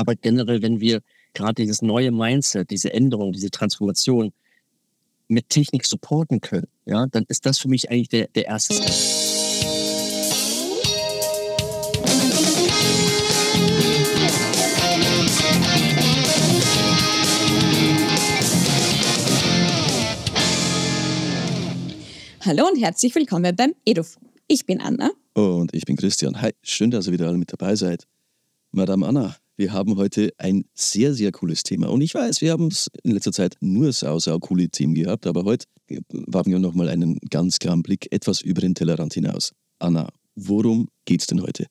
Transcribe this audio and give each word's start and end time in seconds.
Aber 0.00 0.14
generell, 0.14 0.62
wenn 0.62 0.80
wir 0.80 1.02
gerade 1.34 1.56
dieses 1.56 1.82
neue 1.82 2.10
Mindset, 2.10 2.70
diese 2.70 2.90
Änderung, 2.90 3.32
diese 3.32 3.50
Transformation 3.50 4.32
mit 5.28 5.50
Technik 5.50 5.84
supporten 5.84 6.40
können, 6.40 6.68
ja, 6.86 7.06
dann 7.06 7.26
ist 7.28 7.44
das 7.44 7.58
für 7.58 7.68
mich 7.68 7.90
eigentlich 7.90 8.08
der, 8.08 8.28
der 8.28 8.46
erste 8.46 8.72
Step. 8.72 8.88
Hallo 22.40 22.68
und 22.68 22.80
herzlich 22.80 23.14
willkommen 23.14 23.54
beim 23.54 23.74
EDUF. 23.84 24.18
Ich 24.48 24.64
bin 24.64 24.80
Anna. 24.80 25.10
Und 25.34 25.74
ich 25.74 25.84
bin 25.84 25.96
Christian. 25.96 26.40
Hi, 26.40 26.52
schön, 26.62 26.90
dass 26.90 27.06
ihr 27.06 27.12
wieder 27.12 27.28
alle 27.28 27.36
mit 27.36 27.52
dabei 27.52 27.76
seid. 27.76 28.06
Madame 28.72 29.06
Anna, 29.06 29.36
wir 29.60 29.74
haben 29.74 29.96
heute 29.96 30.32
ein 30.38 30.64
sehr, 30.74 31.12
sehr 31.12 31.32
cooles 31.32 31.62
Thema. 31.62 31.90
Und 31.90 32.00
ich 32.00 32.14
weiß, 32.14 32.40
wir 32.40 32.50
haben 32.50 32.68
es 32.68 32.90
in 33.04 33.12
letzter 33.12 33.30
Zeit 33.30 33.56
nur 33.60 33.92
sau, 33.92 34.18
sau 34.18 34.38
coole 34.38 34.70
Themen 34.70 34.94
gehabt, 34.94 35.26
aber 35.26 35.44
heute 35.44 35.66
wagen 36.08 36.50
wir 36.50 36.58
nochmal 36.58 36.88
einen 36.88 37.18
ganz 37.28 37.58
klaren 37.58 37.82
Blick 37.82 38.10
etwas 38.10 38.40
über 38.40 38.62
den 38.62 38.74
Tellerrand 38.74 39.12
hinaus. 39.12 39.52
Anna, 39.78 40.08
worum 40.34 40.88
geht 41.04 41.20
es 41.20 41.26
denn 41.26 41.42
heute? 41.42 41.66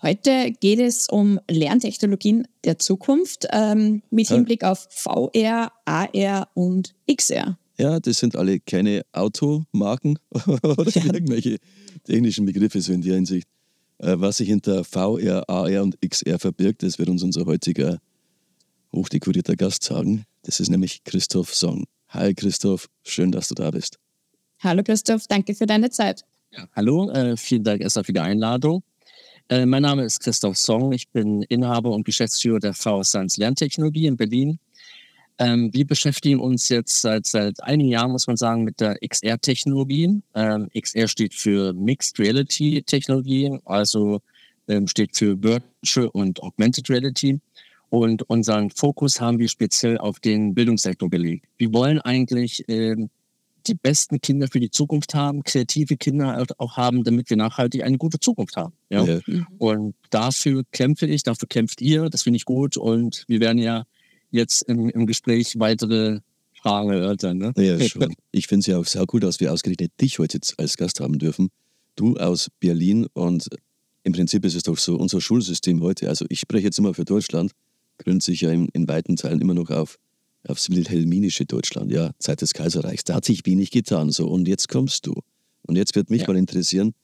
Heute 0.00 0.52
geht 0.58 0.80
es 0.80 1.06
um 1.06 1.38
Lerntechnologien 1.50 2.48
der 2.64 2.78
Zukunft 2.78 3.46
ähm, 3.52 4.02
mit 4.10 4.28
Hinblick 4.28 4.64
auf 4.64 4.88
VR, 4.90 5.70
AR 5.84 6.48
und 6.54 6.94
XR. 7.14 7.58
Ja, 7.78 8.00
das 8.00 8.18
sind 8.18 8.36
alle 8.36 8.58
keine 8.58 9.02
Automarken 9.12 10.18
oder 10.46 10.88
ja. 10.88 11.04
irgendwelche 11.12 11.58
technischen 12.04 12.46
Begriffe 12.46 12.80
so 12.80 12.92
in 12.94 13.02
der 13.02 13.16
Hinsicht. 13.16 13.46
Äh, 14.02 14.20
was 14.20 14.38
sich 14.38 14.48
hinter 14.48 14.84
VR, 14.84 15.48
AR 15.48 15.82
und 15.82 15.96
XR 16.02 16.38
verbirgt, 16.38 16.82
das 16.82 16.98
wird 16.98 17.08
uns 17.08 17.22
unser 17.22 17.46
heutiger 17.46 17.98
hochdekorierter 18.92 19.54
Gast 19.54 19.84
sagen. 19.84 20.26
Das 20.42 20.58
ist 20.58 20.68
nämlich 20.68 21.04
Christoph 21.04 21.54
Song. 21.54 21.84
Hi 22.08 22.34
Christoph, 22.34 22.88
schön, 23.04 23.30
dass 23.30 23.48
du 23.48 23.54
da 23.54 23.70
bist. 23.70 23.98
Hallo 24.58 24.82
Christoph, 24.82 25.26
danke 25.28 25.54
für 25.54 25.66
deine 25.66 25.90
Zeit. 25.90 26.24
Ja, 26.50 26.66
hallo, 26.74 27.10
äh, 27.10 27.36
vielen 27.36 27.62
Dank 27.62 27.80
erstmal 27.80 28.04
für 28.04 28.12
die 28.12 28.20
Einladung. 28.20 28.82
Äh, 29.48 29.66
mein 29.66 29.82
Name 29.82 30.04
ist 30.04 30.18
Christoph 30.18 30.58
Song, 30.58 30.92
ich 30.92 31.08
bin 31.08 31.42
Inhaber 31.42 31.92
und 31.92 32.04
Geschäftsführer 32.04 32.58
der 32.58 32.74
VR 32.74 33.04
Science 33.04 33.36
Lerntechnologie 33.36 34.06
in 34.06 34.16
Berlin 34.16 34.58
ähm, 35.38 35.70
wir 35.72 35.86
beschäftigen 35.86 36.40
uns 36.40 36.68
jetzt 36.68 37.00
seit, 37.00 37.26
seit 37.26 37.62
einigen 37.62 37.90
Jahren, 37.90 38.12
muss 38.12 38.26
man 38.26 38.36
sagen, 38.36 38.64
mit 38.64 38.80
der 38.80 38.96
XR-Technologie. 39.06 40.22
Ähm, 40.34 40.68
XR 40.78 41.08
steht 41.08 41.34
für 41.34 41.72
Mixed 41.72 42.18
Reality 42.18 42.82
Technologie, 42.82 43.58
also 43.64 44.20
ähm, 44.68 44.86
steht 44.86 45.16
für 45.16 45.42
Virtual 45.42 46.08
und 46.08 46.42
Augmented 46.42 46.88
Reality. 46.90 47.40
Und 47.88 48.22
unseren 48.30 48.70
Fokus 48.70 49.20
haben 49.20 49.38
wir 49.38 49.48
speziell 49.48 49.98
auf 49.98 50.18
den 50.18 50.54
Bildungssektor 50.54 51.10
gelegt. 51.10 51.46
Wir 51.58 51.72
wollen 51.74 52.00
eigentlich 52.00 52.64
ähm, 52.68 53.10
die 53.66 53.74
besten 53.74 54.20
Kinder 54.20 54.48
für 54.48 54.60
die 54.60 54.70
Zukunft 54.70 55.14
haben, 55.14 55.42
kreative 55.42 55.96
Kinder 55.96 56.44
auch 56.58 56.76
haben, 56.76 57.04
damit 57.04 57.30
wir 57.30 57.36
nachhaltig 57.36 57.82
eine 57.82 57.98
gute 57.98 58.18
Zukunft 58.18 58.56
haben. 58.56 58.72
Ja? 58.90 59.04
ja. 59.04 59.20
Und 59.58 59.94
dafür 60.10 60.62
kämpfe 60.72 61.06
ich, 61.06 61.22
dafür 61.22 61.48
kämpft 61.48 61.80
ihr, 61.80 62.08
das 62.08 62.22
finde 62.22 62.38
ich 62.38 62.44
gut. 62.44 62.76
Und 62.76 63.24
wir 63.28 63.40
werden 63.40 63.58
ja 63.58 63.84
jetzt 64.32 64.62
im, 64.62 64.88
im 64.88 65.06
Gespräch 65.06 65.58
weitere 65.58 66.20
Fragen 66.60 66.90
erörtern. 66.90 67.38
Ne? 67.38 67.52
Ja, 67.56 67.78
schon. 67.80 68.14
Ich 68.32 68.46
finde 68.48 68.60
es 68.60 68.66
ja 68.66 68.78
auch 68.78 68.86
sehr 68.86 69.06
gut, 69.06 69.22
dass 69.22 69.40
wir 69.40 69.52
ausgerechnet 69.52 69.92
dich 70.00 70.18
heute 70.18 70.40
als 70.56 70.76
Gast 70.76 71.00
haben 71.00 71.18
dürfen. 71.18 71.50
Du 71.94 72.16
aus 72.16 72.48
Berlin 72.58 73.06
und 73.12 73.48
im 74.02 74.12
Prinzip 74.12 74.44
ist 74.44 74.54
es 74.54 74.64
doch 74.64 74.78
so 74.78 74.96
unser 74.96 75.20
Schulsystem 75.20 75.82
heute. 75.82 76.08
Also 76.08 76.24
ich 76.28 76.40
spreche 76.40 76.64
jetzt 76.64 76.78
immer 76.78 76.94
für 76.94 77.04
Deutschland, 77.04 77.52
gründet 77.98 78.22
sich 78.22 78.40
ja 78.40 78.50
in, 78.50 78.68
in 78.72 78.88
weiten 78.88 79.16
Teilen 79.16 79.40
immer 79.40 79.54
noch 79.54 79.70
auf 79.70 79.98
aufs 80.48 80.70
wilhelminische 80.70 81.46
Deutschland, 81.46 81.92
ja, 81.92 82.10
Zeit 82.18 82.40
des 82.40 82.52
Kaiserreichs. 82.52 83.04
Da 83.04 83.14
hat 83.14 83.24
sich 83.24 83.46
wenig 83.46 83.70
getan, 83.70 84.10
so 84.10 84.28
und 84.28 84.48
jetzt 84.48 84.68
kommst 84.68 85.06
du. 85.06 85.14
Und 85.62 85.76
jetzt 85.76 85.94
wird 85.94 86.10
mich 86.10 86.22
ja. 86.22 86.28
mal 86.28 86.36
interessieren, 86.36 86.94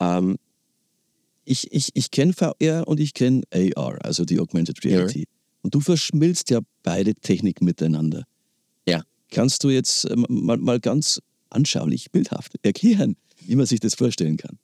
ähm, 0.00 0.36
ich, 1.44 1.72
ich, 1.72 1.90
ich 1.94 2.10
kenne 2.10 2.32
VR 2.32 2.88
und 2.88 2.98
ich 2.98 3.14
kenne 3.14 3.42
AR, 3.52 4.04
also 4.04 4.24
die 4.24 4.40
Augmented 4.40 4.84
Reality. 4.84 5.20
Ja. 5.20 5.24
Und 5.66 5.74
du 5.74 5.80
verschmilzt 5.80 6.50
ja 6.50 6.60
beide 6.84 7.16
Techniken 7.16 7.64
miteinander. 7.64 8.22
Ja. 8.86 9.02
Kannst 9.32 9.64
du 9.64 9.70
jetzt 9.70 10.04
äh, 10.04 10.14
mal, 10.14 10.58
mal 10.58 10.78
ganz 10.78 11.20
anschaulich, 11.50 12.12
bildhaft 12.12 12.52
erklären, 12.62 13.16
wie 13.40 13.56
man 13.56 13.66
sich 13.66 13.80
das 13.80 13.96
vorstellen 13.96 14.36
kann? 14.36 14.60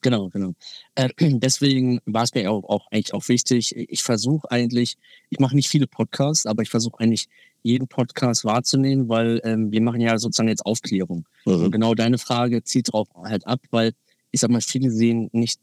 Genau, 0.00 0.30
genau. 0.30 0.54
Äh, 0.94 1.10
deswegen 1.18 2.00
war 2.06 2.22
es 2.22 2.32
mir 2.32 2.50
auch, 2.50 2.64
auch 2.64 2.86
eigentlich 2.90 3.12
auch 3.12 3.28
wichtig. 3.28 3.76
Ich 3.76 4.02
versuche 4.02 4.50
eigentlich, 4.50 4.96
ich 5.28 5.40
mache 5.40 5.54
nicht 5.54 5.68
viele 5.68 5.86
Podcasts, 5.86 6.46
aber 6.46 6.62
ich 6.62 6.70
versuche 6.70 6.98
eigentlich 7.00 7.28
jeden 7.62 7.86
Podcast 7.86 8.46
wahrzunehmen, 8.46 9.10
weil 9.10 9.42
ähm, 9.44 9.70
wir 9.70 9.82
machen 9.82 10.00
ja 10.00 10.16
sozusagen 10.16 10.48
jetzt 10.48 10.64
Aufklärung. 10.64 11.26
Mhm. 11.44 11.64
Und 11.64 11.70
genau 11.70 11.94
deine 11.94 12.16
Frage 12.16 12.64
zieht 12.64 12.88
darauf 12.88 13.08
halt 13.14 13.46
ab, 13.46 13.60
weil 13.72 13.92
ich 14.30 14.40
sag 14.40 14.48
mal, 14.48 14.62
viele 14.62 14.90
sehen 14.90 15.28
nicht 15.32 15.60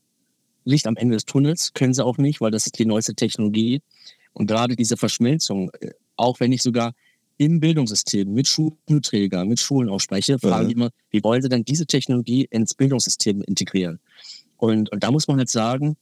Licht 0.65 0.85
am 0.85 0.97
Ende 0.97 1.15
des 1.15 1.25
Tunnels, 1.25 1.73
können 1.73 1.93
sie 1.93 2.05
auch 2.05 2.19
nicht, 2.19 2.41
weil 2.41 2.51
das 2.51 2.65
ist 2.65 2.77
die 2.77 2.85
neueste 2.85 3.15
Technologie. 3.15 3.81
Und 4.37 4.45
gerade 4.45 4.75
diese 4.75 4.97
Verschmelzung, 4.97 5.71
äh, 5.79 5.89
auch 6.15 6.39
wenn 6.39 6.51
ich 6.51 6.61
sogar 6.61 6.93
im 7.37 7.59
Bildungssystem 7.59 8.31
mit 8.31 8.47
Schulträgern, 8.47 9.47
mit 9.47 9.59
Schulen 9.59 9.89
auch 9.89 9.99
spreche, 9.99 10.37
fragen 10.37 10.67
die 10.67 10.75
immer, 10.75 10.91
wie 11.09 11.23
wollen 11.23 11.41
sie 11.41 11.49
denn 11.49 11.65
diese 11.65 11.87
Technologie 11.87 12.47
ins 12.51 12.75
Bildungssystem 12.75 13.41
integrieren? 13.41 13.99
Und, 14.57 14.91
und 14.91 15.03
da 15.03 15.09
muss 15.09 15.27
man 15.27 15.37
halt 15.37 15.49
sagen, 15.49 15.97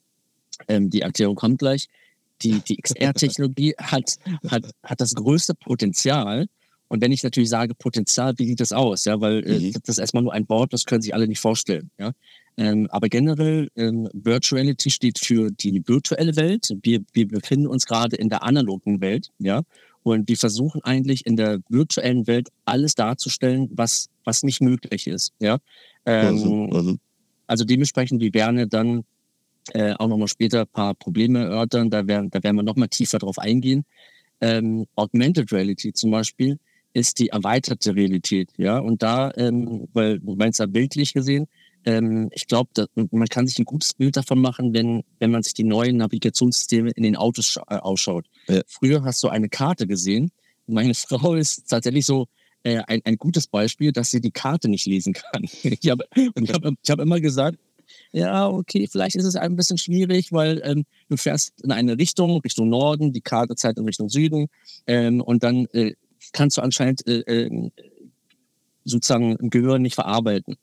ähm, 0.67 0.89
die 0.89 1.01
Erklärung 1.01 1.35
kommt 1.35 1.59
gleich, 1.59 1.87
die, 2.41 2.59
die 2.59 2.75
XR-Technologie 2.75 3.75
hat, 3.79 4.15
hat, 4.49 4.65
hat 4.83 4.99
das 4.99 5.15
größte 5.15 5.55
Potenzial. 5.55 6.47
Und 6.89 7.01
wenn 7.01 7.13
ich 7.13 7.23
natürlich 7.23 7.49
sage 7.49 7.73
Potenzial, 7.73 8.33
wie 8.37 8.47
sieht 8.47 8.59
das 8.59 8.73
aus? 8.73 9.05
Ja, 9.05 9.21
weil 9.21 9.47
äh, 9.47 9.59
mhm. 9.59 9.71
das 9.73 9.95
ist 9.95 9.99
erstmal 9.99 10.23
nur 10.23 10.33
ein 10.33 10.47
Wort, 10.49 10.73
das 10.73 10.83
können 10.83 11.01
sich 11.01 11.13
alle 11.13 11.27
nicht 11.27 11.39
vorstellen. 11.39 11.89
Ja, 11.97 12.11
ähm, 12.57 12.87
aber 12.89 13.09
generell, 13.09 13.69
ähm, 13.75 14.07
Virtuality 14.13 14.89
steht 14.89 15.19
für 15.19 15.51
die 15.51 15.81
virtuelle 15.85 16.35
Welt. 16.35 16.73
Wir, 16.81 17.01
wir 17.13 17.27
befinden 17.27 17.67
uns 17.67 17.85
gerade 17.85 18.15
in 18.15 18.29
der 18.29 18.43
analogen 18.43 19.01
Welt, 19.01 19.31
ja. 19.39 19.63
Und 20.03 20.29
wir 20.29 20.37
versuchen 20.37 20.83
eigentlich 20.83 21.25
in 21.25 21.35
der 21.35 21.59
virtuellen 21.67 22.27
Welt 22.27 22.49
alles 22.63 22.93
darzustellen, 22.93 23.69
was, 23.71 24.07
was 24.23 24.43
nicht 24.43 24.61
möglich 24.61 25.07
ist, 25.07 25.33
ja. 25.39 25.57
Ähm, 26.05 26.27
also, 26.27 26.69
also. 26.71 26.95
also 27.47 27.65
dementsprechend, 27.65 28.21
wir 28.21 28.33
werden 28.33 28.69
dann 28.69 29.03
äh, 29.73 29.93
auch 29.93 30.07
nochmal 30.07 30.27
später 30.27 30.61
ein 30.61 30.67
paar 30.67 30.93
Probleme 30.93 31.39
erörtern. 31.39 31.89
Da 31.89 32.07
werden, 32.07 32.29
da 32.29 32.41
werden 32.43 32.55
wir 32.55 32.63
nochmal 32.63 32.87
tiefer 32.87 33.17
drauf 33.17 33.39
eingehen. 33.39 33.83
Ähm, 34.41 34.85
Augmented 34.95 35.51
Reality 35.51 35.91
zum 35.93 36.11
Beispiel 36.11 36.59
ist 36.93 37.19
die 37.19 37.29
erweiterte 37.29 37.95
Realität, 37.95 38.49
ja. 38.57 38.77
Und 38.77 39.03
da, 39.03 39.31
ähm, 39.35 39.87
weil 39.93 40.19
du 40.19 40.35
meinst 40.35 40.59
ja 40.59 40.65
bildlich 40.65 41.13
gesehen, 41.13 41.47
ähm, 41.85 42.29
ich 42.31 42.47
glaube, 42.47 42.87
man 42.95 43.27
kann 43.27 43.47
sich 43.47 43.59
ein 43.59 43.65
gutes 43.65 43.93
Bild 43.93 44.17
davon 44.17 44.39
machen, 44.39 44.73
wenn, 44.73 45.03
wenn 45.19 45.31
man 45.31 45.43
sich 45.43 45.53
die 45.53 45.63
neuen 45.63 45.97
Navigationssysteme 45.97 46.91
in 46.91 47.03
den 47.03 47.15
Autos 47.15 47.57
äh, 47.69 47.75
ausschaut. 47.75 48.25
Ja. 48.47 48.61
Früher 48.67 49.03
hast 49.03 49.23
du 49.23 49.29
eine 49.29 49.49
Karte 49.49 49.87
gesehen. 49.87 50.31
Meine 50.67 50.93
Frau 50.95 51.35
ist 51.35 51.69
tatsächlich 51.69 52.05
so 52.05 52.27
äh, 52.63 52.81
ein, 52.87 53.01
ein 53.05 53.17
gutes 53.17 53.47
Beispiel, 53.47 53.91
dass 53.91 54.09
sie 54.09 54.19
die 54.19 54.31
Karte 54.31 54.67
nicht 54.67 54.85
lesen 54.85 55.13
kann. 55.13 55.43
ich 55.63 55.89
habe 55.89 56.05
hab, 56.15 56.73
hab 56.89 56.99
immer 56.99 57.19
gesagt, 57.19 57.59
ja, 58.11 58.47
okay, 58.47 58.87
vielleicht 58.91 59.15
ist 59.15 59.25
es 59.25 59.35
ein 59.35 59.55
bisschen 59.55 59.77
schwierig, 59.77 60.31
weil 60.31 60.61
ähm, 60.65 60.85
du 61.09 61.17
fährst 61.17 61.53
in 61.61 61.71
eine 61.71 61.97
Richtung, 61.97 62.41
Richtung 62.41 62.69
Norden, 62.69 63.13
die 63.13 63.21
Karte 63.21 63.55
zeigt 63.55 63.77
in 63.77 63.85
Richtung 63.85 64.09
Süden 64.09 64.47
ähm, 64.87 65.21
und 65.21 65.43
dann 65.43 65.67
äh, 65.73 65.93
kannst 66.33 66.57
du 66.57 66.61
anscheinend 66.61 67.05
äh, 67.07 67.19
äh, 67.19 67.71
sozusagen 68.85 69.35
im 69.35 69.49
Gehirn 69.49 69.81
nicht 69.83 69.95
verarbeiten. 69.95 70.55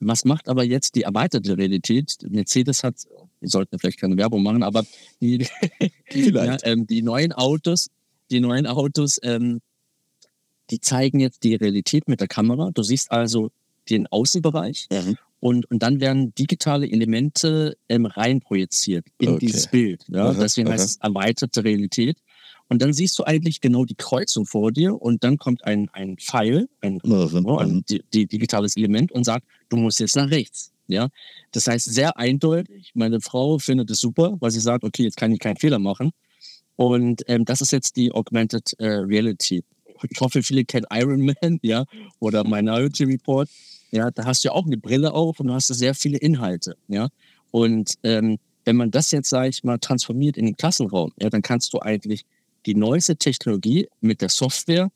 Was 0.00 0.24
macht 0.24 0.48
aber 0.48 0.64
jetzt 0.64 0.94
die 0.94 1.02
erweiterte 1.02 1.58
Realität? 1.58 2.18
Mercedes 2.28 2.84
hat, 2.84 2.96
wir 3.40 3.48
sollten 3.48 3.78
vielleicht 3.78 4.00
keine 4.00 4.16
Werbung 4.16 4.42
machen, 4.42 4.62
aber 4.62 4.84
die, 5.20 5.46
ja, 6.12 6.56
ähm, 6.62 6.86
die 6.86 7.02
neuen 7.02 7.32
Autos, 7.32 7.88
die 8.30 8.40
neuen 8.40 8.66
Autos, 8.66 9.18
ähm, 9.22 9.60
die 10.70 10.80
zeigen 10.80 11.18
jetzt 11.20 11.42
die 11.44 11.54
Realität 11.54 12.08
mit 12.08 12.20
der 12.20 12.28
Kamera. 12.28 12.70
Du 12.72 12.82
siehst 12.82 13.10
also 13.10 13.50
den 13.90 14.06
Außenbereich 14.06 14.86
mhm. 14.90 15.16
und, 15.40 15.70
und 15.70 15.82
dann 15.82 16.00
werden 16.00 16.34
digitale 16.34 16.88
Elemente 16.88 17.76
ähm, 17.88 18.06
reinprojiziert 18.06 19.06
in 19.18 19.30
okay. 19.30 19.46
dieses 19.46 19.68
Bild. 19.68 20.04
Ja? 20.08 20.30
Aha, 20.30 20.40
Deswegen 20.40 20.68
heißt 20.68 20.84
es 20.84 20.96
erweiterte 20.96 21.64
Realität. 21.64 22.18
Und 22.68 22.82
dann 22.82 22.92
siehst 22.92 23.18
du 23.18 23.24
eigentlich 23.24 23.60
genau 23.60 23.84
die 23.84 23.94
Kreuzung 23.94 24.44
vor 24.44 24.72
dir 24.72 25.00
und 25.00 25.24
dann 25.24 25.38
kommt 25.38 25.64
ein, 25.64 25.88
ein 25.92 26.18
Pfeil, 26.18 26.68
ein, 26.82 27.00
ein 27.02 27.84
die, 27.88 28.02
die 28.12 28.26
digitales 28.26 28.76
Element 28.76 29.10
und 29.12 29.24
sagt, 29.24 29.46
du 29.70 29.76
musst 29.76 30.00
jetzt 30.00 30.16
nach 30.16 30.30
rechts. 30.30 30.72
Ja, 30.86 31.08
das 31.52 31.66
heißt 31.66 31.84
sehr 31.92 32.16
eindeutig. 32.16 32.92
Meine 32.94 33.20
Frau 33.20 33.58
findet 33.58 33.90
es 33.90 34.00
super, 34.00 34.36
weil 34.40 34.50
sie 34.50 34.60
sagt, 34.60 34.84
okay, 34.84 35.02
jetzt 35.02 35.18
kann 35.18 35.32
ich 35.32 35.38
keinen 35.38 35.56
Fehler 35.56 35.78
machen. 35.78 36.12
Und 36.76 37.22
ähm, 37.26 37.44
das 37.44 37.60
ist 37.60 37.72
jetzt 37.72 37.96
die 37.96 38.12
Augmented 38.12 38.72
äh, 38.78 38.86
Reality. 38.86 39.64
Ich 40.08 40.20
hoffe, 40.20 40.42
viele 40.42 40.64
kennen 40.64 40.86
Iron 40.92 41.26
Man, 41.26 41.58
ja, 41.62 41.84
oder 42.20 42.44
Minority 42.44 43.04
Report. 43.04 43.50
Ja, 43.90 44.10
da 44.10 44.24
hast 44.24 44.44
du 44.44 44.48
ja 44.48 44.54
auch 44.54 44.64
eine 44.64 44.76
Brille 44.78 45.12
auf 45.12 45.40
und 45.40 45.48
du 45.48 45.54
hast 45.54 45.66
sehr 45.66 45.94
viele 45.94 46.18
Inhalte, 46.18 46.76
ja. 46.88 47.08
Und 47.50 47.94
ähm, 48.02 48.38
wenn 48.64 48.76
man 48.76 48.90
das 48.90 49.10
jetzt, 49.10 49.30
sage 49.30 49.48
ich 49.48 49.64
mal, 49.64 49.78
transformiert 49.78 50.36
in 50.36 50.44
den 50.44 50.56
Klassenraum, 50.56 51.12
ja, 51.20 51.30
dann 51.30 51.42
kannst 51.42 51.72
du 51.72 51.80
eigentlich 51.80 52.24
die 52.68 52.74
neueste 52.74 53.16
Technologie 53.16 53.88
mit 54.02 54.20
der 54.20 54.28
Software 54.28 54.90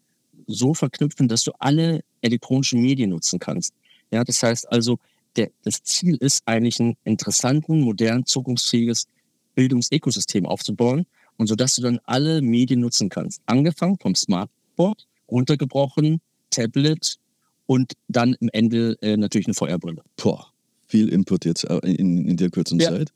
so 0.47 0.75
verknüpfen, 0.75 1.27
dass 1.27 1.43
du 1.45 1.53
alle 1.59 2.05
elektronischen 2.21 2.83
Medien 2.83 3.11
nutzen 3.11 3.39
kannst. 3.39 3.73
Ja, 4.11 4.25
das 4.25 4.43
heißt 4.43 4.71
also, 4.71 4.99
der, 5.37 5.51
das 5.63 5.83
Ziel 5.83 6.17
ist 6.17 6.43
eigentlich 6.45 6.79
ein 6.81 6.97
interessanten, 7.05 7.81
modern, 7.81 8.27
zukunftsfähiges 8.27 9.07
Bildungsökosystem 9.55 10.45
aufzubauen 10.45 11.07
und 11.39 11.47
so 11.47 11.55
dass 11.55 11.75
du 11.77 11.83
dann 11.83 11.99
alle 12.05 12.43
Medien 12.43 12.81
nutzen 12.81 13.09
kannst. 13.09 13.41
Angefangen 13.47 13.97
vom 13.99 14.15
Smartboard, 14.15 15.07
runtergebrochen, 15.31 16.21
Tablet 16.51 17.17
und 17.65 17.95
dann 18.09 18.35
im 18.41 18.51
Ende 18.53 18.99
äh, 19.01 19.17
natürlich 19.17 19.47
eine 19.47 19.55
Feuerbrille. 19.55 20.03
Boah, 20.17 20.53
viel 20.89 21.09
Input 21.09 21.47
jetzt 21.47 21.65
äh, 21.65 21.79
in, 21.79 22.29
in 22.29 22.37
der 22.37 22.51
kurzen 22.51 22.79
Ja. 22.79 22.91
Zeit. 22.91 23.13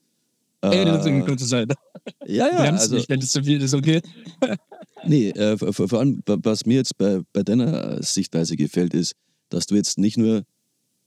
Ey, 0.63 0.85
das 0.85 1.01
ist 1.01 1.07
Äh, 1.07 1.11
eine 1.11 1.37
Zeit. 1.37 1.73
ja, 2.27 2.49
ja, 2.49 2.57
Bremst 2.63 2.83
also, 2.83 2.97
nicht, 2.97 3.09
wenn 3.09 3.21
es 3.21 3.31
zu 3.31 3.43
viel 3.43 3.61
ist, 3.63 3.75
okay? 3.75 4.01
Nee, 5.05 5.29
äh, 5.31 5.57
vor, 5.57 5.89
vor 5.89 5.99
allem, 6.01 6.21
wa- 6.27 6.39
was 6.43 6.67
mir 6.67 6.77
jetzt 6.77 6.97
bei, 6.99 7.21
bei 7.33 7.43
deiner 7.45 8.03
Sichtweise 8.03 8.57
gefällt, 8.57 8.93
ist, 8.95 9.13
dass 9.51 9.67
du 9.67 9.77
jetzt 9.77 9.99
nicht 9.99 10.17
nur 10.19 10.43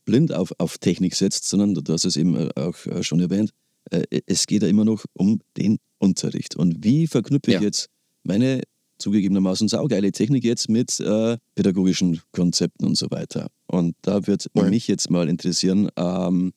blind 0.06 0.32
auf, 0.32 0.52
auf 0.58 0.78
Technik 0.78 1.14
setzt, 1.14 1.46
sondern 1.48 1.74
du 1.74 1.92
hast 1.92 2.04
es 2.06 2.16
eben 2.16 2.34
äh, 2.36 2.48
auch 2.54 2.74
äh, 2.86 3.02
schon 3.02 3.20
erwähnt, 3.20 3.50
äh, 3.90 4.04
es 4.26 4.46
geht 4.46 4.62
ja 4.62 4.68
immer 4.68 4.84
noch 4.86 5.04
um 5.12 5.40
den 5.58 5.78
Unterricht. 5.98 6.56
Und 6.56 6.82
wie 6.82 7.06
verknüpfe 7.08 7.50
ich 7.50 7.56
Ja. 7.56 7.60
jetzt 7.62 7.88
meine 8.22 8.62
zugegebenermaßen 8.98 9.68
saugeile 9.68 10.12
Technik 10.12 10.44
jetzt 10.44 10.70
mit 10.70 10.98
äh, 11.00 11.36
pädagogischen 11.54 12.20
Konzepten 12.32 12.86
und 12.86 12.96
so 12.96 13.10
weiter? 13.10 13.48
Und 13.66 13.96
da 14.02 14.26
wird 14.26 14.46
Voll. 14.56 14.70
mich 14.70 14.88
jetzt 14.88 15.10
mal 15.10 15.28
interessieren, 15.28 15.90
ähm, 15.96 16.52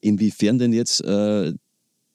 inwiefern 0.00 0.58
denn 0.58 0.72
jetzt 0.72 1.04
äh, 1.04 1.52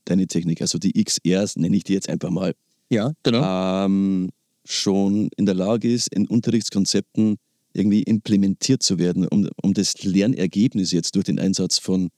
deine 0.09 0.27
Technik, 0.27 0.61
also 0.61 0.77
die 0.77 0.93
XRs, 1.03 1.55
nenne 1.57 1.75
ich 1.77 1.83
die 1.83 1.93
jetzt 1.93 2.09
einfach 2.09 2.29
mal, 2.29 2.53
Ja, 2.89 3.13
genau. 3.23 3.85
ähm, 3.85 4.29
schon 4.65 5.29
in 5.37 5.45
der 5.45 5.55
Lage 5.55 5.91
ist, 5.91 6.07
in 6.13 6.27
Unterrichtskonzepten 6.27 7.37
irgendwie 7.73 8.03
implementiert 8.03 8.81
zu 8.83 8.97
werden, 8.97 9.27
um, 9.27 9.49
um 9.61 9.73
das 9.73 10.03
Lernergebnis 10.03 10.91
jetzt 10.91 11.15
durch 11.15 11.25
den 11.25 11.39
Einsatz 11.39 11.77
von 11.77 12.09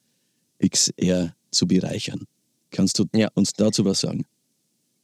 XR 0.65 1.33
zu 1.51 1.67
bereichern. 1.67 2.23
Kannst 2.71 2.99
du 2.99 3.05
Ja. 3.13 3.29
uns 3.33 3.53
dazu 3.53 3.83
was 3.85 3.99
sagen? 4.01 4.25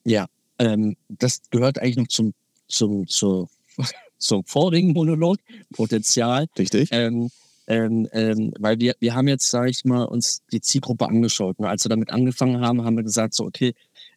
Ja, 0.05 0.27
ähm, 0.59 0.95
das 1.09 1.41
gehört 1.49 1.79
eigentlich 1.79 1.97
noch 1.97 2.07
zum, 2.07 2.33
zum, 2.67 3.07
zur, 3.07 3.49
zum 4.17 4.43
vorigen 4.45 4.93
Monolog, 4.93 5.37
Potenzial. 5.73 6.47
Richtig? 6.57 6.89
Ähm, 6.91 7.29
ähm, 7.67 8.07
ähm, 8.11 8.53
weil 8.59 8.79
wir, 8.79 8.95
wir 8.99 9.15
haben 9.15 9.27
jetzt, 9.27 9.49
sage 9.49 9.69
ich 9.69 9.85
mal, 9.85 10.03
uns 10.03 10.43
die 10.51 10.61
Zielgruppe 10.61 11.07
angeschaut. 11.07 11.57
Und 11.57 11.65
als 11.65 11.83
wir 11.83 11.89
damit 11.89 12.11
angefangen 12.11 12.61
haben, 12.61 12.83
haben 12.83 12.95
wir 12.95 13.03
gesagt, 13.03 13.33
so, 13.33 13.45
okay, 13.45 13.73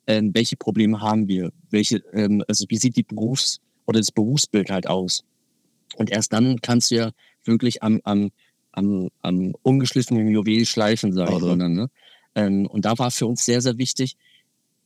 ähm, 0.06 0.32
welche 0.34 0.56
Probleme 0.56 1.00
haben 1.00 1.28
wir? 1.28 1.50
Welche, 1.70 1.98
ähm, 2.12 2.42
also 2.48 2.66
wie 2.68 2.76
sieht 2.76 2.96
die 2.96 3.02
Berufs- 3.02 3.60
oder 3.86 4.00
das 4.00 4.12
Berufsbild 4.12 4.70
halt 4.70 4.86
aus? 4.86 5.24
Und 5.96 6.10
erst 6.10 6.32
dann 6.32 6.60
kannst 6.60 6.90
du 6.90 6.96
ja 6.96 7.10
wirklich 7.44 7.82
am, 7.82 8.00
am, 8.04 8.30
am, 8.72 9.08
am 9.22 9.54
ungeschliffenen 9.62 10.28
Juwel 10.28 10.66
schleifen, 10.66 11.12
sage 11.12 11.34
ich 11.34 11.42
mal. 11.42 11.56
Ne? 11.56 11.90
Ähm, 12.34 12.66
und 12.66 12.84
da 12.84 12.98
war 12.98 13.10
für 13.10 13.26
uns 13.26 13.44
sehr, 13.44 13.60
sehr 13.60 13.78
wichtig, 13.78 14.16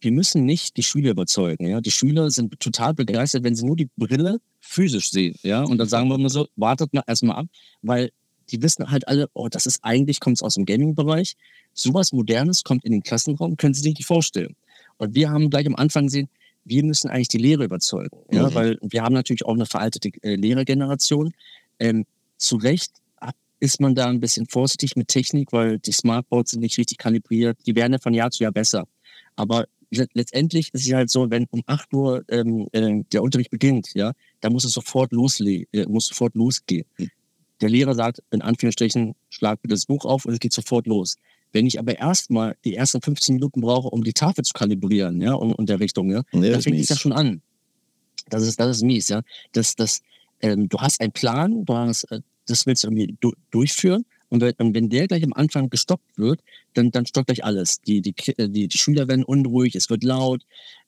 wir 0.01 0.13
müssen 0.13 0.45
nicht 0.45 0.77
die 0.77 0.83
Schüler 0.83 1.11
überzeugen. 1.11 1.67
Ja? 1.67 1.81
Die 1.81 1.91
Schüler 1.91 2.31
sind 2.31 2.59
total 2.59 2.95
begeistert, 2.95 3.45
wenn 3.45 3.55
sie 3.55 3.65
nur 3.65 3.77
die 3.77 3.89
Brille 3.97 4.41
physisch 4.61 5.11
sehen. 5.11 5.37
Ja? 5.43 5.63
Und 5.63 5.79
dann 5.79 5.89
sagen 5.89 6.09
wir 6.09 6.17
immer 6.17 6.31
so, 6.31 6.49
wartet 6.57 6.93
mal 6.93 7.05
erstmal 7.07 7.37
ab, 7.37 7.47
weil 7.83 8.11
die 8.51 8.63
wissen 8.63 8.91
halt 8.91 9.07
alle, 9.09 9.29
oh, 9.35 9.49
das 9.49 9.67
ist 9.67 9.81
eigentlich, 9.83 10.21
kommt 10.21 10.39
es 10.39 10.43
aus 10.43 10.55
dem 10.55 10.65
Gaming-Bereich. 10.65 11.37
Sowas 11.75 12.13
Modernes 12.13 12.65
kommt 12.65 12.85
in 12.85 12.93
den 12.93 13.03
Klassenraum, 13.03 13.57
können 13.57 13.75
sie 13.75 13.83
sich 13.83 13.95
nicht 13.97 14.07
vorstellen. 14.07 14.57
Und 14.99 15.15
wir 15.15 15.31
haben 15.31 15.51
gleich 15.51 15.67
am 15.67 15.77
Anfang 15.77 16.05
gesehen, 16.07 16.29
wir 16.65 16.85
müssen 16.85 17.11
eigentlich 17.11 17.29
die 17.29 17.39
Lehrer 17.39 17.65
überzeugen. 17.65 18.17
Ja? 18.31 18.49
Mhm. 18.51 18.55
Weil 18.55 18.79
wir 18.83 19.03
haben 19.03 19.15
natürlich 19.15 19.45
auch 19.45 19.55
eine 19.55 19.67
veraltete 19.67 20.11
äh, 20.23 20.37
Lehrergeneration. 20.37 21.33
Ähm, 21.79 22.05
zu 22.37 22.57
Recht 22.57 22.93
ist 23.61 23.81
man 23.81 23.95
da 23.95 24.07
ein 24.07 24.19
bisschen 24.21 24.47
vorsichtig 24.47 24.97
mit 24.97 25.07
Technik, 25.09 25.53
weil 25.53 25.79
die 25.79 25.93
Smartboards 25.93 26.51
sind 26.51 26.61
nicht 26.61 26.79
richtig 26.79 26.99
kalibriert. 26.99 27.57
Die 27.67 27.77
werden 27.77 27.93
ja 27.93 27.99
von 28.01 28.13
Jahr 28.13 28.31
zu 28.33 28.43
Jahr 28.43 28.51
besser. 28.53 28.87
Aber 29.37 29.67
le- 29.91 30.09
letztendlich 30.15 30.71
ist 30.75 30.87
es 30.87 30.93
halt 30.93 31.11
so, 31.11 31.31
wenn 31.31 31.47
um 31.51 31.63
8 31.67 31.93
Uhr 31.95 32.25
ähm, 32.29 32.67
äh, 32.73 33.03
der 33.13 33.23
Unterricht 33.23 33.51
beginnt, 33.51 33.91
ja, 33.95 34.13
da 34.41 34.51
muss 34.51 34.65
es 34.65 34.73
sofort 34.73 35.13
losle 35.13 35.65
äh, 35.73 35.87
muss 35.87 36.07
sofort 36.07 36.35
losgehen. 36.35 36.87
Der 37.63 37.71
Lehrer 37.71 37.95
sagt, 37.95 38.23
in 38.33 38.43
Anführungsstrichen, 38.43 39.15
schlag 39.31 39.63
bitte 39.63 39.75
das 39.75 39.87
Buch 39.87 40.05
auf 40.05 40.25
und 40.27 40.33
es 40.33 40.41
geht 40.41 40.53
sofort 40.53 40.87
los. 40.87 41.17
Wenn 41.53 41.67
ich 41.67 41.79
aber 41.79 41.97
erstmal 41.97 42.57
die 42.65 42.75
ersten 42.75 43.01
15 43.01 43.37
Minuten 43.37 43.61
brauche, 43.61 43.89
um 43.89 44.03
die 44.03 44.13
Tafel 44.13 44.45
zu 44.45 44.53
kalibrieren, 44.53 45.21
ja, 45.21 45.35
und, 45.35 45.53
und 45.53 45.69
der 45.69 45.81
Richtung, 45.81 46.11
ja, 46.11 46.23
Ja, 46.33 46.41
da 46.41 46.41
das 46.41 46.59
ist 46.59 46.65
fängt 46.65 46.81
es 46.81 46.89
ja 46.89 46.97
schon 46.97 47.13
an. 47.13 47.41
Das 48.29 48.43
ist, 48.43 48.59
das 48.59 48.77
ist 48.77 48.83
mies, 48.83 49.09
ja. 49.09 49.23
Das, 49.53 49.77
das, 49.77 50.01
ähm, 50.41 50.69
du 50.69 50.79
hast 50.79 51.01
einen 51.01 51.13
Plan, 51.13 51.65
du 51.65 51.75
hast, 51.75 52.05
äh, 52.05 52.21
das 52.47 52.67
willst 52.67 52.83
du 52.83 52.89
irgendwie 52.89 53.17
du 53.21 53.33
durchführen. 53.51 54.05
Und 54.29 54.41
wenn, 54.41 54.55
und 54.55 54.75
wenn 54.75 54.89
der 54.89 55.07
gleich 55.07 55.23
am 55.23 55.35
Anfang 55.35 55.69
gestoppt 55.69 56.19
wird, 56.19 56.41
dann, 56.75 56.91
dann 56.91 57.07
stoppt 57.07 57.27
gleich 57.27 57.45
alles. 57.45 57.81
Die, 57.83 58.01
die, 58.01 58.15
äh, 58.39 58.49
die, 58.49 58.67
die 58.67 58.79
Schüler 58.79 59.07
werden 59.07 59.25
unruhig, 59.25 59.77
es 59.77 59.91
wird 59.91 60.03
laut. 60.03 60.43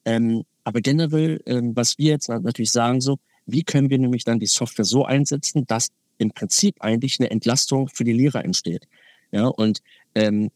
Ähm, 0.04 0.44
aber 0.64 0.80
generell, 0.80 1.42
ähm, 1.46 1.76
was 1.76 1.98
wir 1.98 2.10
jetzt 2.10 2.28
natürlich 2.28 2.72
sagen, 2.72 3.00
so, 3.00 3.18
wie 3.46 3.62
können 3.62 3.90
wir 3.90 3.98
nämlich 3.98 4.24
dann 4.24 4.40
die 4.40 4.46
Software 4.46 4.86
so 4.86 5.04
einsetzen, 5.04 5.66
dass 5.66 5.90
im 6.19 6.31
Prinzip 6.31 6.76
eigentlich 6.81 7.19
eine 7.20 7.31
Entlastung 7.31 7.88
für 7.88 8.05
die 8.05 8.12
Lehrer 8.12 8.44
entsteht. 8.44 8.87
Ja, 9.32 9.46
und 9.46 9.82
ähm, 10.14 10.50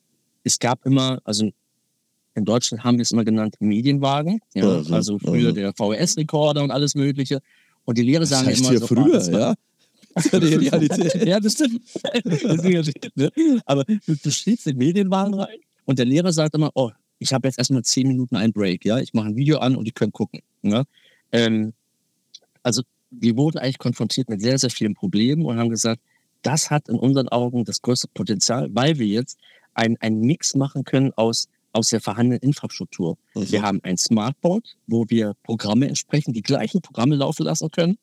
es 0.44 0.58
gab 0.58 0.84
immer, 0.87 1.20
also 1.25 1.50
in 2.34 2.44
Deutschland 2.44 2.84
haben 2.84 2.99
wir 2.99 3.02
es 3.02 3.10
immer 3.10 3.25
genannt 3.25 3.56
Medienwagen, 3.60 4.40
ja, 4.55 4.81
Mhm, 4.81 4.93
also 4.94 5.19
früher 5.19 5.50
mhm. 5.50 5.55
der 5.56 5.72
VHS-Rekorder 5.75 6.62
und 6.62 6.70
alles 6.70 6.94
Mögliche. 6.94 7.40
Und 7.84 7.99
die 7.99 8.02
Lehrer 8.02 8.20
Das 8.20 8.31
sagen 8.31 8.46
heißt 8.46 8.60
immer 8.60 8.72
ja 8.72 8.78
so, 8.78 8.87
früher, 8.87 9.12
das 9.12 9.32
war- 9.32 9.40
ja? 9.40 9.55
Das 10.14 10.26
ist 10.26 10.32
ja 10.32 10.40
die 10.40 10.55
Realität. 10.55 11.14
ja, 11.26 11.40
das 11.40 11.52
stimmt. 11.55 11.81
Das 12.25 12.52
ne? 13.14 13.31
Aber 13.66 13.84
du, 13.84 13.99
du 14.06 14.31
in 14.46 14.56
den 14.64 14.76
Medienwagen 14.76 15.34
rein 15.34 15.58
und 15.84 15.99
der 15.99 16.06
Lehrer 16.06 16.32
sagt 16.32 16.54
immer, 16.54 16.70
oh, 16.75 16.90
ich 17.19 17.32
habe 17.32 17.49
jetzt 17.49 17.58
erstmal 17.58 17.82
zehn 17.82 18.06
Minuten 18.08 18.37
einen 18.37 18.52
Break, 18.52 18.84
ja, 18.84 18.99
ich 18.99 19.12
mache 19.12 19.28
ein 19.28 19.37
Video 19.37 19.58
an 19.58 19.76
und 19.76 19.84
die 19.87 19.93
können 19.93 20.12
gucken. 20.12 20.40
Ja? 20.62 20.84
Ähm, 21.32 21.72
also 22.62 22.82
wir 23.10 23.37
wurden 23.37 23.58
eigentlich 23.58 23.78
konfrontiert 23.78 24.28
mit 24.28 24.40
sehr, 24.40 24.58
sehr 24.58 24.70
vielen 24.70 24.94
Problemen 24.94 25.44
und 25.44 25.58
haben 25.58 25.70
gesagt, 25.70 26.00
das 26.43 26.70
hat 26.70 26.88
in 26.88 26.96
unseren 26.96 27.28
Augen 27.28 27.64
das 27.64 27.82
größte 27.82 28.08
Potenzial, 28.08 28.69
weil 28.72 28.99
wir 28.99 29.06
jetzt 29.06 29.38
einen 29.75 30.20
Mix 30.20 30.55
machen 30.55 30.84
können 30.84 31.12
aus, 31.14 31.49
aus 31.72 31.88
der 31.90 32.00
vorhandenen 32.00 32.40
Infrastruktur. 32.40 33.16
Wir 33.34 33.62
haben 33.62 33.81
ein 33.84 33.96
Smartboard, 33.96 34.76
wo 34.87 35.05
wir 35.08 35.34
Programme 35.44 35.88
entsprechend 35.88 36.37
die 36.37 36.43
gleichen 36.43 36.81
Programme 36.81 37.16
laufen 37.16 37.44
lassen 37.44 37.71
können. 37.71 37.99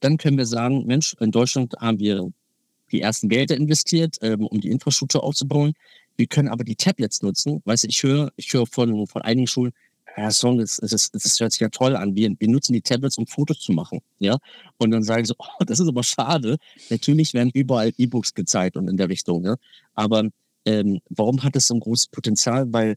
Dann 0.00 0.16
können 0.16 0.38
wir 0.38 0.46
sagen, 0.46 0.86
Mensch, 0.86 1.14
in 1.20 1.30
Deutschland 1.30 1.74
haben 1.78 1.98
wir 1.98 2.30
die 2.92 3.02
ersten 3.02 3.28
Gelder 3.28 3.56
investiert, 3.56 4.16
ähm, 4.22 4.46
um 4.46 4.60
die 4.60 4.70
Infrastruktur 4.70 5.22
aufzubauen. 5.22 5.74
Wir 6.16 6.26
können 6.26 6.48
aber 6.48 6.64
die 6.64 6.76
Tablets 6.76 7.22
nutzen. 7.22 7.62
Weißt 7.64 7.84
du, 7.84 7.88
ich 7.88 8.02
höre, 8.02 8.32
ich 8.36 8.52
höre 8.52 8.66
von, 8.66 9.06
von 9.06 9.22
einigen 9.22 9.46
Schulen, 9.46 9.72
ja, 10.18 10.30
Song, 10.32 10.58
das, 10.58 10.76
das, 10.76 11.10
das 11.10 11.38
hört 11.38 11.52
sich 11.52 11.60
ja 11.60 11.68
toll 11.68 11.94
an. 11.94 12.16
Wir, 12.16 12.34
wir 12.38 12.48
nutzen 12.48 12.72
die 12.72 12.80
Tablets, 12.80 13.18
um 13.18 13.26
Fotos 13.26 13.60
zu 13.60 13.72
machen. 13.72 14.00
Ja. 14.18 14.38
Und 14.76 14.90
dann 14.90 15.04
sagen 15.04 15.24
sie, 15.24 15.34
oh, 15.38 15.64
das 15.64 15.78
ist 15.78 15.88
aber 15.88 16.02
schade. 16.02 16.56
Natürlich 16.90 17.34
werden 17.34 17.50
überall 17.54 17.92
E-Books 17.96 18.34
gezeigt 18.34 18.76
und 18.76 18.88
in 18.88 18.96
der 18.96 19.08
Richtung. 19.08 19.44
Ja. 19.44 19.56
Aber 19.94 20.28
ähm, 20.64 21.00
warum 21.08 21.42
hat 21.44 21.54
es 21.56 21.68
so 21.68 21.74
ein 21.74 21.80
großes 21.80 22.08
Potenzial? 22.08 22.72
Weil 22.72 22.96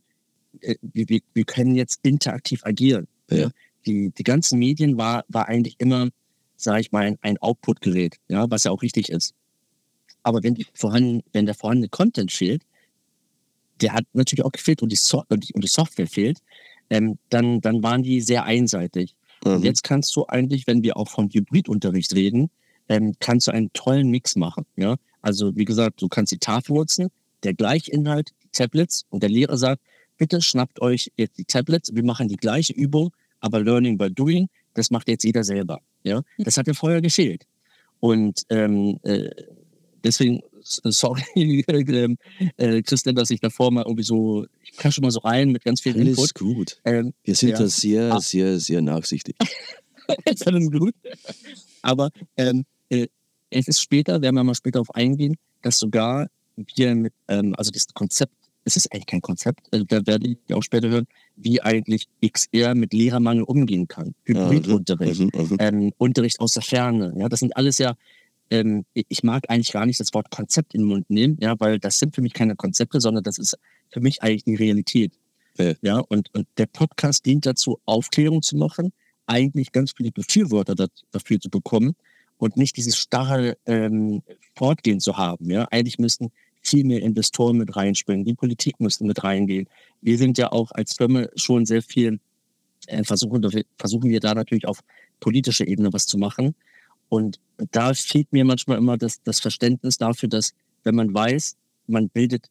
äh, 0.62 0.76
wir, 0.82 1.22
wir, 1.34 1.46
können 1.46 1.76
jetzt 1.76 2.00
interaktiv 2.02 2.66
agieren. 2.66 3.08
Ja. 3.30 3.52
Die, 3.86 4.10
die 4.10 4.24
ganzen 4.24 4.58
Medien 4.58 4.98
war, 4.98 5.24
war 5.28 5.48
eigentlich 5.48 5.76
immer, 5.78 6.10
sage 6.58 6.82
ich 6.82 6.92
mal, 6.92 7.18
ein, 7.22 7.38
Output-Gerät, 7.38 8.18
ja, 8.30 8.50
was 8.50 8.64
ja 8.64 8.72
auch 8.72 8.82
richtig 8.82 9.10
ist. 9.10 9.34
Aber 10.24 10.44
wenn, 10.44 10.58
vorhanden, 10.74 11.24
wenn 11.34 11.46
der 11.46 11.56
vorhandene 11.56 11.90
Content 11.90 12.32
fehlt, 12.32 12.64
der 13.80 13.94
hat 13.94 14.06
natürlich 14.14 14.46
auch 14.46 14.52
gefehlt 14.52 14.82
und 14.82 14.92
die, 14.92 14.96
so 14.96 15.24
und 15.30 15.48
die, 15.48 15.54
und 15.54 15.64
die 15.64 15.68
Software 15.68 16.08
fehlt, 16.08 16.40
ähm, 16.92 17.18
dann, 17.30 17.62
dann 17.62 17.82
waren 17.82 18.04
die 18.04 18.22
sehr 18.22 18.44
einseitig. 18.44 19.16
Und 19.44 19.60
Mhm. 19.60 19.64
jetzt 19.64 19.84
kannst 19.84 20.16
du 20.16 20.26
eigentlich, 20.28 20.68
wenn 20.68 20.84
wir 20.84 20.98
auch 20.98 21.10
von 21.10 21.30
Hybridunterricht 21.30 22.14
reden, 22.14 22.52
ähm, 22.90 23.14
kannst 23.20 23.48
du 23.48 23.52
einen 23.52 23.72
tollen 23.74 24.10
Mix 24.10 24.36
machen. 24.36 24.66
Ja? 24.76 24.98
Also 25.22 25.56
wie 25.56 25.66
gesagt, 25.66 26.02
du 26.02 26.08
kannst 26.10 26.32
die 26.32 26.38
Tafel 26.38 26.74
nutzen, 26.74 27.08
der 27.44 27.54
gleiche 27.56 27.90
Inhalt, 27.92 28.32
die 28.44 28.50
Tablets 28.52 29.06
und 29.10 29.24
der 29.24 29.30
Lehrer 29.30 29.58
sagt, 29.58 29.82
bitte 30.18 30.42
schnappt 30.42 30.82
euch 30.82 31.12
jetzt 31.18 31.38
die 31.40 31.46
Tablets, 31.46 31.96
wir 31.96 32.04
machen 32.04 32.28
die 32.28 32.36
gleiche 32.36 32.74
Übung, 32.74 33.12
aber 33.40 33.64
Learning 33.64 33.98
by 33.98 34.12
Doing, 34.12 34.50
das 34.76 34.92
macht 34.92 35.08
jetzt 35.08 35.24
jeder 35.24 35.44
selber. 35.44 35.80
Ja? 36.04 36.22
Das 36.38 36.58
hat 36.58 36.68
ja 36.68 36.74
vorher 36.74 37.02
gefehlt. 37.02 37.48
Und 38.00 38.44
ähm, 38.50 39.00
äh, 39.04 39.30
deswegen, 40.04 40.42
sorry, 40.64 41.24
ähm, 41.36 42.18
äh, 42.58 42.82
Christian, 42.82 43.16
dass 43.16 43.30
ich 43.30 43.40
davor 43.40 43.72
mal 43.72 43.84
irgendwie 43.84 44.04
so, 44.04 44.46
ich 44.64 44.74
kann 44.78 44.92
schon 44.92 45.04
mal 45.04 45.12
so 45.12 45.20
rein 45.20 45.50
mit 45.52 45.64
ganz 45.64 45.82
viel 45.82 45.94
Alles 45.94 46.10
Input. 46.18 46.34
gut. 46.36 46.82
Ähm, 46.86 47.14
Wir 47.24 47.36
sind 47.36 47.50
Ja. 47.50 47.58
da 47.60 47.68
sehr, 47.68 48.14
Ah. 48.14 48.20
sehr, 48.20 48.60
sehr 48.60 48.82
nachsichtig. 48.82 49.36
ist 50.26 50.48
alles 50.48 50.70
gut. 50.72 50.94
Aber 51.82 52.10
ähm, 52.38 52.66
äh, 52.90 53.08
es 53.50 53.68
ist 53.68 53.82
später, 53.82 54.22
werden 54.22 54.36
wir 54.36 54.44
mal 54.44 54.56
später 54.56 54.74
darauf 54.80 54.94
eingehen, 54.96 55.36
dass 55.62 55.80
sogar 55.80 56.28
wir 56.76 56.96
mit, 56.96 57.14
ähm, 57.28 57.56
also 57.58 57.72
das 57.72 57.88
Konzept 57.94 58.34
es 58.64 58.76
ist 58.76 58.94
eigentlich 58.94 59.08
kein 59.08 59.22
Konzept, 59.22 59.62
also 59.72 59.84
da 59.86 60.06
werde 60.06 60.28
ich 60.48 60.54
auch 60.54 60.62
später 60.62 60.88
hören, 60.88 61.08
wie 61.36 61.60
eigentlich 61.64 62.08
XR 62.24 62.76
mit 62.76 62.94
Lehrermangel 62.94 63.42
umgehen 63.44 63.88
kann. 63.88 64.14
Hybridunterricht, 64.26 65.20
mhm, 65.20 65.32
mhm, 65.34 65.58
ähm, 65.60 65.92
Unterricht 65.98 66.40
aus 66.40 66.54
der 66.54 66.62
Ferne. 66.62 67.12
Ja, 67.18 67.28
das 67.28 67.40
sind 67.40 67.58
alles 67.58 67.80
ja, 67.80 67.96
ähm, 68.52 68.86
ich 68.94 69.24
mag 69.24 69.50
eigentlich 69.50 69.72
gar 69.72 69.86
nicht 69.86 70.00
das 70.00 70.14
Wort 70.14 70.30
Konzept 70.30 70.76
in 70.76 70.82
den 70.82 70.88
Mund 70.88 71.10
nehmen, 71.10 71.38
ja, 71.42 71.56
weil 71.60 71.80
das 71.80 71.98
sind 71.98 72.14
für 72.14 72.22
mich 72.22 72.34
keine 72.34 72.56
Konzepte, 72.56 73.02
sondern 73.02 73.24
das 73.24 73.40
ist 73.40 73.58
für 73.90 74.02
mich 74.02 74.22
eigentlich 74.22 74.44
die 74.44 74.56
Realität. 74.56 75.14
Ja, 75.58 75.74
ja 75.82 75.98
und, 76.00 76.34
und 76.36 76.48
der 76.58 76.68
Podcast 76.68 77.26
dient 77.26 77.46
dazu, 77.46 77.80
Aufklärung 77.86 78.42
zu 78.42 78.58
machen, 78.58 78.92
eigentlich 79.26 79.72
ganz 79.72 79.94
viele 79.96 80.12
Befürworter 80.12 80.76
dafür 81.12 81.40
zu 81.40 81.50
bekommen 81.50 81.96
und 82.38 82.58
nicht 82.58 82.76
dieses 82.76 82.98
starre 82.98 83.58
ähm, 83.66 84.22
Fortgehen 84.56 85.00
zu 85.00 85.18
haben. 85.18 85.50
Ja, 85.50 85.68
eigentlich 85.72 85.98
müssten 85.98 86.32
viel 86.62 86.84
mehr 86.84 87.02
Investoren 87.02 87.58
mit 87.58 87.76
reinspringen. 87.76 88.26
Die 88.26 88.34
Politik 88.34 88.80
müsste 88.80 89.06
mit 89.06 89.24
reingehen. 89.24 89.68
Wir 90.02 90.18
sind 90.18 90.38
ja 90.38 90.52
auch 90.52 90.72
als 90.72 90.94
Firma 90.94 91.28
schon 91.36 91.66
sehr 91.66 91.82
viel, 91.82 92.20
äh, 92.88 93.04
versuchen, 93.04 93.42
versuchen 93.78 94.10
wir 94.10 94.20
da 94.20 94.34
natürlich 94.34 94.68
auf 94.68 94.82
politischer 95.20 95.68
Ebene 95.68 95.94
was 95.94 96.06
zu 96.06 96.18
machen. 96.18 96.54
Und 97.12 97.42
da 97.72 97.94
fehlt 97.94 98.32
mir 98.32 98.46
manchmal 98.46 98.78
immer 98.78 98.98
das, 98.98 99.22
das 99.24 99.42
Verständnis 99.42 99.98
dafür, 99.98 100.30
dass 100.30 100.54
wenn 100.86 100.96
man 100.96 101.14
weiß, 101.14 101.58
man 101.88 102.08
bildet 102.08 102.50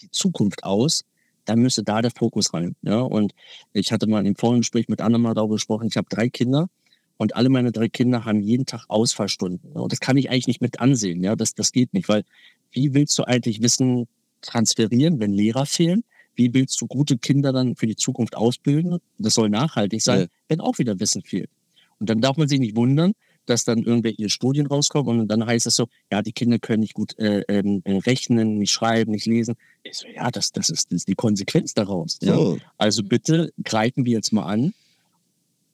die 0.00 0.10
Zukunft 0.10 0.64
aus, 0.64 1.04
dann 1.44 1.58
müsste 1.58 1.82
da 1.82 2.00
der 2.00 2.10
Fokus 2.10 2.54
rein. 2.54 2.74
Ja? 2.80 3.00
Und 3.00 3.34
ich 3.74 3.92
hatte 3.92 4.06
mal 4.06 4.26
im 4.26 4.36
Vorgespräch 4.36 4.88
mit 4.88 5.02
Anna 5.02 5.34
darüber 5.34 5.56
gesprochen, 5.56 5.88
ich 5.88 5.98
habe 5.98 6.08
drei 6.08 6.30
Kinder 6.30 6.70
und 7.18 7.36
alle 7.36 7.50
meine 7.50 7.72
drei 7.72 7.90
Kinder 7.90 8.24
haben 8.24 8.40
jeden 8.40 8.64
Tag 8.64 8.86
Ausfallstunden. 8.88 9.72
Und 9.72 9.92
das 9.92 10.00
kann 10.00 10.16
ich 10.16 10.30
eigentlich 10.30 10.46
nicht 10.46 10.62
mit 10.62 10.80
ansehen. 10.80 11.22
Ja, 11.22 11.36
das, 11.36 11.54
das 11.54 11.70
geht 11.70 11.92
nicht, 11.92 12.08
weil 12.08 12.24
wie 12.72 12.94
willst 12.94 13.18
du 13.18 13.24
eigentlich 13.24 13.60
Wissen 13.60 14.08
transferieren, 14.40 15.20
wenn 15.20 15.34
Lehrer 15.34 15.66
fehlen? 15.66 16.04
Wie 16.36 16.54
willst 16.54 16.80
du 16.80 16.86
gute 16.86 17.18
Kinder 17.18 17.52
dann 17.52 17.76
für 17.76 17.86
die 17.86 17.96
Zukunft 17.96 18.34
ausbilden? 18.34 18.96
Das 19.18 19.34
soll 19.34 19.50
nachhaltig 19.50 20.00
sein, 20.00 20.20
ja. 20.20 20.26
wenn 20.48 20.62
auch 20.62 20.78
wieder 20.78 20.98
Wissen 21.00 21.20
fehlt. 21.20 21.50
Und 21.98 22.08
dann 22.08 22.22
darf 22.22 22.38
man 22.38 22.48
sich 22.48 22.60
nicht 22.60 22.76
wundern, 22.76 23.12
dass 23.50 23.64
dann 23.64 23.78
irgendwelche 23.82 24.28
Studien 24.28 24.66
rauskommen 24.66 25.20
und 25.20 25.28
dann 25.28 25.44
heißt 25.44 25.66
es 25.66 25.76
so, 25.76 25.86
ja, 26.10 26.22
die 26.22 26.32
Kinder 26.32 26.58
können 26.58 26.80
nicht 26.80 26.94
gut 26.94 27.18
äh, 27.18 27.40
äh, 27.42 27.98
rechnen, 28.06 28.58
nicht 28.58 28.72
schreiben, 28.72 29.12
nicht 29.12 29.26
lesen. 29.26 29.56
Ich 29.82 29.98
so, 29.98 30.08
ja, 30.08 30.30
das, 30.30 30.52
das, 30.52 30.70
ist, 30.70 30.92
das 30.92 30.98
ist 30.98 31.08
die 31.08 31.14
Konsequenz 31.14 31.74
daraus. 31.74 32.18
Ja? 32.22 32.38
Oh. 32.38 32.58
Also 32.78 33.02
bitte 33.02 33.52
greifen 33.64 34.04
wir 34.04 34.12
jetzt 34.12 34.32
mal 34.32 34.44
an. 34.44 34.72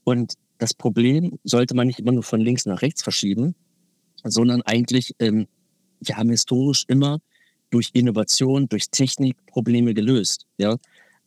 Und 0.04 0.34
das 0.58 0.72
Problem 0.72 1.38
sollte 1.44 1.74
man 1.74 1.86
nicht 1.86 1.98
immer 1.98 2.12
nur 2.12 2.22
von 2.22 2.40
links 2.40 2.66
nach 2.66 2.82
rechts 2.82 3.02
verschieben, 3.02 3.54
sondern 4.24 4.62
eigentlich 4.62 5.14
ähm, 5.18 5.46
wir 6.00 6.16
haben 6.16 6.30
historisch 6.30 6.84
immer 6.88 7.20
durch 7.70 7.90
Innovation, 7.92 8.68
durch 8.68 8.90
Technik 8.90 9.36
Probleme 9.46 9.94
gelöst. 9.94 10.46
Ja? 10.58 10.76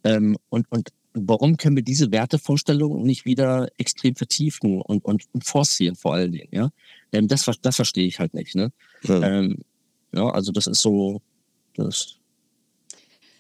Ähm, 0.04 0.38
und, 0.50 0.66
und 0.72 0.90
warum 1.28 1.58
können 1.58 1.76
wir 1.76 1.84
diese 1.84 2.12
Wertevorstellungen 2.12 3.04
nicht 3.04 3.26
wieder 3.26 3.68
extrem 3.78 4.16
vertiefen 4.16 4.82
und, 4.82 5.04
und, 5.06 5.24
und 5.34 5.44
forcieren 5.44 5.96
vor 5.96 6.14
allen 6.14 6.32
Dingen? 6.32 6.50
Ja? 6.52 6.70
Ähm, 7.12 7.28
das, 7.28 7.50
das 7.62 7.76
verstehe 7.76 8.08
ich 8.08 8.20
halt 8.20 8.34
nicht. 8.34 8.56
Ne? 8.56 8.72
Ja. 9.04 9.22
Ähm, 9.22 9.60
ja, 10.12 10.30
also 10.30 10.52
das 10.52 10.68
ist 10.68 10.82
so, 10.82 11.22
das, 11.76 12.20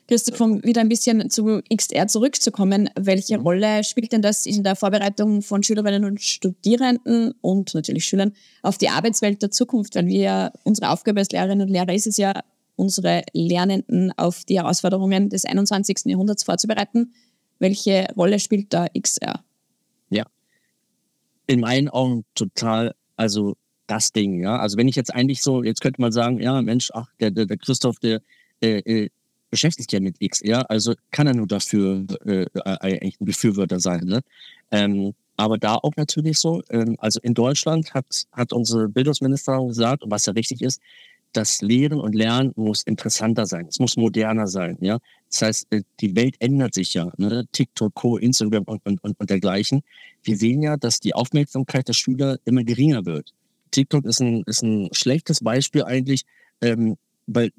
Christoph, 0.09 0.41
um 0.41 0.63
wieder 0.63 0.81
ein 0.81 0.89
bisschen 0.89 1.29
zu 1.29 1.61
XR 1.71 2.07
zurückzukommen, 2.07 2.89
welche 2.99 3.37
mhm. 3.37 3.43
Rolle 3.43 3.83
spielt 3.83 4.11
denn 4.11 4.23
das 4.23 4.47
in 4.47 4.63
der 4.63 4.75
Vorbereitung 4.75 5.43
von 5.43 5.61
Schülerinnen 5.61 6.03
und 6.03 6.19
Studierenden 6.19 7.35
und 7.41 7.75
natürlich 7.75 8.05
Schülern 8.05 8.33
auf 8.63 8.79
die 8.79 8.89
Arbeitswelt 8.89 9.43
der 9.43 9.51
Zukunft? 9.51 9.93
Weil 9.93 10.07
wir, 10.07 10.51
unsere 10.63 10.89
Aufgabe 10.89 11.19
als 11.19 11.29
Lehrerinnen 11.29 11.67
und 11.67 11.71
Lehrer 11.71 11.93
ist 11.93 12.07
es 12.07 12.17
ja, 12.17 12.41
unsere 12.75 13.21
Lernenden 13.33 14.11
auf 14.17 14.45
die 14.45 14.57
Herausforderungen 14.57 15.29
des 15.29 15.45
21. 15.45 16.05
Jahrhunderts 16.05 16.43
vorzubereiten. 16.43 17.13
Welche 17.59 18.07
Rolle 18.15 18.39
spielt 18.39 18.73
da 18.73 18.87
XR? 18.99 19.43
Ja, 20.09 20.25
in 21.47 21.59
meinen 21.59 21.89
Augen 21.89 22.25
total, 22.35 22.95
also 23.15 23.55
das 23.87 24.11
Ding, 24.11 24.41
ja. 24.41 24.57
Also 24.57 24.77
wenn 24.77 24.87
ich 24.87 24.95
jetzt 24.95 25.13
eigentlich 25.13 25.41
so, 25.41 25.63
jetzt 25.63 25.81
könnte 25.81 26.01
man 26.01 26.11
sagen, 26.11 26.39
ja, 26.39 26.61
Mensch, 26.61 26.89
ach, 26.93 27.07
der, 27.19 27.31
der, 27.31 27.45
der 27.45 27.57
Christoph, 27.57 27.99
der, 27.99 28.21
äh, 28.61 29.09
beschäftigt 29.49 29.91
ja 29.91 29.99
mit 29.99 30.19
XR, 30.19 30.69
also 30.69 30.93
kann 31.11 31.27
er 31.27 31.33
nur 31.33 31.47
dafür 31.47 32.05
äh, 32.25 32.43
äh, 32.43 32.47
eigentlich 32.63 33.19
ein 33.19 33.25
Befürworter 33.25 33.79
sein. 33.79 34.01
Ne? 34.05 34.21
Ähm, 34.71 35.13
aber 35.37 35.57
da 35.57 35.75
auch 35.75 35.95
natürlich 35.95 36.37
so, 36.37 36.61
ähm, 36.69 36.95
also 36.99 37.19
in 37.21 37.33
Deutschland 37.33 37.93
hat, 37.93 38.27
hat 38.31 38.53
unsere 38.53 38.89
Bildungsministerin 38.89 39.69
gesagt, 39.69 40.03
was 40.05 40.25
ja 40.25 40.33
richtig 40.33 40.61
ist, 40.61 40.81
das 41.33 41.61
Lehren 41.61 41.99
und 41.99 42.15
Lernen 42.15 42.53
muss 42.55 42.83
interessanter 42.83 43.45
sein, 43.45 43.67
es 43.67 43.79
muss 43.79 43.97
moderner 43.97 44.47
sein. 44.47 44.77
Ja? 44.81 44.99
Das 45.29 45.41
heißt, 45.41 45.67
äh, 45.71 45.83
die 45.99 46.15
Welt 46.15 46.35
ändert 46.39 46.73
sich 46.73 46.93
ja. 46.93 47.11
Ne? 47.17 47.45
TikTok, 47.51 47.93
Co., 47.93 48.17
Instagram 48.17 48.63
und, 48.63 48.85
und, 48.85 49.01
und, 49.01 49.29
dergleichen. 49.29 49.83
Wir 50.23 50.37
sehen 50.37 50.61
ja, 50.61 50.77
dass 50.77 50.99
die 50.99 51.13
Aufmerksamkeit 51.13 51.87
der 51.87 51.93
Schüler 51.93 52.39
immer 52.45 52.63
geringer 52.63 53.05
wird. 53.05 53.33
TikTok 53.71 54.05
ist 54.05 54.21
ein, 54.21 54.43
ist 54.47 54.63
ein 54.63 54.89
schlechtes 54.91 55.41
Beispiel 55.41 55.83
eigentlich, 55.83 56.25
ähm, 56.61 56.97
weil 57.27 57.51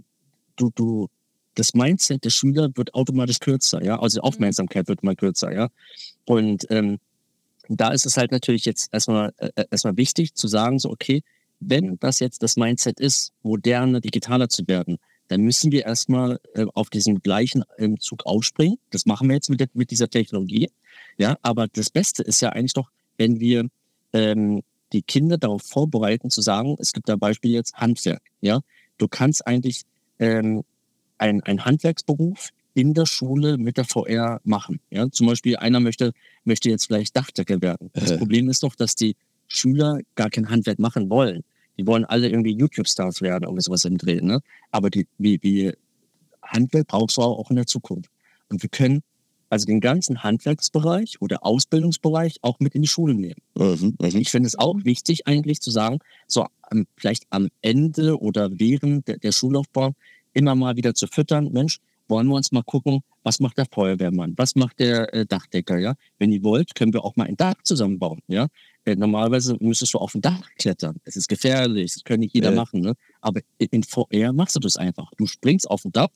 du, 0.56 0.70
du, 0.74 1.08
das 1.54 1.74
Mindset 1.74 2.24
der 2.24 2.30
Schüler 2.30 2.70
wird 2.74 2.94
automatisch 2.94 3.38
kürzer, 3.38 3.82
ja, 3.84 4.00
also 4.00 4.16
die 4.16 4.24
mhm. 4.24 4.28
Aufmerksamkeit 4.28 4.88
wird 4.88 5.02
mal 5.02 5.16
kürzer, 5.16 5.52
ja. 5.52 5.68
Und 6.24 6.66
ähm, 6.70 6.98
da 7.68 7.90
ist 7.90 8.06
es 8.06 8.16
halt 8.16 8.32
natürlich 8.32 8.64
jetzt 8.64 8.92
erstmal 8.92 9.32
äh, 9.38 9.50
äh, 9.54 9.64
erstmal 9.70 9.96
wichtig 9.96 10.34
zu 10.34 10.48
sagen, 10.48 10.78
so 10.78 10.90
okay, 10.90 11.22
wenn 11.60 11.98
das 11.98 12.18
jetzt 12.18 12.42
das 12.42 12.56
Mindset 12.56 13.00
ist, 13.00 13.32
moderner, 13.42 14.00
digitaler 14.00 14.48
zu 14.48 14.66
werden, 14.66 14.98
dann 15.28 15.42
müssen 15.42 15.70
wir 15.70 15.84
erstmal 15.84 16.40
äh, 16.54 16.66
auf 16.74 16.90
diesen 16.90 17.20
gleichen 17.20 17.62
ähm, 17.78 18.00
Zug 18.00 18.26
aufspringen. 18.26 18.78
Das 18.90 19.06
machen 19.06 19.28
wir 19.28 19.36
jetzt 19.36 19.48
mit, 19.48 19.60
der, 19.60 19.68
mit 19.74 19.92
dieser 19.92 20.10
Technologie. 20.10 20.70
Ja, 21.18 21.36
aber 21.42 21.68
das 21.68 21.90
Beste 21.90 22.22
ist 22.22 22.40
ja 22.40 22.48
eigentlich 22.48 22.72
doch, 22.72 22.90
wenn 23.16 23.38
wir 23.38 23.68
ähm, 24.12 24.62
die 24.92 25.02
Kinder 25.02 25.38
darauf 25.38 25.62
vorbereiten, 25.62 26.30
zu 26.30 26.40
sagen, 26.40 26.76
es 26.80 26.92
gibt 26.92 27.08
da 27.08 27.14
Beispiel 27.14 27.52
jetzt 27.52 27.74
Handwerk. 27.74 28.22
Ja, 28.40 28.60
du 28.98 29.06
kannst 29.06 29.46
eigentlich 29.46 29.82
ähm, 30.18 30.64
ein, 31.18 31.42
ein 31.42 31.64
Handwerksberuf 31.64 32.50
in 32.74 32.94
der 32.94 33.06
Schule 33.06 33.58
mit 33.58 33.76
der 33.76 33.84
VR 33.84 34.40
machen. 34.42 34.80
Ja, 34.90 35.10
zum 35.10 35.26
Beispiel 35.26 35.56
einer 35.56 35.80
möchte, 35.80 36.12
möchte 36.44 36.70
jetzt 36.70 36.86
vielleicht 36.86 37.16
Dachdecker 37.16 37.60
werden. 37.62 37.90
Das 37.92 38.12
äh. 38.12 38.18
Problem 38.18 38.48
ist 38.48 38.62
doch, 38.62 38.74
dass 38.74 38.94
die 38.94 39.16
Schüler 39.46 40.00
gar 40.14 40.30
kein 40.30 40.50
Handwerk 40.50 40.78
machen 40.78 41.10
wollen. 41.10 41.44
Die 41.78 41.86
wollen 41.86 42.04
alle 42.04 42.28
irgendwie 42.28 42.56
YouTube-Stars 42.56 43.22
werden 43.22 43.46
oder 43.46 43.60
sowas 43.60 43.84
im 43.84 43.98
Dreh. 43.98 44.20
Ne? 44.20 44.40
Aber 44.70 44.90
die, 44.90 45.06
wie, 45.18 45.38
wie 45.42 45.72
Handwerk 46.42 46.88
brauchst 46.88 47.16
du 47.16 47.22
auch 47.22 47.50
in 47.50 47.56
der 47.56 47.66
Zukunft. 47.66 48.10
Und 48.48 48.62
wir 48.62 48.68
können 48.68 49.02
also 49.50 49.66
den 49.66 49.80
ganzen 49.80 50.22
Handwerksbereich 50.22 51.20
oder 51.20 51.44
Ausbildungsbereich 51.44 52.38
auch 52.42 52.60
mit 52.60 52.74
in 52.74 52.82
die 52.82 52.88
Schule 52.88 53.14
nehmen. 53.14 53.40
Mhm, 53.56 53.96
mhm. 54.00 54.16
ich 54.16 54.30
finde 54.30 54.46
es 54.46 54.58
auch 54.58 54.76
wichtig 54.84 55.26
eigentlich 55.26 55.60
zu 55.60 55.70
sagen, 55.70 55.98
so 56.28 56.46
vielleicht 56.96 57.24
am 57.30 57.48
Ende 57.60 58.20
oder 58.20 58.48
während 58.52 59.08
der, 59.08 59.18
der 59.18 59.32
Schullaufbahn 59.32 59.94
immer 60.32 60.54
mal 60.54 60.76
wieder 60.76 60.94
zu 60.94 61.08
füttern. 61.08 61.50
Mensch, 61.52 61.80
wollen 62.10 62.26
wir 62.26 62.34
uns 62.34 62.52
mal 62.52 62.62
gucken, 62.62 63.00
was 63.22 63.40
macht 63.40 63.58
der 63.58 63.66
Feuerwehrmann, 63.70 64.34
was 64.36 64.56
macht 64.56 64.78
der 64.80 65.12
äh, 65.14 65.26
Dachdecker, 65.26 65.78
ja? 65.78 65.94
Wenn 66.18 66.32
ihr 66.32 66.42
wollt, 66.42 66.74
können 66.74 66.92
wir 66.92 67.04
auch 67.04 67.16
mal 67.16 67.26
ein 67.26 67.36
Dach 67.36 67.62
zusammenbauen, 67.62 68.20
ja? 68.26 68.48
Äh, 68.84 68.96
normalerweise 68.96 69.56
müsstest 69.60 69.94
du 69.94 69.98
auf 69.98 70.14
ein 70.14 70.20
Dach 70.20 70.48
klettern. 70.58 70.96
Es 71.04 71.16
ist 71.16 71.28
gefährlich, 71.28 71.94
das 71.94 72.04
kann 72.04 72.20
nicht 72.20 72.34
jeder 72.34 72.52
äh. 72.52 72.56
machen, 72.56 72.80
ne? 72.80 72.94
Aber 73.20 73.40
in 73.58 73.82
VR 73.82 74.32
machst 74.32 74.56
du 74.56 74.60
das 74.60 74.76
einfach. 74.76 75.10
Du 75.16 75.26
springst 75.26 75.70
auf 75.70 75.84
ein 75.84 75.92
Dach. 75.92 76.08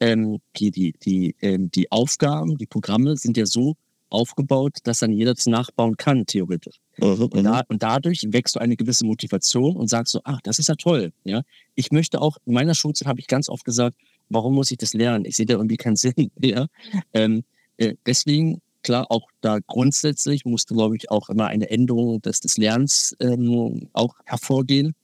Ähm, 0.00 0.40
die, 0.56 0.70
die, 0.70 0.92
die, 1.02 1.36
ähm, 1.40 1.70
die 1.70 1.90
Aufgaben, 1.92 2.58
die 2.58 2.66
Programme 2.66 3.16
sind 3.16 3.36
ja 3.36 3.46
so 3.46 3.76
aufgebaut, 4.08 4.78
dass 4.84 5.00
dann 5.00 5.12
jeder 5.12 5.34
das 5.34 5.46
nachbauen 5.46 5.96
kann, 5.96 6.26
theoretisch. 6.26 6.76
Mhm, 6.98 7.24
und, 7.24 7.44
da, 7.44 7.62
und, 7.68 7.82
dadurch 7.82 8.24
wächst 8.28 8.56
du 8.56 8.60
eine 8.60 8.76
gewisse 8.76 9.04
Motivation 9.04 9.76
und 9.76 9.88
sagst 9.88 10.12
so, 10.12 10.20
ach, 10.24 10.40
das 10.42 10.58
ist 10.58 10.68
ja 10.68 10.74
toll. 10.76 11.12
Ja? 11.24 11.42
Ich 11.74 11.90
möchte 11.92 12.20
auch, 12.20 12.38
in 12.46 12.54
meiner 12.54 12.74
Schulzeit 12.74 13.08
habe 13.08 13.20
ich 13.20 13.26
ganz 13.26 13.48
oft 13.48 13.64
gesagt, 13.64 13.96
warum 14.28 14.54
muss 14.54 14.70
ich 14.70 14.78
das 14.78 14.94
lernen? 14.94 15.24
Ich 15.24 15.36
sehe 15.36 15.46
da 15.46 15.54
irgendwie 15.54 15.76
keinen 15.76 15.96
Sinn. 15.96 16.30
Ja? 16.40 16.66
Ähm, 17.12 17.44
äh, 17.76 17.94
deswegen, 18.06 18.60
klar, 18.82 19.06
auch 19.10 19.28
da 19.40 19.58
grundsätzlich 19.66 20.44
musste, 20.44 20.74
glaube 20.74 20.96
ich, 20.96 21.10
auch 21.10 21.28
immer 21.28 21.46
eine 21.46 21.70
Änderung 21.70 22.20
des, 22.22 22.40
des 22.40 22.56
Lernens 22.56 23.16
ähm, 23.20 23.88
auch 23.92 24.14
hervorgehen. 24.24 24.94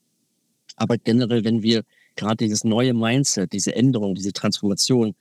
Aber 0.75 0.97
generell, 0.97 1.43
wenn 1.43 1.61
wir 1.61 1.83
gerade 2.15 2.37
dieses 2.37 2.63
neue 2.63 2.93
Mindset, 2.93 3.53
diese 3.53 3.75
Änderung, 3.75 4.15
diese 4.15 4.33
Transformation 4.33 5.15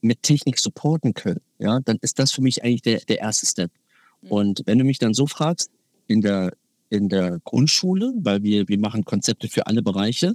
mit 0.00 0.22
Technik 0.22 0.58
supporten 0.58 1.14
können, 1.14 1.40
ja, 1.58 1.80
dann 1.80 1.98
ist 2.02 2.18
das 2.18 2.32
für 2.32 2.42
mich 2.42 2.62
eigentlich 2.62 2.82
der, 2.82 3.00
der 3.00 3.20
erste 3.20 3.46
Step. 3.46 3.70
Mhm. 4.22 4.30
Und 4.30 4.62
wenn 4.66 4.78
du 4.78 4.84
mich 4.84 4.98
dann 4.98 5.14
so 5.14 5.26
fragst, 5.26 5.70
in 6.06 6.20
der, 6.20 6.52
in 6.90 7.08
der 7.08 7.40
Grundschule, 7.44 8.12
weil 8.16 8.42
wir, 8.42 8.68
wir 8.68 8.78
machen 8.78 9.04
Konzepte 9.04 9.48
für 9.48 9.66
alle 9.66 9.82
Bereiche, 9.82 10.34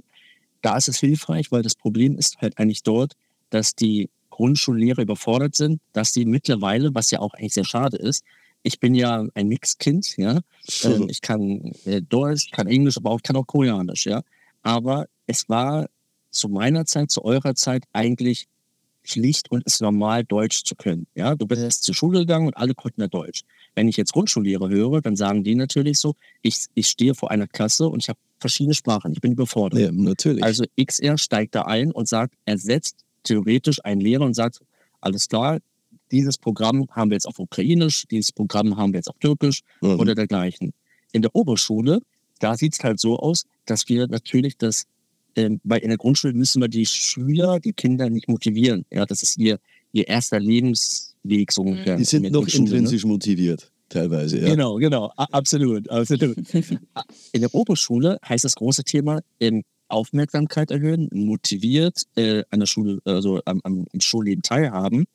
da 0.62 0.76
ist 0.76 0.88
es 0.88 0.98
hilfreich, 0.98 1.50
weil 1.52 1.62
das 1.62 1.74
Problem 1.74 2.16
ist 2.16 2.40
halt 2.40 2.58
eigentlich 2.58 2.82
dort, 2.82 3.14
dass 3.50 3.74
die 3.74 4.10
Grundschullehrer 4.30 5.02
überfordert 5.02 5.54
sind, 5.54 5.80
dass 5.92 6.12
die 6.12 6.24
mittlerweile, 6.24 6.94
was 6.94 7.10
ja 7.10 7.20
auch 7.20 7.34
eigentlich 7.34 7.54
sehr 7.54 7.64
schade 7.64 7.96
ist, 7.96 8.24
ich 8.62 8.78
bin 8.78 8.94
ja 8.94 9.26
ein 9.34 9.48
Mixkind, 9.48 10.16
ja. 10.16 10.40
Ähm, 10.84 11.08
ich 11.08 11.20
kann 11.20 11.72
äh, 11.84 12.00
Deutsch, 12.02 12.50
kann 12.50 12.66
Englisch, 12.66 12.96
aber 12.96 13.10
auch 13.10 13.22
kann 13.22 13.36
auch 13.36 13.46
Koreanisch, 13.46 14.06
ja. 14.06 14.22
Aber 14.62 15.06
es 15.26 15.48
war 15.48 15.88
zu 16.30 16.48
meiner 16.48 16.84
Zeit, 16.84 17.10
zu 17.10 17.24
eurer 17.24 17.54
Zeit 17.54 17.84
eigentlich 17.92 18.46
Pflicht 19.04 19.50
und 19.50 19.64
ist 19.64 19.80
normal, 19.80 20.24
Deutsch 20.24 20.64
zu 20.64 20.74
können. 20.74 21.06
Ja, 21.14 21.34
du 21.34 21.46
bist 21.46 21.84
zur 21.84 21.94
Schule 21.94 22.20
gegangen 22.20 22.46
und 22.46 22.56
alle 22.56 22.74
konnten 22.74 23.00
ja 23.00 23.08
Deutsch. 23.08 23.42
Wenn 23.74 23.88
ich 23.88 23.96
jetzt 23.96 24.12
Grundschullehrer 24.12 24.68
höre, 24.68 25.00
dann 25.00 25.16
sagen 25.16 25.42
die 25.44 25.54
natürlich 25.54 25.98
so, 25.98 26.14
ich, 26.42 26.66
ich 26.74 26.88
stehe 26.88 27.14
vor 27.14 27.30
einer 27.30 27.46
Klasse 27.46 27.88
und 27.88 28.02
ich 28.02 28.08
habe 28.08 28.18
verschiedene 28.38 28.74
Sprachen. 28.74 29.12
Ich 29.12 29.20
bin 29.20 29.32
überfordert. 29.32 29.80
Ja, 29.80 29.90
natürlich. 29.92 30.42
Also 30.44 30.64
XR 30.80 31.18
steigt 31.18 31.54
da 31.54 31.62
ein 31.62 31.92
und 31.92 32.08
sagt, 32.08 32.34
ersetzt 32.44 33.04
theoretisch 33.24 33.84
einen 33.84 34.00
Lehrer 34.00 34.24
und 34.24 34.34
sagt, 34.34 34.60
alles 35.00 35.28
klar, 35.28 35.58
dieses 36.10 36.38
Programm 36.38 36.86
haben 36.90 37.10
wir 37.10 37.14
jetzt 37.14 37.26
auf 37.26 37.38
Ukrainisch, 37.38 38.04
dieses 38.10 38.32
Programm 38.32 38.76
haben 38.76 38.92
wir 38.92 38.98
jetzt 38.98 39.08
auf 39.08 39.18
Türkisch 39.20 39.60
Mhm. 39.80 40.00
oder 40.00 40.14
dergleichen. 40.14 40.72
In 41.12 41.22
der 41.22 41.34
Oberschule, 41.34 42.00
da 42.40 42.56
sieht 42.56 42.74
es 42.74 42.82
halt 42.84 42.98
so 43.00 43.18
aus, 43.18 43.44
dass 43.66 43.88
wir 43.88 44.08
natürlich 44.08 44.56
das, 44.56 44.86
ähm, 45.36 45.60
bei 45.64 45.78
in 45.78 45.88
der 45.88 45.98
Grundschule 45.98 46.32
müssen 46.34 46.60
wir 46.60 46.68
die 46.68 46.86
Schüler, 46.86 47.60
die 47.60 47.72
Kinder 47.72 48.08
nicht 48.10 48.28
motivieren. 48.28 48.84
Ja, 48.90 49.06
das 49.06 49.22
ist 49.22 49.38
ihr, 49.38 49.58
ihr 49.92 50.08
erster 50.08 50.40
Lebensweg 50.40 51.52
so 51.52 51.62
ungefähr. 51.62 51.96
Die 51.96 52.04
sind 52.04 52.24
in 52.24 52.32
noch 52.32 52.48
Schule, 52.48 52.64
ne? 52.64 52.70
intrinsisch 52.70 53.04
motiviert, 53.04 53.70
teilweise. 53.88 54.38
Ja. 54.40 54.48
Genau, 54.48 54.76
genau, 54.76 55.12
absolut, 55.16 55.88
absolut. 55.90 56.36
In 57.32 57.40
der 57.40 57.54
Oberschule 57.54 58.18
heißt 58.28 58.44
das 58.44 58.54
große 58.54 58.84
Thema 58.84 59.20
ähm, 59.40 59.62
Aufmerksamkeit 59.88 60.70
erhöhen, 60.70 61.08
motiviert 61.12 62.02
äh, 62.16 62.44
an 62.50 62.60
der 62.60 62.66
Schule, 62.66 63.00
also 63.04 63.40
am, 63.44 63.60
am 63.64 63.86
Schulleben 63.98 64.42
teilhaben 64.42 65.06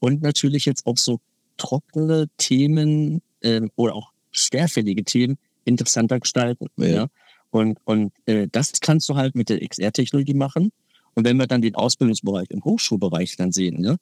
und 0.00 0.22
natürlich 0.22 0.64
jetzt 0.64 0.86
auch 0.86 0.98
so 0.98 1.20
trockene 1.56 2.28
Themen 2.36 3.22
ähm, 3.42 3.70
oder 3.76 3.94
auch 3.94 4.10
schwerfällige 4.32 5.04
Themen 5.04 5.38
interessanter 5.64 6.20
gestalten. 6.20 6.66
Ja. 6.76 6.86
Ja. 6.86 7.06
Und, 7.54 7.78
und 7.84 8.12
äh, 8.26 8.48
das 8.50 8.72
kannst 8.80 9.08
du 9.08 9.14
halt 9.14 9.36
mit 9.36 9.48
der 9.48 9.60
XR-Technologie 9.60 10.34
machen. 10.34 10.72
Und 11.14 11.24
wenn 11.24 11.36
wir 11.36 11.46
dann 11.46 11.62
den 11.62 11.76
Ausbildungsbereich 11.76 12.50
im 12.50 12.64
Hochschulbereich 12.64 13.36
dann 13.36 13.52
sehen, 13.52 13.80
ne, 13.80 13.96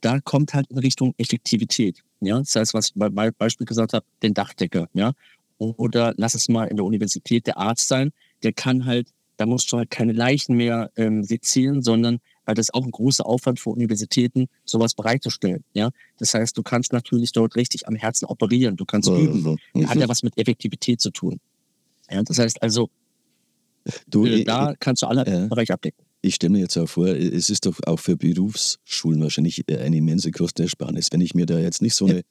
da 0.00 0.20
kommt 0.20 0.54
halt 0.54 0.70
in 0.70 0.78
Richtung 0.78 1.14
Effektivität. 1.18 2.02
Ja, 2.20 2.38
das 2.38 2.56
heißt, 2.56 2.72
was 2.72 2.88
ich 2.88 2.92
bei 2.94 3.10
bei 3.10 3.30
Beispiel 3.30 3.66
gesagt 3.66 3.92
habe, 3.92 4.06
den 4.22 4.32
Dachdecker, 4.32 4.88
ja. 4.94 5.12
Oder 5.58 6.14
lass 6.16 6.34
es 6.34 6.48
mal 6.48 6.64
in 6.64 6.76
der 6.76 6.86
Universität 6.86 7.46
der 7.46 7.58
Arzt 7.58 7.88
sein, 7.88 8.10
der 8.42 8.54
kann 8.54 8.86
halt, 8.86 9.10
da 9.36 9.44
musst 9.44 9.70
du 9.70 9.76
halt 9.76 9.90
keine 9.90 10.12
Leichen 10.12 10.56
mehr 10.56 10.90
ähm, 10.96 11.24
sezieren, 11.24 11.82
sondern 11.82 12.20
weil 12.46 12.54
das 12.54 12.68
ist 12.68 12.74
auch 12.74 12.84
ein 12.84 12.90
großer 12.90 13.26
Aufwand 13.26 13.60
für 13.60 13.68
Universitäten, 13.68 14.46
sowas 14.64 14.94
bereitzustellen. 14.94 15.62
Ja, 15.74 15.90
das 16.18 16.32
heißt, 16.32 16.56
du 16.56 16.62
kannst 16.62 16.94
natürlich 16.94 17.32
dort 17.32 17.54
richtig 17.54 17.86
am 17.86 17.96
Herzen 17.96 18.24
operieren, 18.24 18.76
du 18.76 18.86
kannst 18.86 19.10
üben. 19.10 19.58
Mhm. 19.74 19.88
Hat 19.90 19.98
ja 19.98 20.08
was 20.08 20.22
mit 20.22 20.38
Effektivität 20.38 21.02
zu 21.02 21.10
tun. 21.10 21.38
Ja, 22.10 22.22
das 22.22 22.38
heißt 22.38 22.62
also, 22.62 22.90
Du, 24.08 24.24
äh, 24.26 24.36
ich, 24.36 24.44
da 24.44 24.74
kannst 24.78 25.02
du 25.02 25.06
alle 25.06 25.26
Ja. 25.26 25.46
Bereiche 25.46 25.74
abdecken. 25.74 26.04
ich 26.22 26.36
stelle 26.36 26.52
mir 26.52 26.60
jetzt 26.60 26.76
auch 26.78 26.88
vor, 26.88 27.08
es 27.08 27.50
ist 27.50 27.66
doch 27.66 27.78
auch 27.86 27.98
für 27.98 28.16
Berufsschulen 28.16 29.20
wahrscheinlich 29.22 29.62
eine 29.68 29.96
immense 29.96 30.30
Kostenersparnis, 30.30 31.08
wenn 31.12 31.20
ich 31.20 31.34
mir 31.34 31.46
da 31.46 31.58
jetzt 31.58 31.82
nicht 31.82 31.94
so 31.94 32.06
eine 32.06 32.22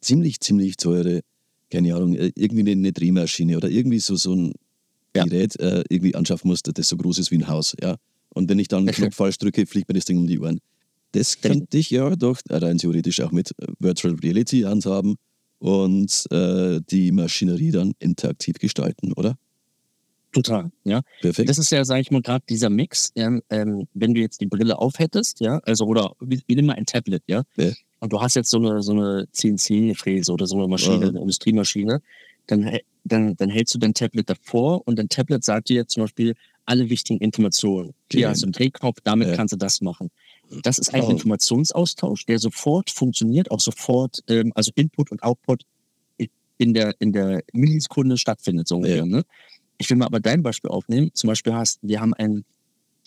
ziemlich, 0.00 0.40
ziemlich 0.40 0.76
teure, 0.76 1.20
keine 1.70 1.94
Ahnung, 1.94 2.14
irgendwie 2.14 2.72
eine, 2.72 2.92
Drehmaschine 2.92 3.56
oder 3.56 3.68
irgendwie 3.68 4.00
so, 4.00 4.16
so 4.16 4.34
ein 4.34 4.52
Ja. 5.16 5.24
Gerät 5.24 5.58
äh, 5.60 5.84
irgendwie 5.88 6.14
anschaffen 6.16 6.48
muss, 6.48 6.62
das 6.62 6.88
so 6.88 6.96
groß 6.96 7.18
ist 7.18 7.30
wie 7.30 7.38
ein 7.38 7.46
Haus. 7.46 7.76
Ja? 7.80 7.96
Und 8.30 8.48
wenn 8.48 8.58
ich 8.58 8.66
dann 8.66 8.80
einen. 8.80 8.92
Knopf 8.94 9.14
falsch 9.14 9.38
drücke, 9.38 9.64
fliegt 9.66 9.88
mir 9.88 9.94
das 9.94 10.04
Ding 10.06 10.18
um 10.18 10.26
die 10.26 10.40
Ohren. 10.40 10.58
Das 11.12 11.40
könnte 11.40 11.78
ich 11.78 11.90
ja 11.90 12.16
doch 12.16 12.40
rein 12.50 12.78
theoretisch 12.78 13.20
auch 13.20 13.30
mit 13.30 13.52
äh, 13.60 13.66
Virtual 13.78 14.14
Reality 14.14 14.62
handhaben 14.62 15.14
und 15.64 16.26
äh, 16.30 16.80
die 16.90 17.10
Maschinerie 17.10 17.70
dann 17.70 17.94
interaktiv 17.98 18.58
gestalten, 18.58 19.14
oder? 19.14 19.38
Total, 20.32 20.70
ja. 20.84 21.00
Perfekt. 21.22 21.48
Das 21.48 21.56
ist 21.56 21.70
ja, 21.70 21.84
sage 21.86 22.02
ich 22.02 22.10
mal, 22.10 22.20
gerade 22.20 22.44
dieser 22.50 22.68
Mix, 22.68 23.12
ähm, 23.14 23.40
ähm, 23.48 23.88
wenn 23.94 24.12
du 24.12 24.20
jetzt 24.20 24.42
die 24.42 24.46
Brille 24.46 24.76
aufhättest, 24.78 25.40
ja, 25.40 25.60
also 25.64 25.86
oder 25.86 26.12
wie, 26.20 26.42
wie 26.46 26.56
nimm 26.56 26.66
mal 26.66 26.74
ein 26.74 26.84
Tablet, 26.84 27.22
ja, 27.26 27.44
Ja. 27.56 27.70
und 28.00 28.12
du 28.12 28.20
hast 28.20 28.34
jetzt 28.36 28.50
so 28.50 28.58
eine 28.58 28.82
so 28.82 28.92
eine 28.92 29.26
CNC-Fräse 29.32 30.30
oder 30.32 30.46
so 30.46 30.58
eine 30.58 30.68
Maschine, 30.68 30.96
Aha. 30.96 31.08
eine 31.08 31.20
Industriemaschine, 31.20 32.02
dann, 32.46 32.78
dann 33.04 33.34
dann 33.36 33.48
hältst 33.48 33.74
du 33.74 33.78
dein 33.78 33.94
Tablet 33.94 34.28
davor 34.28 34.86
und 34.86 34.98
dein 34.98 35.08
Tablet 35.08 35.44
sagt 35.44 35.70
dir 35.70 35.86
zum 35.86 36.02
Beispiel 36.02 36.34
alle 36.66 36.90
wichtigen 36.90 37.20
Informationen. 37.20 37.94
Hier 38.12 38.22
Ja. 38.22 38.28
hast 38.30 38.42
du 38.42 38.46
einen 38.46 38.52
Drehknopf, 38.52 38.98
damit 39.02 39.28
Ja. 39.28 39.36
kannst 39.36 39.54
du 39.54 39.56
das 39.56 39.80
machen. 39.80 40.10
Das 40.62 40.78
ist 40.78 40.94
ein 40.94 41.02
Oh. 41.02 41.10
Informationsaustausch, 41.10 42.26
der 42.26 42.38
sofort 42.38 42.90
funktioniert, 42.90 43.50
auch 43.50 43.60
sofort, 43.60 44.20
ähm, 44.28 44.52
also 44.54 44.70
Input 44.74 45.10
und 45.10 45.22
Output 45.22 45.64
in 46.56 46.72
der 46.72 46.94
in 47.00 47.12
der 47.12 47.42
Millisekunde 47.52 48.16
stattfindet 48.16 48.68
so 48.68 48.76
ungefähr. 48.76 48.98
Ja. 48.98 49.06
Ne? 49.06 49.24
Ich 49.78 49.90
will 49.90 49.96
mal 49.96 50.06
aber 50.06 50.20
dein 50.20 50.42
Beispiel 50.42 50.70
aufnehmen. 50.70 51.10
Zum 51.14 51.28
Beispiel 51.28 51.52
hast, 51.52 51.80
wir 51.82 52.00
haben 52.00 52.14
ein, 52.14 52.44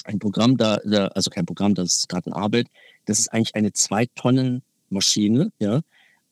ein 0.04 0.20
Programm 0.20 0.58
da, 0.58 0.80
da, 0.84 1.08
also 1.08 1.30
kein 1.30 1.46
Programm, 1.46 1.74
das 1.74 2.00
ist 2.00 2.10
gerade 2.10 2.30
in 2.30 2.34
Arbeit. 2.34 2.68
Das 3.06 3.20
ist 3.20 3.30
eigentlich 3.30 3.56
eine 3.56 3.72
zwei 3.72 4.08
Tonnen 4.16 4.64
Maschine, 4.90 5.52
ja. 5.60 5.82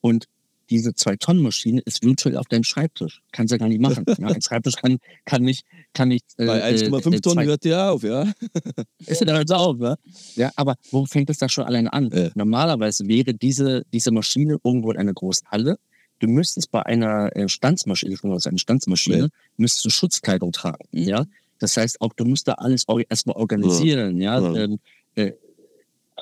Und 0.00 0.26
diese 0.70 0.94
zwei 0.94 1.16
Tonnen 1.16 1.42
Maschine 1.42 1.80
ist 1.84 2.02
virtuell 2.04 2.36
auf 2.36 2.46
deinem 2.46 2.64
Schreibtisch. 2.64 3.22
Kannst 3.32 3.52
du 3.52 3.58
gar 3.58 3.68
nicht 3.68 3.80
machen. 3.80 4.04
ja. 4.18 4.26
Ein 4.28 4.42
Schreibtisch 4.42 4.74
kann, 4.76 4.98
kann 5.24 5.42
nicht, 5.42 5.64
kann 5.94 6.08
nicht. 6.08 6.24
äh, 6.38 6.46
Bei 6.46 6.64
1,5 6.64 6.96
äh, 7.14 7.20
Tonnen 7.20 7.22
zwei- 7.22 7.44
hört 7.46 7.64
der 7.64 7.92
auf, 7.92 8.02
ja? 8.02 8.32
ist 9.06 9.20
ja 9.20 9.26
dann 9.26 9.46
so 9.46 9.54
auf, 9.54 9.76
ne? 9.78 9.96
Ja, 10.34 10.50
aber 10.56 10.76
wo 10.90 11.06
fängt 11.06 11.30
es 11.30 11.38
da 11.38 11.48
schon 11.48 11.64
alleine 11.64 11.92
an? 11.92 12.10
Ja. 12.12 12.30
Normalerweise 12.34 13.06
wäre 13.06 13.34
diese, 13.34 13.84
diese 13.92 14.10
Maschine 14.10 14.58
irgendwo 14.64 14.90
in 14.90 14.98
einer 14.98 15.14
großen 15.14 15.46
Halle. 15.48 15.78
Du 16.18 16.26
müsstest 16.28 16.70
bei 16.70 16.84
einer 16.84 17.34
äh, 17.36 17.48
Stanzmaschine, 17.48 18.16
also 18.24 18.48
eine 18.48 18.58
Stanzmaschine, 18.58 19.18
Ja. 19.18 19.28
müsstest 19.58 19.84
du 19.84 19.90
Schutzkleidung 19.90 20.50
tragen. 20.52 20.86
Mhm. 20.92 21.02
Ja, 21.02 21.24
das 21.58 21.76
heißt 21.76 22.00
auch, 22.00 22.12
du 22.14 22.24
musst 22.24 22.48
da 22.48 22.52
alles 22.54 22.84
erstmal 23.08 23.36
organisieren. 23.36 24.20
Ja, 24.20 24.40
Ja. 24.40 24.54
Ähm, 24.64 24.78
äh, 25.14 25.32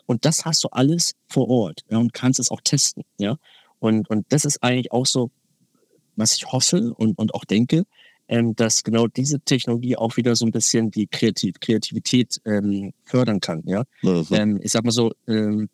und 0.06 0.24
das 0.24 0.44
hast 0.44 0.64
du 0.64 0.68
alles 0.68 1.12
vor 1.28 1.48
Ort 1.48 1.82
ja, 1.88 1.98
und 1.98 2.12
kannst 2.12 2.40
es 2.40 2.50
auch 2.50 2.60
testen. 2.62 3.04
Ja, 3.18 3.36
und 3.84 4.08
und 4.10 4.24
das 4.30 4.44
ist 4.44 4.62
eigentlich 4.62 4.90
auch 4.92 5.06
so, 5.06 5.30
was 6.16 6.34
ich 6.36 6.46
hoffe 6.52 6.92
und 6.94 7.18
und 7.18 7.34
auch 7.34 7.44
denke, 7.44 7.84
ähm, 8.28 8.56
dass 8.56 8.82
genau 8.82 9.06
diese 9.06 9.40
Technologie 9.40 9.96
auch 9.96 10.16
wieder 10.16 10.34
so 10.36 10.46
ein 10.46 10.52
bisschen 10.52 10.90
die 10.90 11.06
Kreativ 11.06 11.60
Kreativität 11.60 12.40
ähm, 12.46 12.92
fördern 13.04 13.40
kann. 13.40 13.62
Ja, 13.66 13.84
Mhm. 14.02 14.26
ähm, 14.32 14.60
ich 14.62 14.72
sag 14.72 14.84
mal 14.84 14.90
so, 14.90 15.12
ähm, 15.28 15.68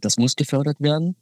das 0.00 0.16
muss 0.18 0.36
gefördert 0.36 0.80
werden. 0.80 1.16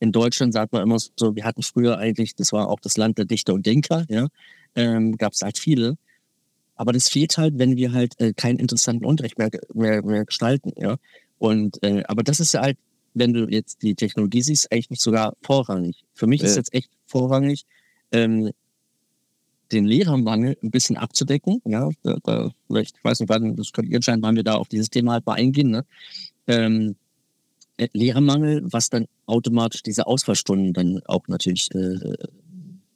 In 0.00 0.12
Deutschland 0.12 0.52
sagt 0.52 0.72
man 0.72 0.82
immer 0.82 0.98
so, 0.98 1.34
wir 1.34 1.44
hatten 1.44 1.62
früher 1.62 1.98
eigentlich, 1.98 2.34
das 2.36 2.52
war 2.52 2.68
auch 2.68 2.80
das 2.80 2.96
Land 2.96 3.18
der 3.18 3.24
Dichter 3.24 3.52
und 3.54 3.66
Denker, 3.66 4.04
ja, 4.08 4.28
ähm, 4.74 5.16
gab 5.16 5.32
es 5.32 5.42
halt 5.42 5.58
viele. 5.58 5.96
Aber 6.76 6.92
das 6.92 7.08
fehlt 7.08 7.36
halt, 7.36 7.58
wenn 7.58 7.76
wir 7.76 7.92
halt 7.92 8.14
äh, 8.20 8.32
keinen 8.32 8.58
interessanten 8.60 9.04
Unterricht 9.04 9.36
mehr, 9.38 9.50
mehr, 9.74 10.02
mehr 10.04 10.24
gestalten, 10.24 10.72
ja. 10.76 10.96
Und 11.38 11.82
äh, 11.82 12.04
aber 12.06 12.22
das 12.22 12.38
ist 12.40 12.52
ja 12.54 12.60
halt, 12.62 12.78
wenn 13.14 13.32
du 13.32 13.46
jetzt 13.48 13.82
die 13.82 13.94
Technologie 13.94 14.42
siehst, 14.42 14.70
eigentlich 14.70 14.90
nicht 14.90 15.02
sogar 15.02 15.34
vorrangig. 15.42 16.04
Für 16.14 16.26
mich 16.26 16.42
ist 16.42 16.52
Ja. 16.52 16.58
jetzt 16.58 16.74
echt 16.74 16.90
vorrangig, 17.06 17.64
ähm, 18.12 18.50
den 19.72 19.84
Lehrermangel 19.84 20.56
ein 20.62 20.70
bisschen 20.70 20.96
abzudecken. 20.96 21.60
Ja, 21.66 21.90
da, 22.02 22.16
da 22.22 22.50
vielleicht, 22.66 22.96
ich 22.96 23.04
weiß 23.04 23.20
nicht, 23.20 23.28
wann, 23.28 23.54
das 23.56 23.72
könnt 23.72 23.88
ihr 23.88 23.96
entscheiden, 23.96 24.22
wann 24.22 24.36
wir 24.36 24.44
da 24.44 24.54
auf 24.54 24.68
dieses 24.68 24.88
Thema 24.90 25.12
halt 25.12 25.26
mal 25.26 25.34
eingehen. 25.34 25.70
Ne? 25.70 25.84
Ähm, 26.46 26.96
äh, 27.76 27.88
Lehrermangel, 27.92 28.62
was 28.72 28.88
dann 28.88 29.06
automatisch 29.26 29.82
diese 29.82 30.06
Ausfallstunden 30.06 30.72
dann 30.72 31.02
auch 31.04 31.28
natürlich 31.28 31.68
äh, 31.74 31.98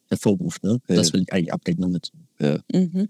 hervorruft. 0.09 0.63
Ne? 0.63 0.79
Ja. 0.87 0.95
Das 0.95 1.13
will 1.13 1.21
ich 1.21 1.31
eigentlich 1.33 1.53
abdecken 1.53 1.81
damit. 1.81 2.11
Mhm. 2.73 3.09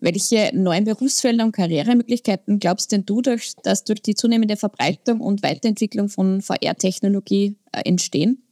Welche 0.00 0.50
neuen 0.54 0.84
Berufsfelder 0.84 1.44
und 1.44 1.52
Karrieremöglichkeiten 1.52 2.58
glaubst 2.58 2.92
denn 2.92 3.04
du, 3.04 3.22
dass 3.22 3.84
durch 3.84 4.02
die 4.02 4.14
zunehmende 4.14 4.56
Verbreitung 4.56 5.20
und 5.20 5.42
Weiterentwicklung 5.42 6.08
von 6.08 6.42
VR-Technologie 6.42 7.56
äh, 7.72 7.82
entstehen? 7.88 8.42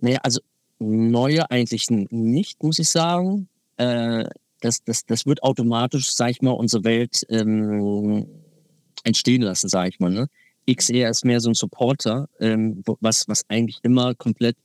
Naja, 0.00 0.18
also 0.22 0.40
neue 0.78 1.50
eigentlich 1.50 1.86
nicht, 1.90 2.62
muss 2.62 2.78
ich 2.78 2.88
sagen. 2.88 3.48
Äh, 3.76 4.24
das, 4.60 4.82
das, 4.84 5.06
das 5.06 5.26
wird 5.26 5.42
automatisch, 5.42 6.12
sag 6.12 6.30
ich 6.30 6.42
mal, 6.42 6.52
unsere 6.52 6.84
Welt 6.84 7.24
ähm, 7.28 8.26
entstehen 9.04 9.42
lassen, 9.42 9.68
sag 9.68 9.88
ich 9.88 10.00
mal. 10.00 10.10
Ne? 10.10 10.28
XR 10.68 11.10
ist 11.10 11.24
mehr 11.24 11.40
so 11.40 11.50
ein 11.50 11.54
Supporter, 11.54 12.28
ähm, 12.40 12.82
was, 13.00 13.26
was 13.28 13.48
eigentlich 13.48 13.78
immer 13.82 14.14
komplett, 14.14 14.56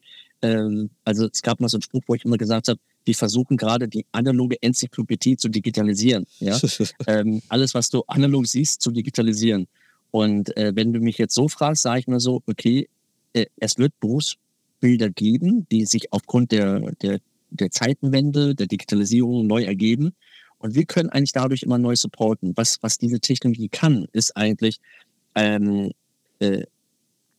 ähm, 0.44 0.90
also 1.06 1.28
es 1.32 1.42
gab 1.42 1.60
mal 1.60 1.70
so 1.70 1.78
einen 1.78 1.82
Spruch, 1.82 2.04
wo 2.06 2.16
ich 2.16 2.26
immer 2.26 2.38
gesagt 2.38 2.68
habe, 2.68 2.80
wir 3.06 3.16
versuchen 3.16 3.58
gerade 3.58 3.88
die 3.88 4.06
analoge 4.12 4.62
Enzyklopädie 4.62 5.38
zu 5.38 5.50
digitalisieren. 5.50 6.26
Ja? 6.40 6.60
ähm, 7.08 7.42
alles, 7.48 7.74
was 7.74 7.90
du 7.90 8.04
analog 8.08 8.46
siehst, 8.46 8.82
zu 8.82 8.92
digitalisieren. 8.92 9.68
Und 10.12 10.56
äh, 10.58 10.74
wenn 10.76 10.94
du 10.94 11.00
mich 11.00 11.18
jetzt 11.18 11.34
so 11.34 11.48
fragst, 11.48 11.84
sage 11.84 12.02
ich 12.02 12.08
mal 12.08 12.20
so, 12.20 12.44
okay, 12.46 12.88
äh, 13.34 13.46
es 13.58 13.78
wird 13.78 13.98
Berufsbilder 14.00 15.10
geben, 15.10 15.66
die 15.72 15.86
sich 15.86 16.12
aufgrund 16.12 16.52
der, 16.52 16.92
der, 17.02 17.20
der 17.50 17.72
Zeitenwende, 17.72 18.54
der 18.54 18.68
Digitalisierung 18.68 19.48
neu 19.48 19.64
ergeben. 19.64 20.14
Und 20.60 20.76
wir 20.76 20.86
können 20.86 21.10
eigentlich 21.10 21.32
dadurch 21.32 21.64
immer 21.64 21.78
neu 21.78 21.96
supporten. 21.96 22.54
Was, 22.56 22.80
was 22.82 22.98
diese 22.98 23.20
Technologie 23.20 23.70
kann, 23.70 24.08
ist 24.12 24.36
eigentlich 24.36 24.80
ähm, 25.36 25.92
äh, 26.40 26.64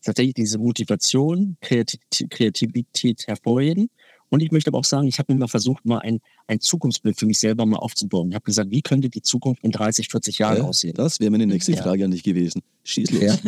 tatsächlich 0.04 0.34
diese 0.34 0.58
Motivation, 0.58 1.56
Kreativität, 1.60 3.26
hervorheben 3.26 3.88
Und 4.30 4.42
ich 4.42 4.50
möchte 4.50 4.68
aber 4.70 4.78
auch 4.78 4.84
sagen, 4.84 5.06
ich 5.06 5.18
habe 5.18 5.32
mir 5.32 5.38
mal 5.38 5.48
versucht, 5.48 5.84
mal 5.84 5.98
ein, 5.98 6.20
ein 6.46 6.60
Zukunftsbild 6.60 7.18
für 7.18 7.26
mich 7.26 7.38
selber 7.38 7.66
mal 7.66 7.76
aufzubauen. 7.78 8.30
Ich 8.30 8.34
habe 8.34 8.44
gesagt, 8.44 8.70
wie 8.70 8.82
könnte 8.82 9.08
die 9.08 9.22
Zukunft 9.22 9.62
in 9.62 9.70
30, 9.70 10.08
40 10.08 10.38
Jahren 10.38 10.58
Ja, 10.58 10.64
aussehen? 10.64 10.94
das 10.94 11.20
wäre 11.20 11.30
meine 11.30 11.46
nächste 11.46 11.72
Ja. 11.72 11.82
Frage 11.82 12.04
an 12.04 12.10
dich 12.10 12.22
gewesen. 12.22 12.62
Schieß 12.84 13.10
los. 13.12 13.22
Ja. 13.22 13.38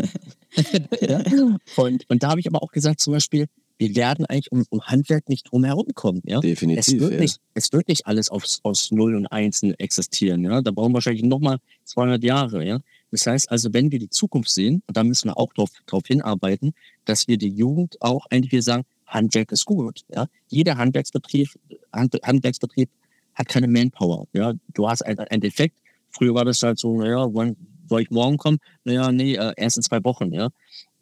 ja. 1.01 1.59
Und, 1.77 2.09
und 2.09 2.23
da 2.23 2.29
habe 2.31 2.40
ich 2.40 2.47
aber 2.47 2.62
auch 2.62 2.73
gesagt, 2.73 3.01
zum 3.01 3.12
Beispiel, 3.14 3.47
wir 3.79 3.95
werden 3.95 4.25
eigentlich 4.27 4.51
um, 4.53 4.64
um 4.71 4.81
Handwerk 4.83 5.29
nicht 5.29 5.51
drum 5.51 5.64
herum 5.64 5.88
kommen. 5.95 6.23
Ja? 6.25 6.37
Es 6.37 6.42
Definitiv. 6.42 7.01
wird, 7.01 7.12
ja. 7.14 7.21
nicht, 7.21 7.40
es 7.55 7.73
wird 7.73 7.88
nicht 7.88 8.07
alles 8.07 8.31
aus, 8.31 8.61
aus 8.62 8.90
Null 8.90 9.16
und 9.16 9.27
Einsen 9.27 9.75
existieren. 9.79 10.45
Ja? 10.45 10.62
Da 10.62 10.71
brauchen 10.71 10.92
wir 10.92 10.95
wahrscheinlich 10.95 11.25
nochmal 11.25 11.59
200 11.85 12.23
Jahre. 12.25 12.64
Ja? 12.64 12.81
Das 13.11 13.27
heißt 13.27 13.51
also, 13.51 13.73
wenn 13.73 13.92
wir 13.92 13.99
die 13.99 14.11
Zukunft 14.11 14.51
sehen, 14.51 14.83
und 14.87 14.97
da 14.97 15.05
müssen 15.05 15.29
wir 15.29 15.38
auch 15.38 15.53
darauf 15.53 15.71
drauf 15.87 16.03
hinarbeiten, 16.07 16.75
dass 17.05 17.29
wir 17.29 17.38
die 17.38 17.49
Jugend 17.49 18.01
auch 18.01 18.27
eigentlich 18.31 18.53
wieder 18.53 18.62
sagen, 18.62 18.85
Handwerk 19.07 19.53
ist 19.53 19.64
gut. 19.64 20.03
Ja? 20.09 20.27
Jeder 20.49 20.77
Handwerksbetrieb, 20.77 21.49
Hand, 21.92 22.16
Handwerksbetrieb 22.23 22.90
hat 23.35 23.49
keine 23.49 23.69
Manpower. 23.69 24.27
Ja? 24.33 24.55
Du 24.75 24.88
hast 24.88 25.03
einen, 25.03 25.21
einen 25.21 25.40
Defekt. 25.40 25.77
Früher 26.11 26.35
war 26.35 26.45
das 26.45 26.62
halt 26.62 26.79
so, 26.79 26.99
naja, 26.99 27.27
wann 27.33 27.57
soll 27.88 28.03
ich 28.03 28.11
morgen 28.11 28.37
kommen? 28.37 28.59
Naja, 28.85 29.12
nee, 29.12 29.35
äh, 29.35 29.53
erst 29.57 29.77
in 29.77 29.83
zwei 29.83 30.03
Wochen. 30.03 30.33
Ja? 30.33 30.49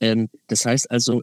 Ähm, 0.01 0.29
das 0.49 0.67
heißt 0.67 0.91
also, 0.91 1.23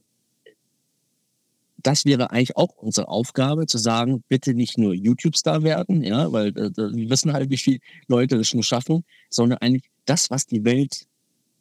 das 1.84 2.06
wäre 2.06 2.32
eigentlich 2.32 2.58
auch 2.58 2.76
unsere 2.78 3.08
Aufgabe, 3.08 3.66
zu 3.66 3.78
sagen, 3.78 4.24
bitte 4.28 4.54
nicht 4.54 4.78
nur 4.78 4.94
YouTube-Star 4.94 5.64
werden, 5.64 6.04
ja, 6.04 6.32
weil 6.32 6.50
äh, 6.50 6.72
wir 6.76 7.10
wissen 7.10 7.34
halt, 7.34 7.50
wie 7.50 7.58
viele 7.58 7.80
Leute 8.08 8.38
das 8.38 8.48
schon 8.48 8.64
schaffen, 8.64 9.04
sondern 9.30 9.60
eigentlich 9.60 9.90
das, 10.12 10.30
was 10.30 10.46
die 10.46 10.66
Welt 10.66 11.08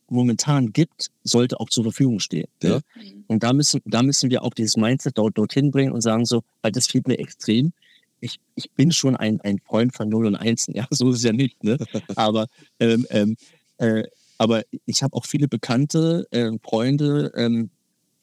momentan 0.09 0.73
gibt, 0.73 1.07
sollte 1.23 1.61
auch 1.61 1.71
zur 1.71 1.85
Verfügung 1.85 2.19
stehen. 2.19 2.49
Ja. 2.63 2.71
Ja. 2.71 2.81
Und 3.29 3.45
da 3.45 3.53
müssen, 3.53 3.81
da 3.85 4.03
müssen 4.03 4.29
wir 4.29 4.43
auch 4.43 4.55
dieses 4.55 4.77
Mindset 4.77 5.17
dort, 5.17 5.39
dorthin 5.39 5.71
bringen 5.71 5.93
und 5.93 6.01
sagen 6.01 6.25
so, 6.25 6.43
weil 6.63 6.73
das 6.73 6.89
fehlt 6.89 7.07
mir 7.07 7.19
extrem. 7.21 7.73
Ich, 8.19 8.41
ich 8.57 8.71
bin 8.73 8.91
schon 8.91 9.15
ein, 9.15 9.41
ein 9.43 9.61
Freund 9.61 9.95
von 9.95 10.09
Null 10.09 10.27
und 10.27 10.35
Einsen, 10.35 10.75
ja, 10.81 10.87
so 10.91 11.11
ist 11.11 11.19
es 11.19 11.23
ja 11.23 11.33
nicht, 11.33 11.63
ne? 11.63 11.79
Aber, 12.17 12.47
ähm, 12.81 13.07
ähm, 13.11 13.37
äh, 13.79 14.03
aber 14.37 14.63
ich 14.87 15.03
habe 15.03 15.15
auch 15.15 15.27
viele 15.27 15.49
bekannte 15.49 16.27
äh, 16.31 16.51
Freunde, 16.63 17.31
ähm, 17.37 17.69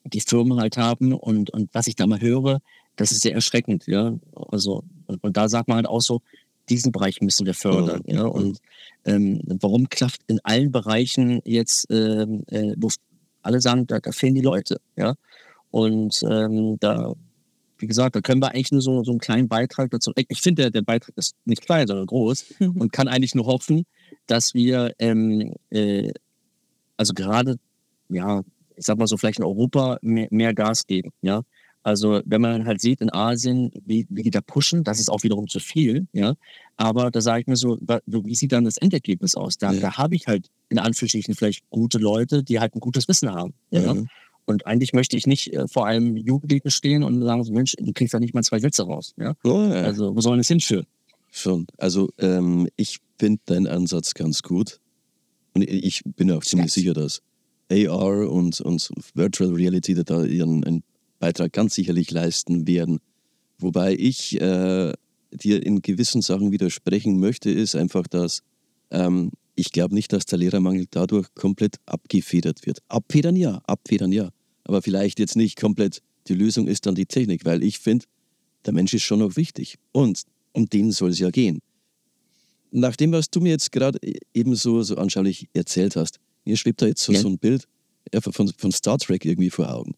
die 0.04 0.22
Firmen 0.22 0.60
halt 0.60 0.76
haben 0.76 1.14
und, 1.14 1.52
und 1.52 1.70
was 1.74 1.86
ich 1.86 1.96
da 1.96 2.08
mal 2.08 2.20
höre, 2.20 2.60
das 2.96 3.12
ist 3.12 3.22
sehr 3.22 3.34
erschreckend, 3.34 3.86
ja. 3.86 4.18
Also, 4.50 4.84
und, 5.06 5.24
und 5.24 5.38
da 5.38 5.48
sagt 5.48 5.68
man 5.68 5.78
halt 5.78 5.88
auch 5.88 6.02
so, 6.02 6.22
diesen 6.70 6.92
Bereich 6.92 7.22
müssen 7.22 7.46
wir 7.46 7.54
fördern, 7.54 8.02
Mhm. 8.06 8.14
ja. 8.16 8.24
Und 8.26 8.60
ähm, 9.06 9.42
warum 9.46 9.90
klafft 9.90 10.22
in 10.28 10.40
allen 10.44 10.72
Bereichen 10.72 11.42
jetzt, 11.46 11.88
ähm, 11.90 12.44
äh, 12.48 12.74
wo 12.78 12.90
alle 13.42 13.62
sagen, 13.62 13.88
da, 13.88 14.00
da 14.00 14.12
fehlen 14.12 14.36
die 14.36 14.42
Leute, 14.42 14.78
ja. 14.96 15.16
Und 15.72 16.22
ähm, 16.30 16.78
da, 16.80 17.14
wie 17.78 17.88
gesagt, 17.88 18.16
da 18.16 18.22
können 18.22 18.42
wir 18.42 18.50
eigentlich 18.52 18.72
nur 18.72 18.82
so, 18.82 19.04
so 19.04 19.12
einen 19.12 19.20
kleinen 19.20 19.48
Beitrag 19.48 19.92
dazu. 19.92 20.12
Ich- 20.16 20.42
finde, 20.42 20.64
der, 20.64 20.72
der 20.72 20.82
Beitrag 20.82 21.16
ist 21.18 21.36
nicht 21.46 21.62
klein, 21.62 21.88
sondern 21.88 22.08
groß 22.08 22.46
und 22.60 22.92
kann 22.92 23.08
eigentlich 23.08 23.36
nur 23.36 23.46
hoffen, 23.46 23.86
dass 24.28 24.54
wir, 24.54 24.94
ähm, 25.00 25.54
äh, 25.70 26.12
also 26.98 27.14
gerade, 27.14 27.58
ja, 28.10 28.42
ich 28.76 28.86
sag 28.86 28.98
mal 28.98 29.08
so, 29.08 29.18
vielleicht 29.18 29.40
in 29.40 29.46
Europa 29.46 29.98
mehr, 30.02 30.28
mehr 30.32 30.54
Gas 30.54 30.86
geben, 30.86 31.12
ja. 31.22 31.42
Also 31.88 32.22
wenn 32.26 32.42
man 32.42 32.66
halt 32.66 32.82
sieht 32.82 33.00
in 33.00 33.10
Asien, 33.14 33.72
wie, 33.86 34.06
wie 34.10 34.24
die 34.24 34.30
da 34.30 34.42
pushen, 34.42 34.84
das 34.84 35.00
ist 35.00 35.10
auch 35.10 35.24
wiederum 35.24 35.48
zu 35.48 35.60
viel, 35.62 36.06
ja. 36.12 36.36
Aber 36.76 37.12
da 37.12 37.22
sage 37.22 37.42
ich 37.42 37.48
mir 37.48 37.56
so, 37.56 37.78
wie 38.06 38.36
sieht 38.36 38.52
dann 38.52 38.66
das 38.66 38.76
Endergebnis 38.78 39.36
aus? 39.36 39.58
Da, 39.58 39.72
Ja. 39.72 39.80
da 39.80 39.98
habe 39.98 40.16
ich 40.16 40.28
halt 40.28 40.50
in 40.68 40.80
Anführungsstrichen 40.80 41.34
vielleicht 41.34 41.64
gute 41.70 41.98
Leute, 41.98 42.44
die 42.44 42.60
halt 42.60 42.76
ein 42.76 42.82
gutes 42.82 43.08
Wissen 43.08 43.32
haben. 43.32 43.54
Ja? 43.72 43.94
Mhm. 43.94 44.08
Und 44.46 44.66
eigentlich 44.68 44.92
möchte 44.92 45.16
ich 45.16 45.28
nicht 45.28 45.54
äh, 45.54 45.66
vor 45.70 45.86
einem 45.86 46.18
Jugendlichen 46.18 46.72
stehen 46.72 47.04
und 47.04 47.22
sagen 47.22 47.44
so, 47.46 47.54
Mensch, 47.54 47.74
du 47.80 47.94
kriegst 47.94 48.14
da 48.14 48.20
nicht 48.20 48.34
mal 48.34 48.44
zwei 48.44 48.60
Sätze 48.60 48.84
raus. 48.84 49.14
Ja? 49.18 49.36
Oh, 49.46 49.62
ja. 49.62 49.84
Also 49.84 50.14
wo 50.14 50.20
soll 50.20 50.36
das 50.38 50.50
hinführen? 50.50 50.86
Schon. 51.32 51.68
Also 51.78 52.10
ähm, 52.20 52.68
ich 52.76 52.98
finde 53.18 53.40
deinen 53.46 53.68
Ansatz 53.68 54.14
ganz 54.14 54.42
gut. 54.44 54.80
Und 55.54 55.62
ich- 55.64 56.04
bin 56.18 56.30
auch 56.32 56.44
ziemlich 56.44 56.74
sicher, 56.74 56.94
dass 56.94 57.22
AR 57.72 58.30
und, 58.30 58.60
und 58.60 58.90
Virtual 59.14 59.54
Reality 59.54 59.94
da- 59.96 60.04
da 60.04 60.24
ihren 60.26 60.66
einen 60.66 60.84
Beitrag 61.20 61.54
ganz 61.54 61.76
sicherlich 61.76 62.12
leisten 62.12 62.68
werden. 62.68 63.00
Wobei 63.60 63.96
ich 63.96 64.40
äh, 64.40 64.94
dir 65.32 65.66
in 65.66 65.82
gewissen 65.82 66.22
Sachen 66.22 66.52
widersprechen 66.52 67.20
möchte, 67.20 67.50
ist 67.50 67.76
einfach, 67.76 68.08
dass 68.08 68.44
ähm, 68.92 69.32
ich 69.56 69.72
glaube 69.72 69.96
nicht, 69.96 70.14
dass 70.14 70.26
der 70.26 70.38
Lehrermangel 70.38 70.86
dadurch 70.90 71.28
komplett 71.34 71.78
abgefedert 71.86 72.66
wird. 72.66 72.80
Abfedern 72.88 73.36
ja, 73.36 73.62
abfedern 73.66 74.12
ja. 74.12 74.30
Aber 74.64 74.82
vielleicht 74.82 75.20
jetzt 75.20 75.36
nicht 75.36 75.60
komplett 75.60 76.02
die 76.28 76.36
Lösung 76.36 76.68
ist 76.68 76.86
dann 76.86 76.96
die 76.96 77.06
Technik, 77.06 77.46
weil 77.46 77.64
ich 77.64 77.80
finde, 77.80 78.06
der 78.66 78.74
Mensch 78.74 78.94
ist 78.94 79.04
schon 79.04 79.20
noch 79.20 79.36
wichtig. 79.36 79.78
Und 79.92 80.24
um 80.52 80.68
den 80.68 80.92
soll 80.92 81.12
es 81.12 81.20
ja 81.20 81.30
gehen. 81.30 81.60
Nach 82.72 82.96
dem, 82.96 83.14
was 83.14 83.30
du 83.30 83.40
mir 83.40 83.50
jetzt 83.50 83.72
gerade 83.72 84.00
eben 84.34 84.56
so, 84.56 84.84
so 84.84 84.98
anschaulich 84.98 85.48
erzählt 85.54 85.96
hast, 85.96 86.20
mir 86.46 86.58
schwebt 86.58 86.82
da 86.82 86.88
jetzt 86.88 87.02
so, 87.02 87.14
Ja. 87.14 87.20
so 87.20 87.30
ein 87.30 87.38
Bild 87.40 87.68
von, 88.22 88.50
von 88.50 88.72
Star 88.72 88.98
Trek 88.98 89.26
irgendwie 89.26 89.50
vor 89.50 89.74
Augen. 89.74 89.96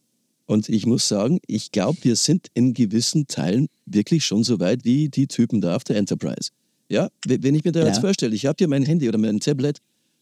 Und 0.50 0.68
ich 0.68 0.88
muss 0.88 1.08
sagen, 1.08 1.40
ich 1.46 1.72
glaube, 1.72 2.00
wir 2.02 2.16
sind 2.16 2.48
in 2.56 2.74
gewissen 2.74 3.28
Teilen 3.28 3.68
wirklich 3.86 4.26
schon 4.26 4.44
so 4.44 4.60
weit 4.60 4.84
wie 4.84 5.08
die 5.08 5.28
Typen 5.28 5.62
da 5.62 5.76
auf 5.76 5.84
der 5.84 5.98
Enterprise. 5.98 6.50
Ja, 6.90 7.10
wenn 7.28 7.54
ich 7.54 7.64
mir 7.64 7.72
da 7.72 7.82
Ja. 7.82 7.86
jetzt 7.88 8.00
vorstelle, 8.00 8.34
ich 8.34 8.48
habe 8.48 8.56
hier 8.58 8.68
mein 8.68 8.82
Handy 8.84 9.08
oder 9.08 9.20
mein 9.20 9.40
Tablet 9.40 9.78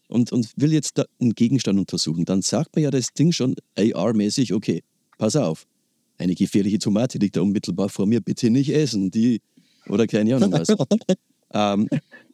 und, 0.08 0.30
und 0.30 0.52
will 0.56 0.74
jetzt 0.74 0.98
da 0.98 1.06
einen 1.18 1.34
Gegenstand 1.34 1.78
untersuchen, 1.78 2.26
dann 2.26 2.42
sagt 2.42 2.76
mir 2.76 2.82
ja 2.82 2.90
das 2.90 3.14
Ding 3.14 3.32
schon 3.32 3.54
AR-mäßig, 3.78 4.52
okay, 4.52 4.82
pass 5.16 5.34
auf, 5.34 5.66
eine 6.18 6.34
gefährliche 6.34 6.78
Tomate 6.78 7.16
liegt 7.16 7.36
da 7.36 7.40
unmittelbar 7.40 7.88
vor 7.88 8.04
mir, 8.04 8.20
bitte 8.20 8.50
nicht 8.50 8.68
essen, 8.68 9.10
die, 9.10 9.40
oder 9.88 10.06
keine 10.06 10.36
Ahnung 10.36 10.52
was. 10.52 10.68
ähm, 11.54 11.88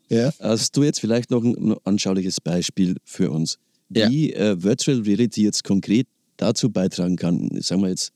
Ja. 0.08 0.32
Hast 0.40 0.76
du 0.76 0.82
jetzt 0.82 0.98
vielleicht 0.98 1.30
noch 1.30 1.44
ein, 1.44 1.54
ein 1.70 1.76
anschauliches 1.84 2.40
Beispiel 2.40 2.96
für 3.04 3.30
uns, 3.30 3.58
Ja. 3.88 4.10
wie 4.10 4.32
äh, 4.32 4.60
Virtual 4.60 4.98
Reality 5.02 5.44
jetzt 5.44 5.62
konkret 5.62 6.08
dazu 6.36 6.70
beitragen 6.70 7.16
kann, 7.16 7.50
sagen 7.60 7.82
wir 7.82 7.90
jetzt, 7.90 8.12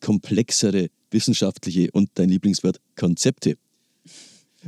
komplexere 0.00 0.88
wissenschaftliche 1.10 1.90
und 1.92 2.10
dein 2.14 2.28
Lieblingswort 2.28 2.80
Konzepte 2.96 3.56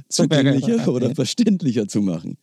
zugänglicher 0.09 0.89
oder 0.89 1.15
verständlicher 1.15 1.87
zu 1.89 2.01
machen? 2.01 2.37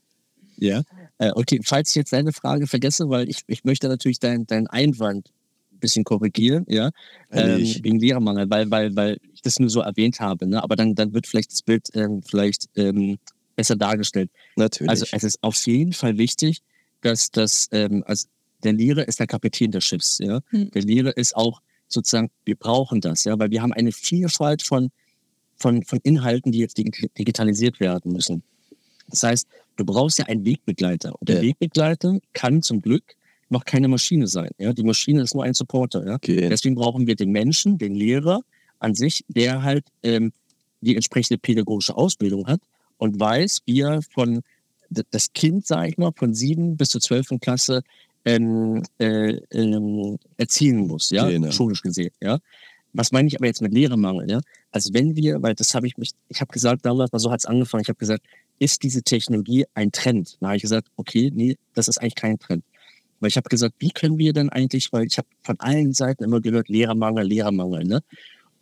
Ja. 0.57 0.81
Äh, 1.17 1.31
okay, 1.35 1.59
falls 1.63 1.89
ich 1.89 1.95
jetzt 1.95 2.13
deine 2.13 2.33
Frage 2.33 2.67
vergesse, 2.67 3.09
weil 3.09 3.29
ich, 3.29 3.41
ich 3.47 3.63
möchte 3.63 3.87
natürlich 3.87 4.19
deinen 4.19 4.45
dein 4.47 4.67
Einwand 4.67 5.31
ein 5.71 5.79
bisschen 5.79 6.03
korrigieren, 6.03 6.65
ja, 6.67 6.87
ähm, 7.31 7.49
Ehrlich? 7.49 7.83
wegen 7.83 7.99
Lehrermangel, 7.99 8.49
weil, 8.49 8.69
weil, 8.71 8.95
weil 8.95 9.17
ich 9.33 9.41
das 9.41 9.59
nur 9.59 9.69
so 9.69 9.81
erwähnt 9.81 10.19
habe, 10.19 10.47
ne? 10.47 10.63
aber 10.63 10.75
dann, 10.75 10.95
dann 10.95 11.13
wird 11.13 11.27
vielleicht 11.27 11.51
das 11.51 11.61
Bild 11.61 11.89
ähm, 11.93 12.21
vielleicht 12.23 12.69
ähm, 12.75 13.17
besser 13.55 13.75
dargestellt. 13.75 14.29
Natürlich. 14.55 14.89
Also 14.89 15.05
es 15.11 15.23
ist 15.23 15.43
auf 15.43 15.55
jeden 15.65 15.93
Fall 15.93 16.17
wichtig, 16.17 16.61
dass 17.01 17.31
das, 17.31 17.67
ähm, 17.71 18.03
also 18.07 18.27
der 18.63 18.73
Lehrer 18.73 19.07
ist 19.07 19.19
der 19.19 19.27
Kapitän 19.27 19.71
des 19.71 19.83
Schiffs, 19.85 20.19
ja. 20.19 20.41
Hm. 20.49 20.71
Der 20.71 20.81
Lehrer 20.81 21.15
ist 21.15 21.35
auch 21.35 21.61
sozusagen, 21.87 22.29
wir 22.45 22.55
brauchen 22.55 23.01
das, 23.01 23.23
ja, 23.23 23.37
weil 23.39 23.51
wir 23.51 23.61
haben 23.61 23.73
eine 23.73 23.91
Vielfalt 23.91 24.61
von, 24.61 24.89
von, 25.57 25.83
von 25.83 25.99
Inhalten, 26.03 26.51
die 26.51 26.59
jetzt 26.59 26.77
dig- 26.77 27.09
digitalisiert 27.17 27.79
werden 27.79 28.11
müssen. 28.11 28.43
Das 29.09 29.23
heißt, 29.23 29.47
du 29.77 29.85
brauchst 29.85 30.19
ja 30.19 30.25
einen 30.25 30.43
Wegbegleiter. 30.45 31.13
Und 31.19 31.29
der 31.29 31.37
Ja. 31.37 31.41
Wegbegleiter 31.43 32.19
kann 32.33 32.61
zum 32.61 32.81
Glück 32.81 33.15
noch 33.49 33.63
keine 33.63 33.87
Maschine 33.87 34.27
sein. 34.27 34.49
Ja? 34.57 34.73
Die 34.73 34.83
Maschine 34.83 35.21
ist 35.21 35.33
nur 35.33 35.45
ein 35.45 35.53
Supporter. 35.53 36.05
Ja? 36.05 36.15
okay. 36.15 36.49
Deswegen 36.49 36.75
brauchen 36.75 37.07
wir 37.07 37.15
den 37.15 37.31
Menschen, 37.31 37.77
den 37.77 37.95
Lehrer 37.95 38.41
an 38.79 38.93
sich, 38.95 39.23
der 39.29 39.63
halt 39.63 39.85
ähm, 40.03 40.33
die 40.81 40.95
entsprechende 40.95 41.37
pädagogische 41.37 41.95
Ausbildung 41.95 42.47
hat 42.47 42.59
und 42.97 43.17
weiß, 43.19 43.61
wie 43.65 43.81
er 43.81 44.01
von 44.01 44.41
das 45.11 45.31
Kind, 45.33 45.65
sage 45.65 45.89
ich 45.89 45.97
mal, 45.97 46.11
von 46.15 46.33
sieben 46.33 46.77
bis 46.77 46.89
zur 46.89 47.01
zwölften 47.01 47.39
Klasse 47.39 47.81
ähm, 48.27 48.83
äh, 48.99 49.37
ähm, 49.51 50.17
erziehen 50.37 50.87
muss, 50.87 51.09
ja, 51.11 51.29
Genau. 51.29 51.51
schulisch 51.51 51.81
gesehen, 51.81 52.11
ja. 52.21 52.39
Was 52.93 53.11
meine 53.11 53.27
ich 53.27 53.35
aber 53.37 53.45
jetzt 53.45 53.61
mit 53.61 53.73
Lehrermangel, 53.73 54.29
ja? 54.29 54.39
Also 54.71 54.93
wenn 54.93 55.15
wir, 55.15 55.41
weil 55.43 55.53
das 55.55 55.73
habe 55.75 55.87
ich 55.87 55.97
mich, 55.97 56.11
ich 56.29 56.41
habe 56.41 56.51
gesagt 56.51 56.85
damals, 56.85 57.11
mal 57.11 57.19
so 57.19 57.31
hat 57.31 57.39
es 57.39 57.45
angefangen, 57.45 57.81
ich 57.83 57.89
habe 57.89 57.99
gesagt, 57.99 58.23
ist 58.59 58.81
diese 58.83 59.03
Technologie 59.03 59.65
ein 59.75 59.91
Trend? 59.91 60.37
Da 60.39 60.47
habe 60.47 60.55
ich 60.57 60.63
gesagt, 60.63 60.87
okay, 60.95 61.31
nee, 61.33 61.57
das 61.73 61.87
ist 61.87 61.99
eigentlich 61.99 62.15
kein 62.15 62.39
Trend. 62.39 62.63
Weil 63.19 63.29
ich 63.29 63.37
habe 63.37 63.49
gesagt, 63.49 63.75
wie 63.79 63.89
können 63.91 64.17
wir 64.17 64.33
denn 64.33 64.49
eigentlich, 64.49 64.91
weil 64.93 65.05
ich 65.05 65.17
habe 65.17 65.27
von 65.43 65.59
allen 65.59 65.93
Seiten 65.93 66.23
immer 66.23 66.41
gehört, 66.41 66.69
Lehrermangel, 66.69 67.25
Lehrermangel, 67.27 67.83
ne? 67.83 68.01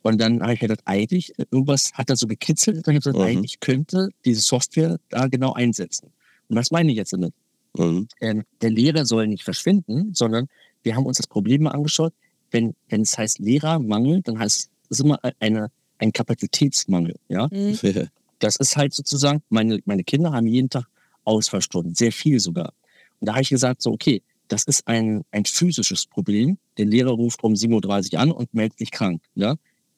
Und 0.02 0.20
dann 0.22 0.42
habe 0.42 0.54
ich 0.54 0.60
gedacht, 0.60 0.82
eigentlich, 0.86 1.34
irgendwas 1.52 1.92
hat 1.94 2.10
da 2.10 2.16
so 2.16 2.28
gekitzelt. 2.28 2.78
Und 2.78 2.88
dann 2.88 2.96
habe 2.96 3.00
ich 3.00 3.04
gesagt, 3.06 3.18
Mhm. 3.18 3.38
eigentlich 3.38 3.60
könnte 3.60 4.10
diese 4.24 4.42
Software 4.42 4.98
da 5.10 5.28
genau 5.28 5.54
einsetzen. 5.54 6.12
Und 6.48 6.56
was 6.58 6.70
meine 6.72 6.92
ich 6.92 6.98
jetzt 6.98 7.12
damit? 7.14 7.34
Mhm. 7.78 8.08
Ähm, 8.22 8.44
der 8.62 8.72
Lehrer 8.72 9.06
soll 9.06 9.28
nicht 9.28 9.44
verschwinden, 9.44 10.14
sondern 10.14 10.48
wir 10.84 10.96
haben 10.96 11.06
uns 11.06 11.18
das 11.18 11.28
Problem 11.28 11.64
mal 11.64 11.72
angeschaut. 11.72 12.14
Wenn, 12.52 12.76
wenn 12.90 13.02
es 13.02 13.18
heißt 13.18 13.40
Lehrermangel, 13.40 14.22
dann 14.22 14.40
heißt 14.40 14.70
es 14.90 15.00
immer 15.00 15.20
eine, 15.40 15.72
ein 15.98 16.14
Kapazitätsmangel. 16.14 17.16
Ja? 17.28 17.48
Mhm. 17.52 17.78
Das 18.40 18.56
ist 18.58 18.78
halt 18.78 18.94
sozusagen, 18.94 19.42
meine, 19.50 19.80
meine 19.86 20.04
Kinder 20.04 20.32
haben 20.32 20.48
jeden 20.48 20.70
Tag 20.70 20.86
Ausfallstunden, 21.24 21.96
sehr 21.96 22.12
viel 22.12 22.40
sogar. 22.40 22.74
Und 23.20 23.28
da 23.28 23.34
habe 23.34 23.42
ich 23.42 23.50
gesagt, 23.50 23.82
so, 23.82 23.92
okay, 23.92 24.22
das 24.48 24.64
ist 24.66 24.88
ein, 24.88 25.24
ein 25.32 25.46
physisches 25.46 26.06
Problem. 26.06 26.60
Der 26.78 26.86
Lehrer 26.86 27.12
ruft 27.12 27.44
um 27.44 27.54
7.30 27.54 28.14
Uhr 28.14 28.20
an 28.20 28.32
und 28.32 28.54
meldet 28.54 28.78
sich 28.78 28.92
krank. 28.92 29.22
Ja? 29.34 29.56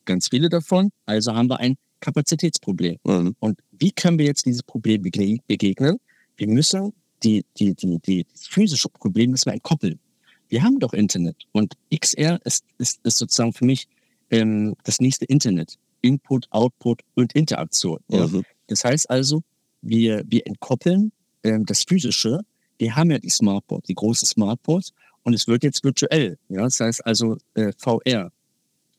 ganz 0.08 0.30
viele 0.30 0.50
davon, 0.50 0.92
also 1.06 1.36
haben 1.36 1.50
wir 1.50 1.60
ein 1.60 1.76
Kapazitätsproblem. 2.00 2.98
Mhm. 3.04 3.36
Und 3.40 3.60
wie 3.78 3.92
können 3.92 4.18
wir 4.18 4.26
jetzt 4.26 4.48
dieses 4.48 4.64
Problem 4.64 5.04
begegnen? 5.04 5.98
Wir 6.36 6.48
müssen 6.48 6.94
die, 7.24 7.46
die, 7.58 7.74
die, 7.74 8.00
die, 8.00 8.26
physische 8.36 8.90
Problem 8.90 9.32
müssen 9.32 9.48
wir 9.48 9.54
entkoppeln. 9.54 10.00
Wir 10.50 10.64
haben 10.64 10.80
doch 10.80 10.94
Internet 10.94 11.36
und 11.52 11.74
XR 11.94 12.40
ist, 12.46 12.64
ist, 12.78 13.00
ist 13.04 13.18
sozusagen 13.18 13.54
für 13.54 13.66
mich 13.66 13.88
ähm, 14.32 14.76
das 14.84 15.00
nächste 15.00 15.26
Internet. 15.26 15.78
Input, 16.02 16.48
Output 16.52 17.02
und 17.16 17.34
Interaktion. 17.34 18.00
Ja? 18.08 18.28
Mhm. 18.28 18.44
Das 18.68 18.84
heißt 18.84 19.10
also, 19.10 19.42
wir, 19.82 20.24
wir 20.28 20.46
entkoppeln 20.46 21.12
ähm, 21.44 21.66
das 21.66 21.84
Physische. 21.84 22.42
Wir 22.78 22.96
haben 22.96 23.12
ja 23.12 23.20
die 23.20 23.30
Smartboards, 23.30 23.88
die 23.88 23.96
großen 23.96 24.28
Smartboards 24.28 24.94
und 25.24 25.34
es 25.34 25.48
wird 25.48 25.64
jetzt 25.64 25.84
virtuell. 25.84 26.38
Ja? 26.50 26.64
Das 26.64 26.80
heißt 26.80 27.06
also 27.06 27.38
äh, 27.56 27.74
VR. 27.78 28.32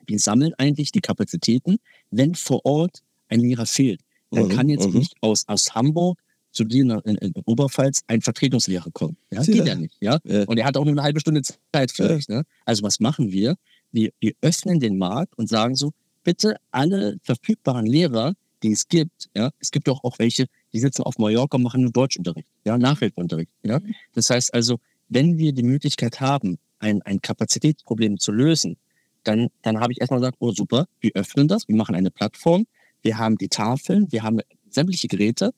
Wir 0.06 0.18
sammeln 0.18 0.54
eigentlich 0.58 0.90
die 0.90 1.00
Kapazitäten, 1.00 1.78
wenn 2.10 2.34
vor 2.34 2.64
Ort 2.64 3.02
ein 3.28 3.40
Lehrer 3.40 3.66
fehlt. 3.66 4.00
Dann 4.30 4.46
Mhm, 4.46 4.48
kann 4.50 4.68
jetzt 4.68 4.88
mhm. 4.88 4.98
nicht 4.98 5.14
aus, 5.20 5.44
aus 5.46 5.74
Hamburg 5.74 6.18
zu 6.58 6.64
dir 6.64 7.00
in, 7.04 7.14
in 7.16 7.32
Oberpfalz 7.44 8.02
ein 8.08 8.20
Vertretungslehrer 8.20 8.90
kommen. 8.92 9.16
Ja? 9.30 9.42
Geht 9.42 9.66
ja 9.66 9.76
nicht. 9.76 9.94
Ja? 10.00 10.18
Ja. 10.24 10.42
Und 10.44 10.58
er 10.58 10.66
hat 10.66 10.76
auch 10.76 10.84
nur 10.84 10.92
eine 10.92 11.04
halbe 11.04 11.20
Stunde 11.20 11.40
Zeit 11.42 11.92
vielleicht. 11.92 12.28
Ne? 12.28 12.42
Also 12.64 12.82
was 12.82 12.98
machen 12.98 13.30
wir? 13.30 13.54
wir? 13.92 14.10
Wir 14.18 14.32
öffnen 14.42 14.80
den 14.80 14.98
Markt 14.98 15.38
und 15.38 15.48
sagen 15.48 15.76
so, 15.76 15.92
bitte 16.24 16.56
alle 16.72 17.18
verfügbaren 17.22 17.86
Lehrer, 17.86 18.34
die 18.64 18.72
es 18.72 18.88
gibt, 18.88 19.28
ja, 19.36 19.50
es 19.60 19.70
gibt 19.70 19.86
doch 19.86 20.02
auch 20.02 20.18
welche, 20.18 20.46
die 20.72 20.80
sitzen 20.80 21.02
auf 21.04 21.16
Mallorca 21.18 21.56
und 21.56 21.62
machen 21.62 21.82
nur 21.82 21.92
Deutschunterricht, 21.92 22.48
ja, 22.64 22.76
Nachhilfeunterricht, 22.76 23.52
ja. 23.62 23.78
Das 24.14 24.28
heißt 24.30 24.52
also, 24.52 24.80
wenn 25.08 25.38
wir 25.38 25.52
die 25.52 25.62
Möglichkeit 25.62 26.20
haben, 26.20 26.58
ein, 26.80 27.02
ein 27.02 27.22
Kapazitätsproblem 27.22 28.18
zu 28.18 28.32
lösen, 28.32 28.76
dann, 29.22 29.46
dann 29.62 29.78
habe 29.78 29.92
ich 29.92 30.00
erstmal 30.00 30.18
gesagt, 30.18 30.38
oh 30.40 30.50
super, 30.50 30.86
wir 31.00 31.12
öffnen 31.14 31.46
das, 31.46 31.68
wir 31.68 31.76
machen 31.76 31.94
eine 31.94 32.10
Plattform, 32.10 32.66
wir 33.02 33.16
haben 33.16 33.38
die 33.38 33.48
Tafeln, 33.48 34.10
wir 34.10 34.24
haben 34.24 34.40
sämtliche 34.70 35.06
Geräte. 35.06 35.52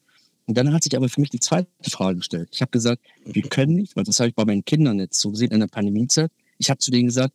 Und 0.50 0.58
dann 0.58 0.72
hat 0.72 0.82
sich 0.82 0.96
aber 0.96 1.08
für 1.08 1.20
mich 1.20 1.30
die 1.30 1.38
zweite 1.38 1.68
Frage 1.88 2.16
gestellt. 2.16 2.48
Ich 2.50 2.60
habe 2.60 2.72
gesagt, 2.72 3.00
wir 3.24 3.42
können 3.42 3.74
nicht, 3.74 3.94
weil 3.94 4.02
das 4.02 4.18
habe 4.18 4.30
ich 4.30 4.34
bei 4.34 4.44
meinen 4.44 4.64
Kindern 4.64 4.98
jetzt 4.98 5.20
so 5.20 5.30
gesehen 5.30 5.52
in 5.52 5.60
der 5.60 5.68
Pandemiezeit. 5.68 6.32
Ich 6.58 6.70
habe 6.70 6.78
zu 6.78 6.90
denen 6.90 7.06
gesagt, 7.06 7.32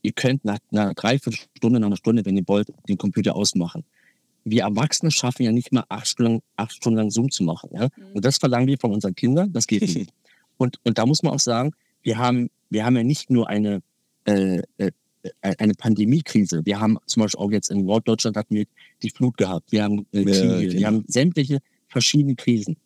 ihr 0.00 0.12
könnt 0.12 0.46
nach 0.46 0.56
einer 0.72 0.94
Dreiviertelstunde, 0.94 1.78
nach 1.78 1.88
einer 1.88 1.98
Stunde, 1.98 2.24
wenn 2.24 2.38
ihr 2.38 2.44
wollt, 2.46 2.72
den 2.88 2.96
Computer 2.96 3.36
ausmachen. 3.36 3.84
Wir 4.44 4.62
Erwachsene 4.62 5.10
schaffen 5.10 5.42
ja 5.42 5.52
nicht 5.52 5.72
mal 5.72 5.84
acht 5.90 6.06
Stunden, 6.06 6.40
acht 6.56 6.72
Stunden 6.72 6.96
lang 6.96 7.10
Zoom 7.10 7.30
zu 7.30 7.44
machen. 7.44 7.68
Ja? 7.74 7.90
Und 8.14 8.24
das 8.24 8.38
verlangen 8.38 8.66
wir 8.66 8.78
von 8.78 8.92
unseren 8.92 9.14
Kindern. 9.14 9.52
Das 9.52 9.66
geht 9.66 9.82
nicht. 9.82 10.10
Und, 10.56 10.78
und 10.84 10.96
da 10.96 11.04
muss 11.04 11.22
man 11.22 11.34
auch 11.34 11.40
sagen, 11.40 11.72
wir 12.02 12.16
haben, 12.16 12.48
wir 12.70 12.86
haben 12.86 12.96
ja 12.96 13.02
nicht 13.02 13.28
nur 13.28 13.48
eine, 13.48 13.82
äh, 14.24 14.62
äh, 14.78 14.92
eine 15.42 15.74
Pandemiekrise. 15.74 16.64
Wir 16.64 16.80
haben 16.80 16.96
zum 17.06 17.24
Beispiel 17.24 17.40
auch 17.40 17.50
jetzt 17.50 17.70
in 17.70 17.84
Norddeutschland 17.84 18.36
hatten 18.38 18.54
wir 18.54 18.64
die 19.02 19.10
Flut 19.10 19.36
gehabt. 19.36 19.70
Wir 19.72 19.82
haben 19.82 20.06
äh, 20.12 20.20
Ja, 20.20 20.24
Kriege. 20.24 20.68
genau. 20.68 20.78
Wir 20.78 20.86
haben 20.86 21.04
sämtliche 21.08 21.58
verschiedene 21.94 22.34
Krisen. 22.34 22.76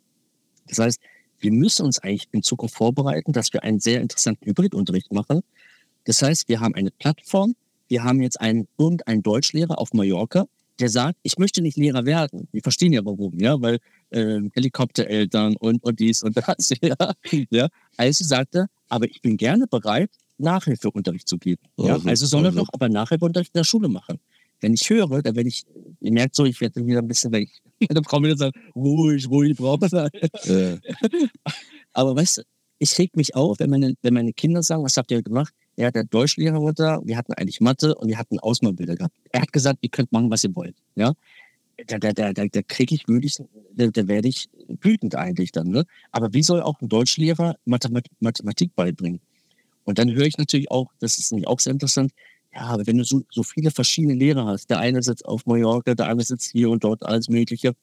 Das 0.68 0.79
heißt, 0.79 1.01
wir 1.40 1.53
müssen 1.53 1.87
uns 1.87 1.99
eigentlich 1.99 2.29
in 2.33 2.42
Zukunft 2.42 2.75
vorbereiten, 2.77 3.33
dass 3.33 3.53
wir 3.53 3.62
einen 3.62 3.81
sehr 3.81 4.01
interessanten 4.01 4.44
Hybridunterricht 4.47 5.12
machen. 5.12 5.40
Das 6.05 6.21
heißt, 6.23 6.49
wir 6.49 6.61
haben 6.61 6.75
eine 6.75 6.90
Plattform, 6.90 7.55
wir 7.88 8.05
haben 8.05 8.21
jetzt 8.21 8.40
einen 8.40 8.68
irgendeinen 8.77 9.23
Deutschlehrer 9.23 9.79
auf 9.79 9.94
Mallorca, 9.94 10.44
der 10.79 10.90
sagt, 10.90 11.18
ich 11.23 11.38
möchte 11.38 11.62
nicht 11.62 11.77
Lehrer 11.77 12.05
werden. 12.05 12.49
Wir 12.53 12.62
verstehen 12.62 12.92
ja 12.92 13.05
warum, 13.05 13.38
ja, 13.40 13.61
weil 13.61 13.79
ähm, 14.12 14.51
Helikoptereltern 14.55 15.57
und, 15.57 15.83
und 15.83 15.99
dies 15.99 16.23
und 16.23 16.37
das, 16.37 16.73
ja, 16.83 16.97
ja. 17.51 17.68
Also 17.97 18.25
sagt 18.25 18.55
er, 18.55 18.68
aber 18.88 19.07
ich 19.07 19.23
bin 19.23 19.37
gerne 19.37 19.66
bereit, 19.66 20.11
Nachhilfeunterricht 20.37 21.29
zu 21.29 21.38
geben. 21.38 21.62
Ja? 21.79 21.99
Mhm, 21.99 22.09
Also 22.09 22.27
soll 22.27 22.44
er 22.44 22.49
also. 22.49 22.61
doch 22.61 22.68
aber 22.73 22.88
Nachhilfeunterricht 22.88 23.55
in 23.55 23.59
der 23.59 23.64
Schule 23.64 23.88
machen. 23.88 24.21
Wenn 24.61 24.75
ich 24.75 24.88
höre, 24.90 25.23
dann 25.23 25.37
werde 25.37 25.49
ich, 25.49 25.64
ihr 26.01 26.12
merkt 26.12 26.35
so, 26.35 26.44
ich 26.44 26.61
werde 26.61 26.85
wieder 26.85 27.01
ein 27.01 27.09
bisschen 27.09 27.33
weg. 27.33 27.49
Dann 27.88 28.03
kommen 28.03 28.27
wieder 28.27 28.37
sagen, 28.37 28.61
ruhig, 28.75 29.29
ruhig, 29.31 29.57
braucht 29.57 29.83
man 29.92 30.11
Ja. 30.44 30.79
aber 31.92 32.16
weißt 32.16 32.38
du, 32.38 32.42
ich 32.81 32.99
reg 32.99 33.16
mich 33.16 33.35
auf, 33.35 33.61
wenn 33.61 33.71
meine, 33.71 33.94
wenn 34.03 34.14
meine 34.14 34.33
Kinder 34.33 34.62
sagen, 34.62 34.83
was 34.83 34.97
habt 34.97 35.11
ihr 35.11 35.23
gemacht? 35.23 35.53
Ja, 35.77 35.90
der 35.92 36.05
Deutschlehrer 36.05 36.62
war 36.62 36.73
da, 36.73 37.01
wir 37.05 37.16
hatten 37.16 37.33
eigentlich 37.35 37.61
Mathe 37.61 37.94
und 37.94 38.09
wir 38.09 38.18
hatten 38.18 38.38
Ausmalbilder 38.40 38.97
gehabt. 38.97 39.14
Er 39.31 39.42
hat 39.42 39.53
gesagt, 39.53 39.79
ihr 39.83 39.90
könnt 39.90 40.11
machen, 40.11 40.31
was 40.31 40.42
ihr 40.42 40.55
wollt. 40.57 40.77
Ja, 40.97 41.12
da, 41.87 41.99
da, 41.99 42.12
da, 42.12 42.33
da, 42.33 42.47
da 42.47 42.62
kriege 42.62 42.94
ich 42.94 43.07
wirklich, 43.07 43.37
da, 43.75 43.87
da 43.87 44.09
werde 44.09 44.29
ich 44.29 44.49
wütend 44.81 45.14
eigentlich 45.14 45.53
dann. 45.53 45.68
Ne? 45.68 45.85
Aber 46.11 46.33
wie 46.33 46.42
soll 46.42 46.62
auch 46.62 46.81
ein 46.81 46.88
Deutschlehrer 46.88 47.57
Mathemat 47.64 48.07
Mathematik 48.18 48.75
beibringen? 48.75 49.21
Und 49.85 49.99
dann 49.99 50.12
höre 50.12 50.27
ich 50.27 50.37
natürlich 50.37 50.71
auch, 50.71 50.92
das 50.99 51.18
ist 51.18 51.31
nämlich 51.33 51.47
auch 51.47 51.61
sehr 51.61 51.73
interessant, 51.73 52.12
ja, 52.59 52.64
aber 52.64 52.87
wenn 52.87 52.99
du 52.99 53.05
so, 53.05 53.23
so 53.31 53.42
viele 53.42 53.71
verschiedene 53.71 54.14
Lehrer 54.14 54.44
hast, 54.47 54.68
der 54.68 54.81
eine 54.81 55.03
sitzt 55.03 55.25
auf 55.25 55.47
Mallorca, 55.47 55.94
der 55.94 56.09
andere 56.09 56.27
sitzt 56.27 56.51
hier 56.51 56.71
und 56.71 56.83
dort, 56.83 57.05
alles 57.05 57.29
Mögliche, 57.29 57.75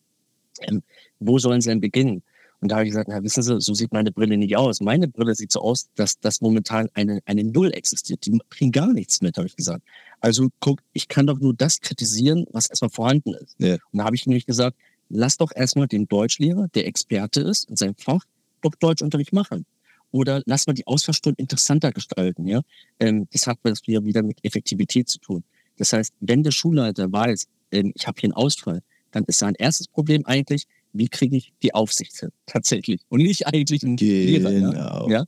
ähm, 0.61 0.83
wo 1.19 1.39
sollen 1.39 1.61
sie 1.61 1.69
denn 1.69 1.81
beginnen? 1.81 2.23
Und 2.59 2.69
da 2.69 2.77
habe 2.77 2.85
ich 2.85 2.91
gesagt, 2.91 3.09
na, 3.09 3.21
wissen 3.23 3.43
Sie, 3.43 3.61
so 3.61 3.73
sieht 3.73 3.93
meine 3.93 4.11
Brille 4.11 4.37
nicht 4.37 4.57
aus. 4.57 4.81
Meine 4.81 5.07
Brille 5.07 5.35
sieht 5.35 5.51
so 5.51 5.61
aus, 5.61 5.89
dass, 5.95 6.19
dass 6.19 6.41
momentan 6.41 6.89
eine, 6.93 7.19
eine 7.25 7.43
Null 7.43 7.71
existiert. 7.73 8.25
Die 8.25 8.39
bringen 8.49 8.71
gar 8.71 8.91
nichts 8.91 9.21
mit, 9.21 9.37
habe 9.37 9.47
ich 9.47 9.55
gesagt. 9.55 9.83
Also 10.19 10.49
guck, 10.59 10.79
ich 10.93 11.07
kann 11.07 11.27
doch 11.27 11.39
nur 11.39 11.53
das 11.53 11.79
kritisieren, 11.79 12.45
was 12.51 12.67
erstmal 12.67 12.89
vorhanden 12.89 13.33
ist. 13.33 13.55
Ja. 13.59 13.75
Und 13.91 13.99
da 13.99 14.05
habe 14.05 14.15
ich 14.15 14.25
nämlich 14.25 14.45
gesagt, 14.45 14.75
lass 15.09 15.37
doch 15.37 15.51
erstmal 15.53 15.87
den 15.87 16.07
Deutschlehrer, 16.07 16.67
der 16.73 16.87
Experte 16.87 17.41
ist 17.41 17.69
in 17.69 17.75
seinem 17.75 17.95
Fach, 17.95 18.23
doch 18.61 18.73
Deutschunterricht 18.75 19.33
machen. 19.33 19.65
Oder 20.15 20.41
lass 20.45 20.65
mal 20.65 20.71
die 20.71 20.87
Ausfallstunden 20.87 21.43
interessanter 21.43 21.91
gestalten. 21.91 22.47
Ja? 22.47 22.61
Ähm, 23.01 23.27
das 23.33 23.47
hat 23.47 23.59
was 23.63 23.85
wieder 23.85 24.05
wieder 24.05 24.23
mit 24.23 24.37
Effektivität 24.45 25.09
zu 25.09 25.19
tun. 25.19 25.43
Das 25.75 25.91
heißt, 25.91 26.13
wenn 26.21 26.41
der 26.41 26.51
Schulleiter 26.51 27.11
weiß, 27.11 27.47
ähm, 27.73 27.91
ich 27.93 28.07
habe 28.07 28.17
hier 28.21 28.27
einen 28.27 28.33
Ausfall, 28.33 28.81
dann 29.11 29.25
ist 29.25 29.39
sein 29.39 29.55
erstes 29.55 29.89
Problem 29.89 30.25
eigentlich, 30.25 30.67
wie 30.93 31.09
kriege 31.09 31.35
ich 31.35 31.51
die 31.61 31.73
Aufsicht 31.73 32.17
hin? 32.17 32.29
Tatsächlich. 32.45 33.01
Und 33.09 33.23
nicht 33.23 33.45
eigentlich 33.45 33.83
ein 33.83 33.97
Lehrer. 33.97 34.51
Ja? 34.51 34.59
Genau. 34.69 35.09
Ja. 35.09 35.25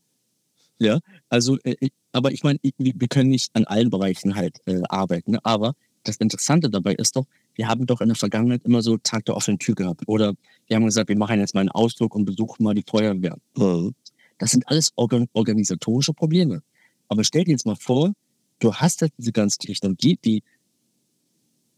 Ja, 0.80 1.00
also, 1.28 1.58
äh, 1.63 1.89
aber 2.13 2.32
ich 2.32 2.43
meine, 2.43 2.60
wir 2.62 2.93
wir 2.95 3.08
können 3.10 3.32
nicht 3.32 3.50
an 3.56 3.65
allen 3.65 3.89
Bereichen 3.89 4.36
halt 4.36 4.60
äh, 4.67 4.80
arbeiten. 4.88 5.32
Ne? 5.32 5.39
Aber 5.43 5.73
das 6.04 6.15
Interessante 6.17 6.69
dabei 6.69 6.93
ist 6.93 7.17
doch, 7.17 7.26
wir 7.56 7.67
haben 7.67 7.88
doch 7.88 8.00
in 8.00 8.08
der 8.08 8.15
Vergangenheit 8.15 8.62
immer 8.63 8.82
so 8.82 8.95
Tag 8.97 9.26
der 9.26 9.36
offenen 9.36 9.60
Tür 9.60 9.76
gehabt. 9.76 10.04
Oder 10.08 10.36
wir 10.67 10.78
haben 10.78 10.86
gesagt, 10.86 11.10
wir 11.10 11.17
machen 11.17 11.41
jetzt 11.41 11.56
mal 11.56 11.62
einen 11.62 11.71
Ausflug 11.71 12.15
und 12.15 12.23
besuchen 12.23 12.63
mal 12.63 12.73
die 12.73 12.86
Feuerwehr. 12.88 13.36
Mhm. 13.58 13.93
Das 14.38 14.52
sind 14.52 14.67
alles 14.67 14.91
organ 14.95 15.28
organisatorische 15.34 16.13
Probleme. 16.13 16.62
Aber 17.08 17.23
stell 17.23 17.43
dir 17.43 17.52
jetzt 17.52 17.65
mal 17.65 17.76
vor, 17.76 18.13
du 18.60 18.73
hast 18.73 19.02
jetzt 19.02 19.13
diese 19.17 19.32
ganze 19.32 19.58
Technologie, 19.58 20.19
die, 20.23 20.43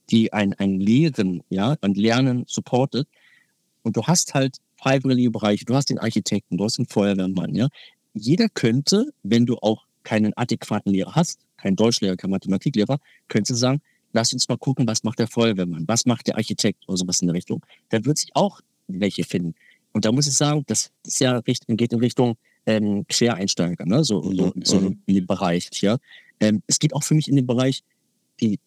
die 0.09 0.33
ein, 0.33 0.53
ein 0.55 0.79
Lehren, 0.79 1.43
ja, 1.49 1.75
ein 1.81 1.93
Lernen 1.93 2.45
supportet. 2.47 3.07
Und 3.83 3.95
du 3.95 4.03
hast 4.03 4.33
halt 4.33 4.57
freiwillige 4.77 5.31
Bereiche, 5.31 5.65
du 5.65 5.75
hast 5.75 5.89
den 5.89 5.99
Architekten, 5.99 6.57
du 6.57 6.63
hast 6.63 6.77
den 6.77 6.85
Feuerwehrmann, 6.85 7.55
ja. 7.55 7.67
Jeder 8.13 8.49
könnte, 8.49 9.13
wenn 9.23 9.45
du 9.45 9.57
auch 9.57 9.85
keinen 10.03 10.35
adäquaten 10.35 10.91
Lehrer 10.91 11.15
hast, 11.15 11.39
keinen 11.57 11.75
Deutschlehrer, 11.75 12.15
keinen 12.15 12.31
Mathematiklehrer, 12.31 12.99
könnte 13.27 13.55
sagen, 13.55 13.81
lass 14.13 14.33
uns 14.33 14.47
mal 14.49 14.57
gucken, 14.57 14.87
was 14.87 15.03
macht 15.03 15.19
der 15.19 15.27
Feuerwehrmann, 15.27 15.87
was 15.87 16.05
macht 16.05 16.27
der 16.27 16.35
Architekt 16.37 16.87
oder 16.87 16.97
sowas 16.97 17.21
in 17.21 17.27
der 17.27 17.35
Richtung. 17.35 17.63
Da 17.89 18.03
wird 18.03 18.17
sich 18.17 18.35
auch 18.35 18.61
welche 18.87 19.23
finden. 19.23 19.53
Und 19.91 20.05
da 20.05 20.11
muss 20.11 20.27
ich 20.27 20.35
sagen, 20.35 20.63
das 20.67 20.91
ist 21.05 21.19
ja 21.19 21.37
richt- 21.39 21.65
geht 21.67 21.93
in 21.93 21.99
Richtung 21.99 22.37
ähm, 22.65 23.05
Quereinsteiger, 23.07 23.85
ne? 23.85 24.03
so, 24.03 24.21
so, 24.21 24.53
Mhm, 24.55 24.61
so 24.63 24.79
mhm. 24.79 25.01
in 25.05 25.15
dem 25.15 25.27
Bereich. 25.27 25.69
Ja? 25.81 25.97
Ähm, 26.39 26.61
es 26.67 26.79
geht 26.79 26.93
auch 26.93 27.03
für 27.03 27.15
mich 27.15 27.27
in 27.27 27.35
den 27.35 27.47
Bereich, 27.47 27.83
die, 28.39 28.59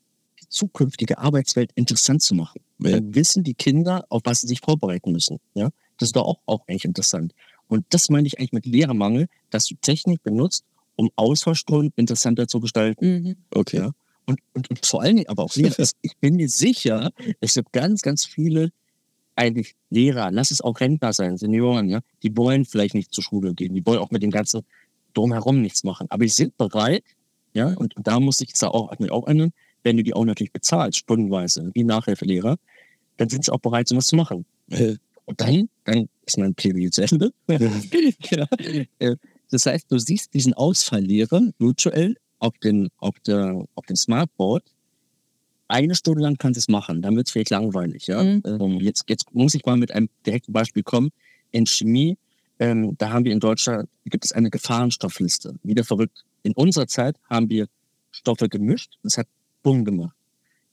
zukünftige 0.53 1.19
Arbeitswelt 1.19 1.71
interessant 1.75 2.23
zu 2.23 2.35
machen. 2.35 2.61
Ja. 2.79 2.93
Dann 2.93 3.15
wissen 3.15 3.43
die 3.43 3.55
Kinder, 3.55 4.05
auf 4.11 4.23
was 4.25 4.43
sie 4.43 4.49
sich 4.49 4.61
vorbereiten 4.61 5.11
müssen. 5.11 5.41
Ja? 5.55 5.71
Das 5.99 6.09
ist 6.09 6.17
doch 6.17 6.25
auch, 6.25 6.39
auch 6.47 6.69
eigentlich 6.69 6.85
interessant. 6.85 7.33
Und 7.69 7.87
das 7.91 8.11
meine 8.11 8.27
ich 8.27 8.39
eigentlich 8.39 8.53
mit 8.53 8.67
Lehrermangel, 8.67 9.29
dass 9.51 9.67
du 9.67 9.75
Technik 9.81 10.23
benutzt, 10.23 10.65
um 10.97 11.11
Ausfallstunden 11.17 11.93
interessanter 11.97 12.47
zu 12.47 12.61
gestalten. 12.61 13.23
Mhm. 13.23 13.37
Okay. 13.51 13.79
Ja. 13.79 13.93
Und, 14.27 14.41
und, 14.53 14.71
und 14.71 14.87
vor 14.87 15.03
allen 15.03 15.17
Dingen 15.17 15.29
aber 15.29 15.45
auch 15.45 15.55
Lehrer. 15.55 15.75
Ich 16.03 16.17
bin 16.19 16.37
mir 16.37 16.49
sicher, 16.49 17.11
es 17.41 17.55
gibt 17.55 17.73
ganz, 17.73 18.03
ganz 18.03 18.27
viele 18.27 18.73
eigentlich 19.37 19.75
Lehrer, 19.91 20.31
lass 20.31 20.51
es 20.51 20.61
auch 20.61 20.81
Rentner 20.81 21.13
sein, 21.13 21.37
Senioren, 21.37 21.89
ja, 21.89 22.01
die 22.23 22.37
wollen 22.37 22.65
vielleicht 22.65 22.95
nicht 22.95 23.13
zur 23.13 23.25
Schule 23.25 23.55
gehen, 23.55 23.75
die 23.75 23.85
wollen 23.87 23.99
auch 23.99 24.11
mit 24.11 24.23
dem 24.23 24.31
ganzen 24.31 24.63
Drumherum 25.15 25.61
nichts 25.61 25.85
machen. 25.85 26.07
Aber 26.11 26.25
die 26.25 26.31
sind 26.31 26.57
bereit, 26.57 27.05
ja, 27.55 27.69
und 27.75 27.95
da 27.97 28.21
muss 28.21 28.41
ich 28.41 28.49
jetzt 28.49 28.65
auch, 28.65 28.93
auch 29.11 29.27
ändern, 29.27 29.53
wenn 29.83 29.97
du 29.97 30.03
die 30.03 30.15
auch 30.15 30.25
natürlich 30.25 30.53
bezahlst, 30.53 30.99
stundenweise, 30.99 31.71
wie 31.75 31.85
Nachhilfelehrer, 31.85 32.57
dann 33.17 33.29
sind 33.29 33.45
sie 33.45 33.53
auch 33.53 33.59
bereit, 33.59 33.89
sowas 33.89 34.07
zu 34.07 34.17
machen. 34.17 34.45
Und 35.25 35.41
dann, 35.41 35.69
dann 35.85 36.09
ist 36.27 36.39
mein 36.39 36.55
Plädoyer 36.55 36.91
zu 36.91 37.03
Ende. 37.03 37.33
ja. 37.49 38.47
Äh, 38.99 39.17
Das 39.51 39.67
heißt, 39.67 39.91
du 39.91 39.99
siehst 39.99 40.33
diesen 40.35 40.55
Ausfalllehrer 40.55 41.43
virtuell 41.59 42.17
auf 42.39 42.57
den, 42.59 42.89
auf 42.97 43.19
der, 43.21 43.65
auf 43.75 43.87
dem 43.87 43.97
Smartboard. 43.97 44.65
Eine 45.73 45.95
Stunde 45.95 46.21
lang 46.23 46.37
kannst 46.37 46.59
du 46.59 46.61
es 46.61 46.69
machen, 46.69 47.01
dann 47.01 47.17
wird 47.17 47.29
es 47.29 47.33
vielleicht 47.33 47.49
langweilig. 47.49 48.07
Ja? 48.07 48.23
Mhm. 48.23 48.43
Ähm, 48.45 48.81
jetzt, 48.81 49.05
jetzt 49.09 49.35
muss 49.35 49.55
ich 49.55 49.65
mal 49.65 49.79
mit 49.79 49.91
einem 49.93 50.11
direkten 50.27 50.53
Beispiel 50.53 50.83
kommen. 50.83 51.11
In 51.51 51.65
Chemie, 51.67 52.19
ähm, 52.59 52.95
da 52.99 53.11
haben 53.11 53.25
wir 53.25 53.33
in 53.33 53.41
Deutschland, 53.41 53.89
gibt 54.05 54.27
es 54.27 54.33
eine 54.33 54.51
Gefahrenstoffliste. 54.51 55.55
Wieder 55.63 55.83
verrückt. 55.83 56.25
In 56.43 56.53
unserer 56.53 56.87
Zeit 56.89 57.17
haben 57.31 57.49
wir 57.49 57.69
Stoffe 58.11 58.51
gemischt, 58.51 58.99
das 59.03 59.17
hat 59.17 59.27
Bumm 59.63 59.87
gemacht. 59.87 60.15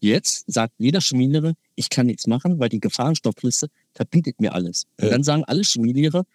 Jetzt 0.01 0.43
sagt 0.51 0.73
jeder 0.77 0.99
Chemielehrer, 0.99 1.53
ich 1.75 1.89
kann 1.89 2.07
nichts 2.07 2.27
machen, 2.27 2.59
weil 2.59 2.67
die 2.67 2.81
Gefahrenstoffliste 2.81 3.69
verbietet 3.93 4.41
mir 4.41 4.53
alles. 4.53 4.85
Und 4.97 5.05
Ja. 5.05 5.11
dann 5.11 5.23
sagen 5.23 5.45
alle 5.45 5.61
Chemielehrer, 5.63 6.25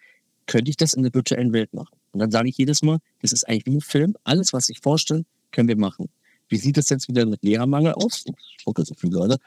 könnte 0.46 0.70
ich 0.70 0.78
das 0.78 0.94
in 0.94 1.02
der 1.02 1.12
virtuellen 1.12 1.52
Welt 1.52 1.74
machen? 1.74 1.96
Und 2.12 2.20
dann 2.20 2.30
sage 2.30 2.48
ich 2.48 2.56
jedes 2.56 2.82
Mal, 2.82 2.98
das 3.20 3.32
ist 3.32 3.46
eigentlich 3.46 3.66
wie 3.66 3.76
ein 3.76 3.80
Film. 3.82 4.14
Alles, 4.24 4.52
was 4.54 4.70
ich 4.70 4.80
vorstelle, 4.80 5.24
können 5.50 5.68
wir 5.68 5.76
machen. 5.76 6.08
Wie 6.54 6.58
sieht 6.58 6.78
es 6.78 6.88
jetzt 6.88 7.08
wieder 7.08 7.26
mit 7.26 7.42
Lehrermangel 7.42 7.94
aus? 7.94 8.22
Ich 8.26 8.60
spucke 8.60 8.84
so 8.84 8.94
viel 8.94 9.10
gerade. 9.10 9.38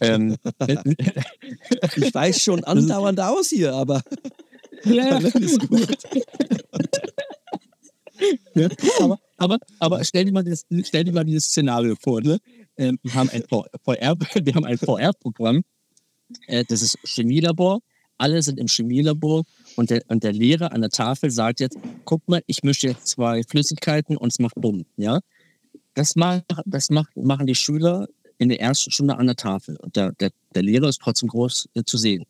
Ähm, 0.00 0.36
Ich 1.96 2.12
weiß 2.12 2.42
schon 2.42 2.64
andauernd 2.64 3.20
aus 3.20 3.50
hier, 3.50 3.72
aber 3.72 4.02
ja, 4.84 5.10
alles 5.10 5.60
gut. 5.60 5.96
Ja, 8.56 8.68
aber, 8.98 9.20
aber, 9.36 9.58
aber 9.78 10.04
stell 10.04 10.24
dir 10.24 10.32
mal 10.32 10.42
das, 10.42 10.66
stell 10.82 11.04
dir 11.04 11.12
mal 11.12 11.22
dieses 11.22 11.44
Szenario 11.44 11.94
vor. 11.94 12.20
Ne? 12.20 12.40
Ähm, 12.76 12.98
wir 13.04 13.14
haben 13.14 13.30
ein 13.30 13.44
VR, 13.44 14.16
VR-Programm. 14.84 15.62
Äh, 16.48 16.64
das 16.68 16.82
ist 16.82 16.98
Chemielabor. 17.04 17.78
Alle 18.18 18.42
sind 18.42 18.58
im 18.58 18.66
Chemielabor 18.66 19.44
und 19.76 19.90
der, 19.90 20.02
und 20.08 20.24
der 20.24 20.32
Lehrer 20.32 20.72
an 20.72 20.80
der 20.80 20.90
Tafel 20.90 21.30
sagt 21.30 21.60
jetzt: 21.60 21.78
Guck 22.04 22.26
mal, 22.28 22.42
ich 22.48 22.64
mische 22.64 22.88
jetzt 22.88 23.06
zwei 23.06 23.44
Flüssigkeiten 23.44 24.16
und 24.16 24.32
es 24.32 24.40
macht 24.40 24.56
bumm. 24.56 24.84
Ja, 24.96 25.20
das, 25.96 26.14
macht, 26.14 26.44
das 26.64 26.90
macht, 26.90 27.16
machen 27.16 27.46
die 27.46 27.56
Schüler 27.56 28.06
in 28.38 28.48
der 28.48 28.60
ersten 28.60 28.90
Stunde 28.92 29.16
an 29.16 29.26
der 29.26 29.36
Tafel 29.36 29.76
und 29.76 29.96
der, 29.96 30.12
der, 30.12 30.30
der 30.54 30.62
Lehrer 30.62 30.88
ist 30.88 31.00
trotzdem 31.00 31.28
groß 31.28 31.68
äh, 31.74 31.82
zu 31.84 31.98
sehen. 31.98 32.24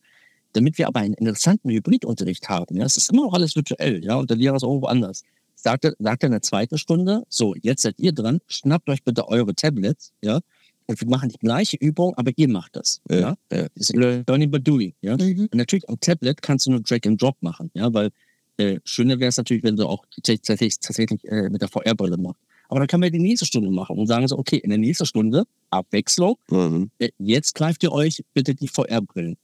Damit 0.54 0.78
wir 0.78 0.86
aber 0.86 1.00
einen 1.00 1.14
interessanten 1.14 1.68
Hybridunterricht 1.70 2.48
haben, 2.48 2.76
ja, 2.76 2.86
es 2.86 2.96
ist 2.96 3.12
immer 3.12 3.24
noch 3.24 3.34
alles 3.34 3.54
virtuell, 3.54 4.02
ja, 4.02 4.16
und 4.16 4.30
der 4.30 4.38
Lehrer 4.38 4.56
ist 4.56 4.62
irgendwo 4.62 4.86
anders 4.86 5.22
sagt 5.56 5.84
er, 5.84 5.94
sagt 5.98 6.22
er 6.22 6.28
in 6.28 6.32
der 6.32 6.42
zweiten 6.42 6.78
Stunde, 6.78 7.24
so, 7.28 7.54
jetzt 7.60 7.82
seid 7.82 7.98
ihr 7.98 8.12
dran, 8.12 8.40
schnappt 8.46 8.88
euch 8.88 9.02
bitte 9.02 9.26
eure 9.28 9.54
Tablets, 9.54 10.12
ja, 10.22 10.40
und 10.86 11.00
wir 11.00 11.08
machen 11.08 11.30
die 11.30 11.38
gleiche 11.38 11.76
Übung, 11.78 12.14
aber 12.14 12.30
ihr 12.36 12.48
macht 12.48 12.76
das, 12.76 13.00
ja. 13.10 13.18
Ja, 13.18 13.36
ja. 13.50 13.66
Das 13.74 13.90
ist 13.90 13.96
Learning 13.96 14.50
by 14.50 14.60
Doing, 14.60 14.94
ja. 15.00 15.16
Mhm. 15.16 15.48
Und 15.50 15.54
natürlich 15.54 15.88
am 15.88 15.98
Tablet 15.98 16.40
kannst 16.42 16.66
du 16.66 16.70
nur 16.70 16.80
Drag 16.80 17.00
and 17.06 17.20
Drop 17.20 17.36
machen, 17.40 17.70
ja, 17.74 17.92
weil 17.92 18.10
äh, 18.58 18.78
schöner 18.84 19.18
wäre 19.18 19.28
es 19.28 19.36
natürlich, 19.36 19.64
wenn 19.64 19.76
du 19.76 19.86
auch 19.86 20.04
tatsächlich, 20.22 20.78
tatsächlich 20.78 21.24
äh, 21.24 21.48
mit 21.50 21.60
der 21.60 21.68
VR-Brille 21.68 22.16
machst. 22.16 22.40
Aber 22.68 22.80
dann 22.80 22.88
kann 22.88 23.00
man 23.00 23.12
die 23.12 23.18
nächste 23.18 23.46
Stunde 23.46 23.70
machen 23.70 23.98
und 23.98 24.06
sagen 24.06 24.26
so, 24.28 24.38
okay, 24.38 24.56
in 24.56 24.70
der 24.70 24.78
nächsten 24.78 25.06
Stunde, 25.06 25.44
Abwechslung, 25.70 26.36
Mhm. 26.50 26.90
äh, 26.98 27.10
jetzt 27.18 27.54
greift 27.54 27.82
ihr 27.82 27.92
euch 27.92 28.24
bitte 28.34 28.54
die 28.54 28.68
VR-Brillen. 28.68 29.36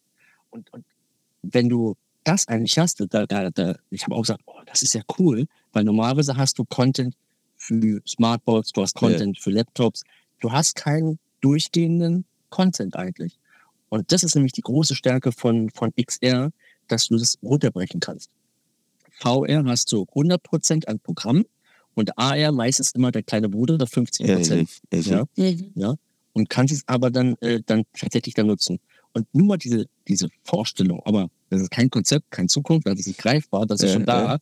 Und, 0.50 0.72
und 0.72 0.84
wenn 1.42 1.68
du 1.68 1.96
das 2.24 2.46
eigentlich 2.48 2.78
hast, 2.78 3.04
da, 3.10 3.26
da, 3.26 3.50
da, 3.50 3.76
ich 3.90 4.04
habe 4.04 4.14
auch 4.14 4.22
gesagt, 4.22 4.42
oh, 4.46 4.60
das 4.66 4.82
ist 4.82 4.94
ja 4.94 5.02
cool, 5.18 5.46
weil 5.72 5.84
normalerweise 5.84 6.36
hast 6.36 6.58
du 6.58 6.64
Content 6.64 7.14
für 7.56 8.00
Smartboards, 8.06 8.72
du 8.72 8.82
hast 8.82 8.94
Content 8.94 9.38
für 9.38 9.50
Laptops, 9.50 10.02
du 10.40 10.52
hast 10.52 10.76
keinen 10.76 11.18
durchgehenden 11.40 12.24
Content 12.50 12.96
eigentlich. 12.96 13.38
Und 13.88 14.10
das 14.12 14.22
ist 14.22 14.34
nämlich 14.34 14.52
die 14.52 14.62
große 14.62 14.94
Stärke 14.94 15.32
von, 15.32 15.70
von 15.70 15.92
XR, 15.94 16.50
dass 16.88 17.08
du 17.08 17.16
das 17.16 17.38
runterbrechen 17.42 18.00
kannst. 18.00 18.30
VR 19.20 19.64
hast 19.66 19.92
du 19.92 20.06
100% 20.14 20.86
an 20.86 20.98
Programm 21.00 21.44
und 21.94 22.16
AR 22.18 22.52
meistens 22.52 22.92
immer 22.92 23.10
der 23.12 23.22
kleine 23.22 23.48
Bruder, 23.48 23.78
der 23.78 23.86
50%. 23.88 24.26
Ja, 24.26 24.38
ja, 24.38 25.00
ja. 25.00 25.26
Ja 25.36 25.52
Mhm. 25.52 25.70
ja, 25.74 25.94
und 26.32 26.48
kannst 26.48 26.72
es 26.74 26.82
aber 26.86 27.10
dann, 27.10 27.36
äh, 27.40 27.60
dann 27.66 27.84
tatsächlich 27.98 28.34
dann 28.34 28.46
nutzen. 28.46 28.78
Und 29.14 29.26
nur 29.34 29.46
mal 29.46 29.56
diese, 29.58 29.86
diese 30.08 30.28
Vorstellung, 30.44 31.00
aber 31.04 31.28
das 31.50 31.60
ist 31.62 31.70
kein 31.70 31.90
Konzept, 31.90 32.30
kein 32.30 32.48
Zukunft, 32.48 32.86
das 32.86 32.98
ist 33.00 33.06
nicht 33.08 33.18
greifbar, 33.18 33.66
das 33.66 33.80
ist 33.80 33.88
Ja, 33.90 33.92
schon 33.94 34.06
da. 34.06 34.24
ja. 34.24 34.38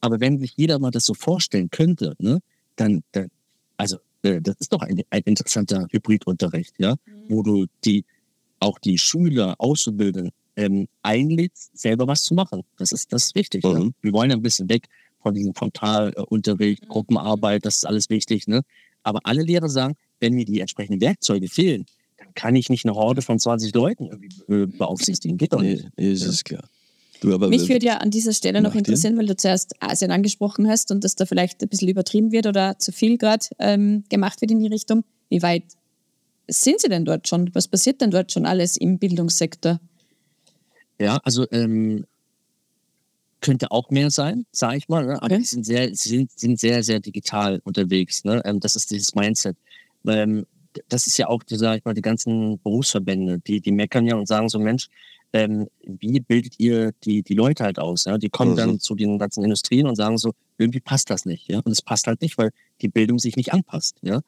Aber 0.00 0.20
wenn 0.20 0.38
sich 0.38 0.52
jeder 0.56 0.78
mal 0.78 0.90
das 0.90 1.06
so 1.06 1.14
vorstellen 1.14 1.70
könnte, 1.70 2.14
ne, 2.18 2.40
dann, 2.76 3.02
dann 3.12 3.28
also 3.78 3.96
äh, 4.22 4.40
das 4.42 4.56
ist 4.58 4.72
doch 4.72 4.82
ein, 4.82 5.00
ein 5.10 5.22
interessanter 5.24 5.86
Hybridunterricht, 5.90 6.74
ja, 6.78 6.96
wo 7.28 7.42
du 7.42 7.66
die 7.84 8.04
auch 8.60 8.78
die 8.78 8.98
Schüler, 8.98 9.54
Auszubildenden 9.58 10.30
ähm, 10.56 10.86
einlädst, 11.02 11.70
selber 11.76 12.06
was 12.06 12.22
zu 12.24 12.34
machen. 12.34 12.62
Das 12.76 12.92
ist 12.92 13.12
das 13.12 13.24
ist 13.24 13.34
wichtig. 13.34 13.64
Ja. 13.64 13.78
Mhm. 13.78 13.94
Wir 14.02 14.12
wollen 14.12 14.30
ja 14.30 14.36
ein 14.36 14.42
bisschen 14.42 14.68
weg 14.68 14.86
von 15.22 15.34
diesem 15.34 15.54
Frontalunterricht, 15.54 16.84
Mhm. 16.84 16.88
Gruppenarbeit, 16.88 17.64
das 17.64 17.76
ist 17.76 17.86
alles 17.86 18.10
wichtig. 18.10 18.48
Ne? 18.48 18.62
Aber 19.02 19.20
alle 19.24 19.42
Lehrer 19.42 19.68
sagen, 19.68 19.94
wenn 20.20 20.34
mir 20.34 20.44
die 20.44 20.60
entsprechenden 20.60 21.00
Werkzeuge 21.00 21.48
fehlen, 21.48 21.86
dann 22.18 22.34
kann 22.34 22.54
ich 22.56 22.68
nicht 22.70 22.84
eine 22.84 22.94
Horde 22.94 23.22
von 23.22 23.38
20 23.38 23.74
Leuten 23.74 24.06
irgendwie 24.06 24.52
äh, 24.52 24.66
beaufsichtigen. 24.66 25.38
Geht 25.38 25.52
doch 25.52 25.62
nicht. 25.62 25.88
Nee, 25.96 26.12
ist 26.12 26.24
es 26.24 26.44
klar. 26.44 26.68
Du, 27.20 27.32
aber 27.32 27.48
Mich 27.48 27.68
würde 27.68 27.86
ja 27.86 27.98
an 27.98 28.10
dieser 28.10 28.32
Stelle 28.32 28.60
noch 28.60 28.74
interessieren, 28.74 29.16
weil 29.16 29.26
du 29.26 29.36
zuerst 29.36 29.80
Asien 29.80 30.10
angesprochen 30.10 30.68
hast 30.68 30.90
und 30.90 31.04
dass 31.04 31.14
da 31.14 31.24
vielleicht 31.24 31.62
ein 31.62 31.68
bisschen 31.68 31.88
übertrieben 31.88 32.32
wird 32.32 32.46
oder 32.46 32.78
zu 32.80 32.90
viel 32.90 33.16
gerade 33.16 33.46
ähm, 33.60 34.02
gemacht 34.08 34.40
wird 34.40 34.50
in 34.50 34.58
die 34.58 34.66
Richtung. 34.66 35.04
Wie 35.28 35.40
weit 35.40 35.62
sind 36.48 36.80
Sie 36.80 36.88
denn 36.88 37.04
dort 37.04 37.28
schon? 37.28 37.48
Was 37.54 37.68
passiert 37.68 38.00
denn 38.00 38.10
dort 38.10 38.32
schon 38.32 38.44
alles 38.44 38.76
im 38.76 38.98
Bildungssektor? 38.98 39.78
Ja, 41.00 41.18
also 41.22 41.46
ähm, 41.52 42.06
könnte 43.42 43.70
auch 43.70 43.90
mehr 43.90 44.10
sein, 44.10 44.46
sage 44.52 44.78
ich 44.78 44.88
mal. 44.88 45.04
Ne? 45.04 45.16
Aber 45.16 45.26
Okay. 45.26 45.38
die 45.38 45.44
sind 45.44 45.66
sehr, 45.66 45.94
sie 45.94 46.08
sind, 46.08 46.30
sind 46.38 46.58
sehr, 46.58 46.82
sehr 46.82 47.00
digital 47.00 47.60
unterwegs. 47.64 48.24
Ne? 48.24 48.40
Ähm, 48.46 48.58
das 48.60 48.74
ist 48.76 48.90
dieses 48.90 49.14
Mindset. 49.14 49.56
Ähm, 50.06 50.46
das 50.88 51.06
ist 51.06 51.18
ja 51.18 51.28
auch, 51.28 51.42
die, 51.42 51.56
sag 51.56 51.76
ich 51.78 51.84
mal, 51.84 51.92
die 51.92 52.00
ganzen 52.00 52.58
Berufsverbände, 52.62 53.40
die, 53.40 53.60
die 53.60 53.72
meckern 53.72 54.06
ja 54.06 54.16
und 54.16 54.26
sagen 54.26 54.48
so, 54.48 54.58
Mensch, 54.58 54.88
ähm, 55.34 55.68
wie 55.84 56.20
bildet 56.20 56.54
ihr 56.58 56.92
die, 57.04 57.22
die 57.22 57.34
Leute 57.34 57.64
halt 57.64 57.78
aus? 57.78 58.04
Ja? 58.04 58.16
Die 58.16 58.30
kommen 58.30 58.52
Mhm. 58.52 58.56
dann 58.56 58.80
zu 58.80 58.94
den 58.94 59.18
ganzen 59.18 59.44
Industrien 59.44 59.86
und 59.86 59.96
sagen 59.96 60.16
so, 60.18 60.32
irgendwie 60.58 60.80
passt 60.80 61.10
das 61.10 61.26
nicht. 61.26 61.48
Ja? 61.50 61.58
Und 61.64 61.72
es 61.72 61.82
passt 61.82 62.06
halt 62.06 62.22
nicht, 62.22 62.38
weil 62.38 62.50
die 62.80 62.88
Bildung 62.88 63.18
sich 63.18 63.36
nicht 63.36 63.52
anpasst. 63.52 63.96
Ja? 64.02 64.20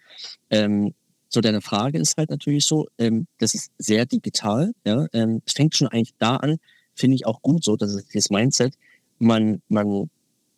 Ähm, 0.51 0.93
so, 1.29 1.41
deine 1.41 1.61
Frage 1.63 1.99
ist 1.99 2.17
halt 2.17 2.31
natürlich 2.31 2.65
so, 2.67 2.87
ähm, 2.99 3.27
das 3.39 3.55
ist 3.55 3.71
sehr 3.79 4.07
digital. 4.07 4.73
Ja? 4.85 5.07
Ähm, 5.13 5.41
es 5.47 5.53
fängt 5.55 5.75
schon 5.77 5.89
eigentlich 5.89 6.15
da 6.19 6.37
an, 6.37 6.59
finde 6.95 7.17
ich 7.17 7.27
auch 7.27 7.43
gut 7.43 7.65
so, 7.65 7.77
das 7.77 7.93
ist 7.95 8.15
das 8.15 8.31
Mindset. 8.31 8.75
Man, 9.25 9.63
man 9.69 10.11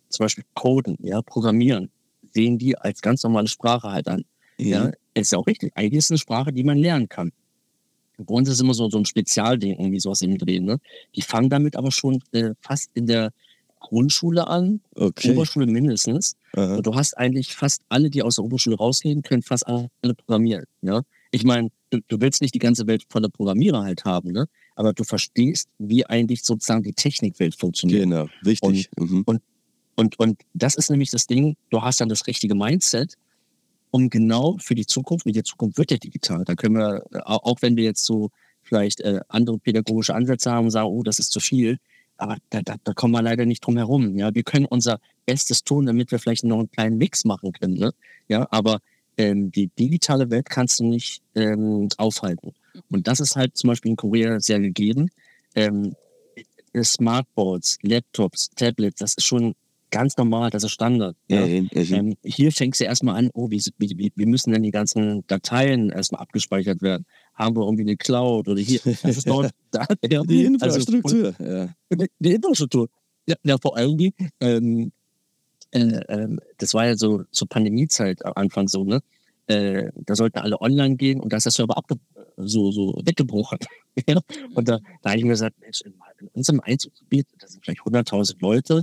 zum 0.09 0.25
Beispiel 0.25 0.45
Coden, 0.55 0.97
ja, 1.01 1.23
Programmieren, 1.23 1.91
sehen 2.33 2.59
die 2.59 2.77
als 2.77 3.01
ganz 3.01 3.23
normale 3.23 3.49
Sprache 3.49 3.91
halt 3.91 4.09
an. 4.09 4.25
Ja, 4.59 4.91
ist 5.15 5.33
ja 5.33 5.39
auch 5.39 5.47
richtig. 5.47 5.73
Eigentlich 5.75 5.99
ist 5.99 6.07
es 6.07 6.11
eine 6.13 6.19
Sprache, 6.19 6.53
die 6.53 6.65
man 6.65 6.79
lernen 6.79 7.09
kann. 7.09 7.33
Bei 8.19 8.35
uns 8.35 8.49
ist 8.49 8.61
immer 8.61 8.75
so, 8.75 8.89
so 8.89 8.99
ein 8.99 9.05
Spezialding, 9.05 9.79
irgendwie 9.79 10.01
sowas 10.01 10.23
im 10.23 10.39
Drehen. 10.39 10.65
Ne? 10.65 10.79
Die 11.15 11.23
fangen 11.23 11.51
damit 11.51 11.77
aber 11.77 11.91
schon 11.91 12.23
äh, 12.33 12.55
fast 12.61 12.91
in 12.95 13.07
der 13.07 13.31
Grundschule 13.79 14.47
an, 14.47 14.81
Okay. 14.95 15.33
Oberschule 15.33 15.67
mindestens. 15.67 16.35
Aha. 16.55 16.77
Und 16.77 16.87
du 16.87 16.95
hast 16.95 17.17
eigentlich 17.17 17.55
fast 17.55 17.83
alle, 17.89 18.11
die 18.11 18.23
aus 18.23 18.37
der 18.37 18.45
Oberschule 18.45 18.77
rausgehen, 18.77 19.23
können 19.23 19.43
fast 19.43 19.67
alle 19.67 19.91
programmieren. 20.17 20.65
Ja? 20.81 21.03
Ich 21.31 21.45
meine, 21.45 21.69
du, 21.91 22.01
du 22.09 22.21
willst 22.21 22.41
nicht 22.41 22.55
die 22.55 22.59
ganze 22.59 22.87
Welt 22.87 23.05
voller 23.09 23.29
Programmierer 23.29 23.83
halt 23.83 24.05
haben, 24.05 24.33
ne? 24.33 24.47
Aber 24.77 24.93
du 24.93 25.03
verstehst, 25.03 25.69
wie 25.79 26.07
eigentlich 26.07 26.45
sozusagen 26.45 26.83
die 26.83 26.93
Technikwelt 26.93 27.57
funktioniert. 27.57 28.03
Genau, 28.03 28.27
wichtig. 28.43 28.89
Mhm. 28.97 29.25
Und, 29.97 30.19
und 30.19 30.43
das 30.55 30.75
ist 30.75 30.91
nämlich 30.91 31.11
das 31.11 31.27
Ding, 31.27 31.57
du 31.71 31.83
hast 31.83 32.01
dann 32.01 32.09
das 32.09 32.27
richtige 32.27 32.55
Mindset, 32.55 33.15
um 33.91 34.11
genau 34.11 34.57
für 34.61 34.75
die 34.75 34.87
Zukunft, 34.87 35.27
und 35.27 35.35
die 35.35 35.43
Zukunft 35.43 35.79
wird 35.79 35.91
ja 35.91 35.97
digital, 35.97 36.45
da 36.45 36.55
können 36.55 36.77
wir, 36.77 37.03
auch 37.25 37.45
auch 37.45 37.63
wenn 37.63 37.77
wir 37.77 37.85
jetzt 37.85 38.05
so 38.05 38.31
vielleicht 38.63 39.01
äh, 39.01 39.21
andere 39.29 39.59
pädagogische 39.59 40.15
Ansätze 40.15 40.53
haben 40.53 40.67
und 40.67 40.71
sagen, 40.71 40.89
oh, 40.89 41.03
das 41.03 41.19
ist 41.19 41.33
zu 41.33 41.41
viel, 41.41 41.79
aber 42.19 42.37
da, 42.51 42.61
da, 42.63 42.77
da 42.83 42.93
kommen 42.93 43.13
wir 43.13 43.23
leider 43.23 43.47
nicht 43.47 43.65
drum 43.65 43.77
herum. 43.77 44.19
Ja, 44.19 44.35
wir 44.35 44.43
können 44.43 44.67
unser 44.67 44.99
Bestes 45.25 45.65
tun, 45.65 45.87
damit 45.87 46.11
wir 46.11 46.19
vielleicht 46.19 46.45
noch 46.45 46.59
einen 46.59 46.71
kleinen 46.71 46.99
Mix 46.99 47.25
machen 47.25 47.53
können. 47.53 47.75
Ne? 47.75 47.93
Ja, 48.29 48.47
aber 48.51 48.81
ähm, 49.17 49.51
die 49.51 49.69
digitale 49.69 50.31
Welt 50.31 50.49
kannst 50.49 50.81
du 50.81 50.85
nicht 50.85 51.23
ähm, 51.35 51.89
aufhalten. 51.97 52.53
Und 52.91 53.07
das 53.09 53.21
ist 53.21 53.37
halt 53.37 53.57
zum 53.57 53.69
Beispiel 53.69 53.91
in 53.91 53.97
Korea 53.97 54.41
sehr 54.41 54.61
gegeben. 54.61 55.09
Ähm, 55.55 55.95
Smartboards, 56.83 57.79
Laptops, 57.83 58.51
Tablets, 58.55 58.99
das 59.01 59.15
ist 59.15 59.25
schon 59.27 59.55
ganz 59.91 60.17
normal, 60.17 60.51
das 60.51 60.65
ist 60.65 60.73
Standard. 60.73 61.17
Ja, 61.29 61.47
Ja. 61.47 61.63
ja, 61.73 61.81
ja. 61.83 61.97
Ähm, 61.99 62.17
hier 62.25 62.53
fängst 62.53 62.81
du 62.81 62.85
erstmal 62.85 63.17
an, 63.17 63.31
oh, 63.35 63.51
wie, 63.51 63.63
wie, 63.79 64.13
wie- 64.15 64.27
müssen 64.27 64.53
denn 64.53 64.63
die 64.63 64.71
ganzen 64.73 65.25
Dateien 65.27 65.91
erstmal 65.91 66.21
abgespeichert 66.21 66.83
werden? 66.83 67.07
Haben 67.35 67.57
wir 67.57 67.63
irgendwie 67.65 67.83
eine 67.85 67.97
Cloud 67.97 68.49
oder 68.49 68.61
hier? 68.61 68.81
Das 68.85 69.05
ist 69.17 69.29
dort, 69.29 69.53
da, 69.71 69.87
ja. 70.03 70.23
Die 70.23 70.47
Also, 70.61 70.77
Infrastruktur. 70.79 71.35
ja. 71.39 71.69
und 71.91 72.07
die 72.19 72.33
Infrastruktur. 72.35 72.89
Ja, 73.27 73.37
ja 73.43 73.57
vor 73.59 73.77
allem 73.77 73.97
die, 73.97 74.13
ähm, 74.41 74.93
äh, 75.71 75.79
ähm, 76.09 76.41
das 76.59 76.75
war 76.75 76.87
ja 76.87 76.97
so 76.97 77.23
zur 77.31 77.49
Pandemiezeit 77.49 78.25
am 78.25 78.33
Anfang 78.37 78.69
so, 78.69 78.85
ne? 78.85 79.01
Äh, 79.49 79.91
da 79.95 80.17
sollten 80.17 80.39
alle 80.41 80.61
online 80.61 80.97
gehen 80.97 81.21
und 81.21 81.33
da 81.33 81.37
ist 81.37 81.45
der 81.45 81.53
Server 81.53 81.77
abge 81.77 81.95
so, 82.37 82.71
so 82.73 83.01
weggebrochen. 83.05 83.59
ja? 84.09 84.19
Und 84.55 84.69
da, 84.69 84.79
da 85.03 85.11
habe 85.11 85.19
ich 85.19 85.25
mir 85.25 85.31
gesagt, 85.31 85.59
Mensch, 85.61 85.81
in, 85.83 85.95
in 86.21 86.29
unserem 86.29 86.61
Einzugsgebiet, 86.61 87.27
da 87.39 87.47
sind 87.49 87.65
vielleicht 87.65 87.81
100.000 87.81 88.37
Leute, 88.41 88.83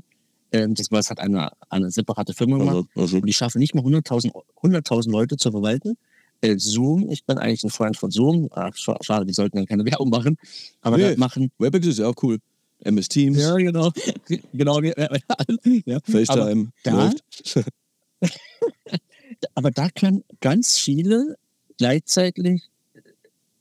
ähm, 0.52 0.76
das, 0.76 0.90
das 0.90 1.10
hat 1.10 1.20
eine, 1.20 1.52
eine 1.70 1.90
separate 1.92 2.34
Firma 2.34 2.58
gemacht, 2.58 2.88
Mhm, 2.96 3.04
mhm. 3.04 3.14
und 3.18 3.26
die 3.26 3.34
schaffen 3.34 3.60
nicht 3.60 3.74
mal 3.76 3.84
100.000 3.84 4.32
100.000 4.62 5.10
Leute 5.12 5.38
zu 5.38 5.52
verwalten. 5.52 5.98
Äh, 6.42 6.58
Zoom, 6.58 7.10
ich 7.10 7.24
bin 7.26 7.38
eigentlich 7.38 7.64
ein 7.64 7.70
Freund 7.70 7.96
von 7.98 8.12
Zoom. 8.12 8.50
Ach, 8.52 8.74
scha- 8.74 9.02
schade, 9.04 9.26
die 9.26 9.34
sollten 9.34 9.58
dann 9.58 9.66
keine 9.66 9.86
Werbung 9.86 10.10
machen. 10.10 10.38
Aber 10.82 10.98
Nee. 10.98 11.12
da 11.14 11.18
machen. 11.20 11.52
WebEx 11.58 11.88
ist 11.88 12.00
ja 12.00 12.08
auch 12.08 12.16
cool. 12.22 12.40
MS 12.82 13.08
Teams, 13.08 13.40
Ja, 13.40 13.56
genau. 13.56 13.92
genau. 14.54 14.82
ja. 14.82 16.00
FaceTime 16.04 16.72
da- 16.84 16.92
läuft. 16.92 17.24
Aber 19.56 19.72
da 19.72 19.90
können 19.90 20.24
ganz 20.42 20.78
viele 20.78 21.38
gleichzeitig 21.78 22.64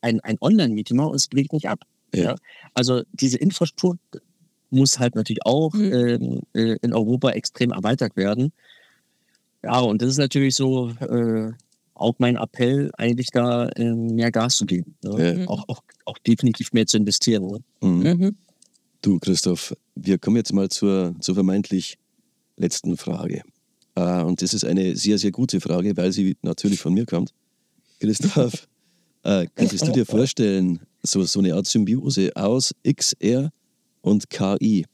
ein, 0.02 0.20
ein 0.20 0.36
Online-Meeting 0.40 0.96
mache 0.96 1.08
und 1.08 1.16
es 1.16 1.28
bricht 1.28 1.52
nicht 1.52 1.68
ab. 1.68 1.80
Ja. 2.14 2.22
Ja. 2.22 2.34
Also 2.74 3.02
diese 3.12 3.38
Infrastruktur 3.38 3.96
muss 4.70 4.98
halt 4.98 5.14
natürlich 5.14 5.44
auch 5.46 5.72
Mhm. 5.74 5.92
ähm, 5.92 6.40
äh, 6.54 6.76
in 6.82 6.92
Europa 6.92 7.30
extrem 7.30 7.72
erweitert 7.72 8.16
werden. 8.16 8.52
Ja, 9.62 9.80
und 9.80 10.02
das 10.02 10.10
ist 10.10 10.18
natürlich 10.18 10.54
so 10.54 10.90
äh, 11.00 11.52
auch 11.94 12.14
mein 12.18 12.36
Appell, 12.36 12.90
eigentlich 12.98 13.28
da 13.32 13.70
ähm, 13.76 14.14
mehr 14.14 14.32
Gas 14.32 14.56
zu 14.56 14.66
geben. 14.66 14.96
Ne? 15.04 15.40
Ja. 15.42 15.48
Auch, 15.48 15.68
auch, 15.68 15.82
auch 16.04 16.18
definitiv 16.18 16.72
mehr 16.72 16.86
zu 16.86 16.96
investieren. 16.96 17.46
Ne? 17.46 17.58
Mhm. 17.80 18.02
Mhm. 18.18 18.36
Du, 19.02 19.18
Christoph, 19.18 19.74
wir 19.94 20.18
kommen 20.18 20.36
jetzt 20.36 20.52
mal 20.52 20.68
zur, 20.68 21.14
zur 21.20 21.34
vermeintlich 21.34 21.98
letzten 22.56 22.96
Frage. 22.96 23.42
Äh, 23.94 24.22
und 24.22 24.42
das 24.42 24.54
ist 24.54 24.64
eine 24.64 24.96
sehr, 24.96 25.18
sehr 25.18 25.30
gute 25.30 25.60
Frage, 25.60 25.96
weil 25.96 26.12
sie 26.12 26.36
natürlich 26.42 26.80
von 26.80 26.94
mir 26.94 27.06
kommt. 27.06 27.32
Christoph, 28.00 28.66
äh, 29.24 29.46
könntest 29.54 29.86
du 29.86 29.92
dir 29.92 30.06
vorstellen, 30.06 30.80
so, 31.02 31.22
so 31.24 31.40
eine 31.40 31.54
Art 31.54 31.66
Symbiose 31.66 32.30
aus 32.34 32.72
XR 32.86 33.50
und 34.02 34.30
KI? 34.30 34.86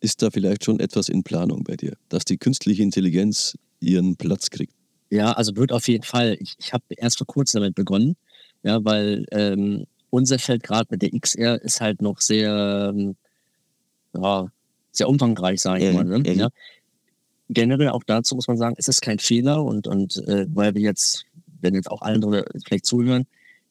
Ist 0.00 0.20
da 0.22 0.30
vielleicht 0.30 0.64
schon 0.64 0.80
etwas 0.80 1.08
in 1.08 1.22
Planung 1.22 1.62
bei 1.62 1.76
dir, 1.76 1.94
dass 2.08 2.24
die 2.24 2.36
künstliche 2.36 2.82
Intelligenz 2.82 3.56
ihren 3.80 4.16
Platz 4.16 4.50
kriegt? 4.50 4.74
Ja, 5.10 5.32
also 5.32 5.54
wird 5.56 5.72
auf 5.72 5.86
jeden 5.88 6.04
Fall. 6.04 6.36
Ich, 6.40 6.54
ich 6.58 6.72
habe 6.72 6.84
erst 6.96 7.18
vor 7.18 7.26
kurzem 7.26 7.60
damit 7.60 7.74
begonnen, 7.74 8.16
ja, 8.62 8.84
weil 8.84 9.26
ähm, 9.30 9.86
unser 10.10 10.38
Feld 10.38 10.62
gerade 10.62 10.88
mit 10.90 11.02
der 11.02 11.10
XR 11.10 11.60
ist 11.62 11.80
halt 11.80 12.02
noch 12.02 12.20
sehr, 12.20 12.92
ähm, 12.94 13.14
ja, 14.14 14.46
sehr 14.90 15.08
umfangreich, 15.08 15.60
sage 15.60 15.84
ich 15.84 15.90
Mhm, 15.90 15.96
mal. 15.96 16.04
Ne? 16.04 16.18
mhm. 16.18 16.38
Ja. 16.38 16.48
Generell 17.48 17.90
auch 17.90 18.04
dazu 18.04 18.34
muss 18.34 18.48
man 18.48 18.56
sagen, 18.56 18.74
es 18.78 18.88
ist 18.88 19.02
kein 19.02 19.18
Fehler 19.18 19.62
und, 19.62 19.86
und 19.86 20.16
äh, 20.26 20.46
weil 20.54 20.74
wir 20.74 20.82
jetzt, 20.82 21.26
wenn 21.62 21.74
jetzt 21.74 21.90
auch 21.90 22.02
andere 22.02 22.44
vielleicht 22.64 22.86
zuhören, 22.86 23.26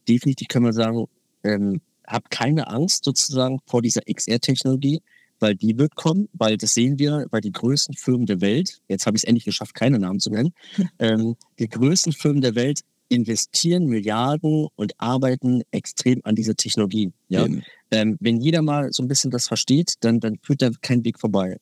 definitiv 0.08 0.48
können 0.48 0.66
wir 0.66 0.74
sagen, 0.74 1.06
ähm, 1.44 1.82
hab 2.08 2.30
keine 2.30 2.68
Angst 2.68 3.06
sozusagen 3.06 3.60
vor 3.66 3.82
dieser 3.82 4.02
XR-Technologie, 4.02 5.02
weil 5.40 5.56
die 5.56 5.78
wird 5.78 5.96
kommen, 5.96 6.30
weil 6.34 6.58
das 6.58 6.74
sehen 6.74 7.00
wir, 7.00 7.26
weil 7.32 7.42
die 7.42 7.52
größten 7.52 7.96
Firmen 7.96 8.26
der 8.26 8.42
Welt, 8.42 8.82
jetzt 8.88 9.06
habe 9.06 9.18
ich 9.18 9.24
es 9.24 9.28
endlich 9.28 9.46
geschafft, 9.46 9.74
keine 9.74 10.00
Namen 10.00 10.20
zu 10.20 10.30
nennen, 10.30 10.54
ähm, 11.00 11.36
die 11.60 11.68
größten 11.68 12.14
Firmen 12.14 12.42
der 12.42 12.56
Welt 12.56 12.82
investieren 13.10 13.88
Milliarden 13.88 14.68
und 14.76 14.94
arbeiten 14.98 15.64
extrem 15.72 16.22
an 16.24 16.36
dieser 16.36 16.56
Technologie. 16.56 17.12
Ja? 17.28 17.46
Ähm, 17.92 18.18
wenn 18.22 18.40
jeder 18.40 18.62
mal 18.62 18.94
so 18.94 19.04
ein 19.04 19.10
bisschen 19.10 19.32
das 19.32 19.48
versteht, 19.48 19.96
dann, 20.00 20.22
dann 20.22 20.38
führt 20.42 20.62
da 20.62 20.70
kein 20.82 21.04
Weg 21.04 21.20
vorbei. 21.20 21.58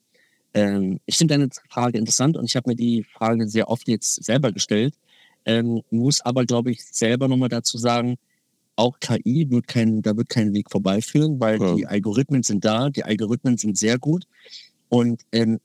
Ähm, 0.54 1.00
ich 1.06 1.18
finde 1.18 1.36
deine 1.36 1.50
Frage 1.70 1.98
interessant 1.98 2.38
und 2.38 2.46
ich 2.46 2.56
habe 2.56 2.70
mir 2.70 2.76
die 2.76 3.04
Frage 3.04 3.48
sehr 3.48 3.68
oft 3.68 3.88
jetzt 3.88 4.24
selber 4.24 4.52
gestellt, 4.52 4.94
ähm, 5.46 5.82
muss 5.92 6.22
aber, 6.22 6.46
glaube 6.46 6.72
ich, 6.72 6.84
selber 6.86 7.28
nochmal 7.28 7.50
dazu 7.50 7.78
sagen, 7.78 8.18
auch 8.76 9.00
KI 9.00 9.48
wird 9.50 9.68
kein, 9.68 10.02
da 10.02 10.16
wird 10.16 10.30
kein 10.30 10.54
Weg 10.54 10.72
vorbeiführen, 10.72 11.40
weil 11.40 11.60
Ja. 11.62 11.76
die 11.76 11.86
Algorithmen 11.88 12.44
sind 12.44 12.64
da, 12.64 12.90
die 12.90 13.04
Algorithmen 13.04 13.58
sind 13.58 13.78
sehr 13.78 13.98
gut. 14.00 14.26
Und 14.88 15.22
ähm, 15.32 15.60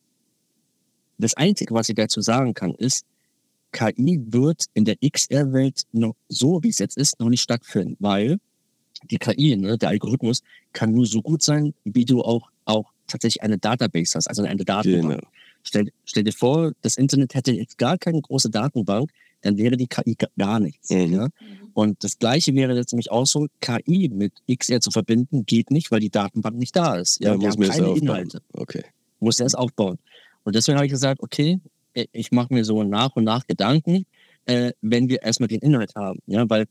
das 1.18 1.34
Einzige, 1.34 1.74
was 1.74 1.88
ich 1.88 1.94
dazu 1.94 2.20
sagen 2.20 2.54
kann, 2.54 2.74
ist, 2.74 3.04
KI 3.72 4.20
wird 4.28 4.64
in 4.74 4.84
der 4.84 4.96
XR-Welt 4.96 5.82
noch 5.92 6.14
so, 6.28 6.62
wie 6.62 6.68
es 6.68 6.78
jetzt 6.78 6.96
ist, 6.96 7.18
noch 7.20 7.28
nicht 7.28 7.40
stattfinden, 7.42 7.96
weil 8.00 8.38
die 9.10 9.18
KI, 9.18 9.56
ne, 9.56 9.76
der 9.78 9.90
Algorithmus, 9.90 10.42
kann 10.72 10.92
nur 10.92 11.06
so 11.06 11.22
gut 11.22 11.42
sein, 11.42 11.74
wie 11.84 12.04
du 12.04 12.22
auch, 12.22 12.50
auch 12.64 12.90
tatsächlich 13.06 13.42
eine 13.42 13.58
Database 13.58 14.14
hast, 14.16 14.28
also 14.28 14.42
eine 14.42 14.64
Datenbank. 14.64 15.20
Genau. 15.20 15.32
Stell, 15.62 15.92
stell 16.04 16.24
dir 16.24 16.32
vor, 16.32 16.72
das 16.82 16.96
Internet 16.96 17.34
hätte 17.34 17.52
jetzt 17.52 17.78
gar 17.78 17.96
keine 17.98 18.20
große 18.20 18.50
Datenbank, 18.50 19.10
dann 19.44 19.56
wäre 19.56 19.76
die 19.76 19.86
KI 19.86 20.14
ga- 20.16 20.28
gar 20.36 20.58
nichts. 20.60 20.90
Mhm. 20.90 21.12
Ja? 21.12 21.28
Und 21.74 22.02
das 22.04 22.18
Gleiche 22.18 22.54
wäre 22.54 22.74
jetzt 22.74 22.92
nämlich 22.92 23.10
auch 23.10 23.26
so, 23.26 23.46
KI 23.60 24.08
mit 24.12 24.32
XR 24.48 24.80
zu 24.80 24.90
verbinden, 24.90 25.44
geht 25.46 25.70
nicht, 25.70 25.90
weil 25.90 26.00
die 26.00 26.10
Datenbank 26.10 26.56
nicht 26.56 26.74
da 26.76 26.96
ist. 26.96 27.20
Ja, 27.20 27.34
Ja, 27.34 27.40
wir 27.40 27.48
muss 27.48 27.56
erst 27.58 27.70
keine 27.72 27.86
aufbauen. 27.88 28.02
Inhalte 28.02 28.42
Okay. 28.52 28.84
muss 29.20 29.40
erst 29.40 29.56
aufbauen. 29.58 29.98
Und 30.44 30.54
deswegen 30.54 30.76
habe 30.76 30.86
ich 30.86 30.92
gesagt, 30.92 31.20
okay, 31.22 31.58
äh, 31.94 32.06
ich 32.12 32.30
mache 32.32 32.52
mir 32.54 32.64
so 32.64 32.82
nach 32.84 33.16
und 33.16 33.24
nach 33.24 33.46
Gedanken, 33.46 34.06
äh, 34.46 34.72
wenn 34.82 35.08
wir 35.08 35.22
erstmal 35.22 35.48
den 35.48 35.60
Inhalt 35.60 35.94
haben. 35.94 36.20
Ja, 36.26 36.48
weil 36.48 36.66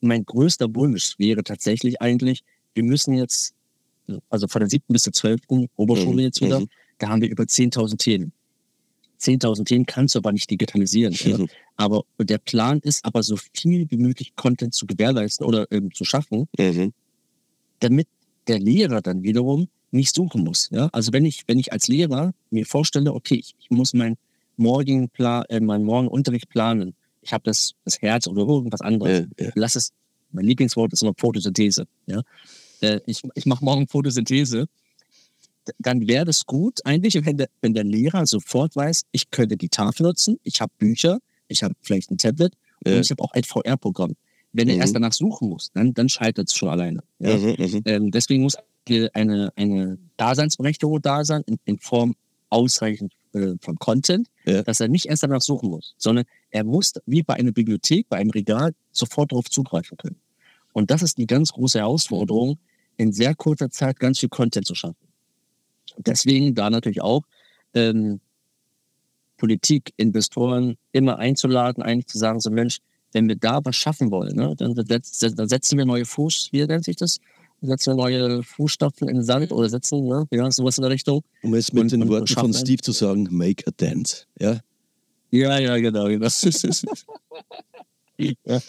mein 0.00 0.24
größter 0.24 0.74
Wunsch 0.74 1.18
wäre 1.18 1.42
tatsächlich 1.44 2.00
eigentlich, 2.02 2.42
wir 2.74 2.82
müssen 2.82 3.14
jetzt, 3.14 3.54
also 4.28 4.48
von 4.48 4.60
der 4.60 4.68
siebten 4.68 4.92
bis 4.92 5.02
zur 5.02 5.12
zwölften 5.12 5.68
Oberschule 5.76 6.14
Mhm, 6.14 6.18
jetzt 6.20 6.40
wieder, 6.40 6.60
mhm. 6.60 6.68
da 6.98 7.08
haben 7.08 7.22
wir 7.22 7.30
über 7.30 7.44
10.000 7.44 7.96
Themen. 7.98 8.32
10.000 9.22 9.64
Themen 9.64 9.86
kannst 9.86 10.14
du 10.14 10.18
aber 10.18 10.32
nicht 10.32 10.50
digitalisieren. 10.50 11.14
Ja? 11.24 11.38
Mhm. 11.38 11.48
Aber 11.76 12.04
der 12.18 12.38
Plan 12.38 12.80
ist 12.80 13.04
aber 13.04 13.22
so 13.22 13.36
viel 13.54 13.90
wie 13.90 13.96
möglich 13.96 14.34
Content 14.36 14.74
zu 14.74 14.86
gewährleisten 14.86 15.46
oder 15.46 15.66
ähm, 15.70 15.92
zu 15.94 16.04
schaffen, 16.04 16.48
Mhm. 16.58 16.92
damit 17.80 18.08
der 18.48 18.58
Lehrer 18.58 19.00
dann 19.00 19.22
wiederum 19.22 19.68
nicht 19.90 20.14
suchen 20.14 20.42
muss. 20.44 20.68
Ja? 20.72 20.88
Also 20.92 21.12
wenn 21.12 21.24
ich, 21.24 21.44
wenn 21.46 21.58
ich 21.58 21.72
als 21.72 21.88
Lehrer 21.88 22.32
mir 22.50 22.66
vorstelle, 22.66 23.12
okay, 23.14 23.36
ich, 23.36 23.54
ich 23.60 23.70
muss 23.70 23.92
meinen 23.94 24.16
morgigen 24.56 25.08
Plan, 25.08 25.44
äh, 25.48 25.60
meinen 25.60 25.84
morgen 25.84 26.08
Unterricht 26.08 26.48
planen. 26.48 26.94
Ich 27.22 27.32
habe 27.32 27.44
das, 27.44 27.74
das 27.84 28.00
Herz 28.02 28.26
oder 28.26 28.42
irgendwas 28.42 28.80
anderes. 28.80 29.26
Ja, 29.38 29.46
ja. 29.46 29.52
Lass 29.54 29.76
es, 29.76 29.92
mein 30.32 30.44
Lieblingswort 30.44 30.92
ist 30.92 31.02
immer 31.02 31.14
Photosynthese. 31.16 31.86
Ja? 32.06 32.22
Äh, 32.80 33.00
ich 33.06 33.22
ich 33.34 33.46
mache 33.46 33.64
morgen 33.64 33.86
Photosynthese. 33.86 34.66
Dann 35.78 36.06
wäre 36.08 36.24
das 36.24 36.44
gut 36.46 36.80
eigentlich, 36.84 37.14
wenn 37.24 37.36
der, 37.36 37.48
wenn 37.60 37.74
der 37.74 37.84
Lehrer 37.84 38.26
sofort 38.26 38.74
weiß, 38.76 39.02
ich 39.12 39.30
könnte 39.30 39.56
die 39.56 39.68
Tafel 39.68 40.04
nutzen, 40.04 40.38
ich 40.42 40.60
habe 40.60 40.72
Bücher, 40.78 41.18
ich 41.48 41.62
habe 41.62 41.74
vielleicht 41.80 42.10
ein 42.10 42.18
Tablet 42.18 42.54
Ja. 42.84 42.94
und 42.96 43.00
ich 43.02 43.10
habe 43.10 43.22
auch 43.22 43.32
ein 43.32 43.44
VR-Programm. 43.44 44.14
Wenn 44.52 44.68
er 44.68 44.74
Mhm. 44.74 44.80
erst 44.82 44.94
danach 44.94 45.12
suchen 45.12 45.48
muss, 45.48 45.70
dann, 45.72 45.94
dann 45.94 46.08
scheitert 46.08 46.48
es 46.48 46.54
schon 46.56 46.68
alleine. 46.68 47.02
Ja? 47.20 47.36
Mhm, 47.36 47.54
mhm. 47.58 47.82
Ähm, 47.84 48.10
deswegen 48.10 48.42
muss 48.42 48.56
eine, 49.14 49.52
eine 49.56 49.98
Daseinsberechtigung 50.16 51.00
da 51.00 51.24
sein 51.24 51.42
in, 51.46 51.58
in 51.64 51.78
Form 51.78 52.14
ausreichend 52.50 53.14
äh, 53.32 53.54
von 53.60 53.78
Content, 53.78 54.28
Ja. 54.44 54.62
dass 54.62 54.80
er 54.80 54.88
nicht 54.88 55.06
erst 55.06 55.22
danach 55.22 55.40
suchen 55.40 55.70
muss, 55.70 55.94
sondern 55.96 56.24
er 56.50 56.64
muss 56.64 56.92
wie 57.06 57.22
bei 57.22 57.34
einer 57.34 57.52
Bibliothek, 57.52 58.08
bei 58.08 58.16
einem 58.18 58.30
Regal 58.30 58.72
sofort 58.90 59.32
darauf 59.32 59.48
zugreifen 59.48 59.96
können. 59.96 60.16
Und 60.74 60.90
das 60.90 61.02
ist 61.02 61.16
die 61.18 61.26
ganz 61.26 61.52
große 61.52 61.78
Herausforderung, 61.78 62.58
in 62.98 63.12
sehr 63.12 63.34
kurzer 63.34 63.70
Zeit 63.70 63.98
ganz 64.00 64.18
viel 64.18 64.28
Content 64.28 64.66
zu 64.66 64.74
schaffen. 64.74 64.96
Deswegen 65.98 66.54
da 66.54 66.70
natürlich 66.70 67.00
auch 67.02 67.22
ähm, 67.74 68.20
Politik, 69.36 69.92
Investoren 69.96 70.76
immer 70.92 71.18
einzuladen, 71.18 71.82
eigentlich 71.82 72.06
zu 72.06 72.18
sagen, 72.18 72.40
so 72.40 72.50
Mensch, 72.50 72.78
wenn 73.12 73.28
wir 73.28 73.36
da 73.36 73.60
was 73.64 73.76
schaffen 73.76 74.10
wollen, 74.10 74.36
ne, 74.36 74.54
dann, 74.56 74.74
dann 74.74 75.48
setzen 75.48 75.78
wir 75.78 75.84
neue 75.84 76.04
Fuß, 76.04 76.48
wie 76.52 76.64
nennt 76.64 76.84
sich 76.84 76.96
das? 76.96 77.18
Setzen 77.60 77.90
wir 77.92 77.96
neue 77.96 78.42
Fußstapfen 78.42 79.08
in 79.08 79.16
den 79.16 79.24
Sand 79.24 79.52
oder 79.52 79.68
setzen, 79.68 80.06
ne, 80.06 80.26
ja, 80.30 80.50
sowas 80.50 80.78
in 80.78 80.82
der 80.82 80.90
Richtung. 80.90 81.22
Um 81.42 81.54
es 81.54 81.72
mit 81.72 81.82
Und- 81.84 81.92
den 81.92 82.02
und- 82.02 82.08
Worten 82.08 82.26
von 82.34 82.54
Steve 82.54 82.82
zu 82.82 82.92
sagen, 82.92 83.28
make 83.30 83.64
a 83.66 83.70
dance. 83.76 84.26
Ja? 84.38 84.60
Ja, 85.30 85.58
ja, 85.58 85.76
genau. 85.78 86.06
genau. 86.08 86.26
ja. 88.18 88.60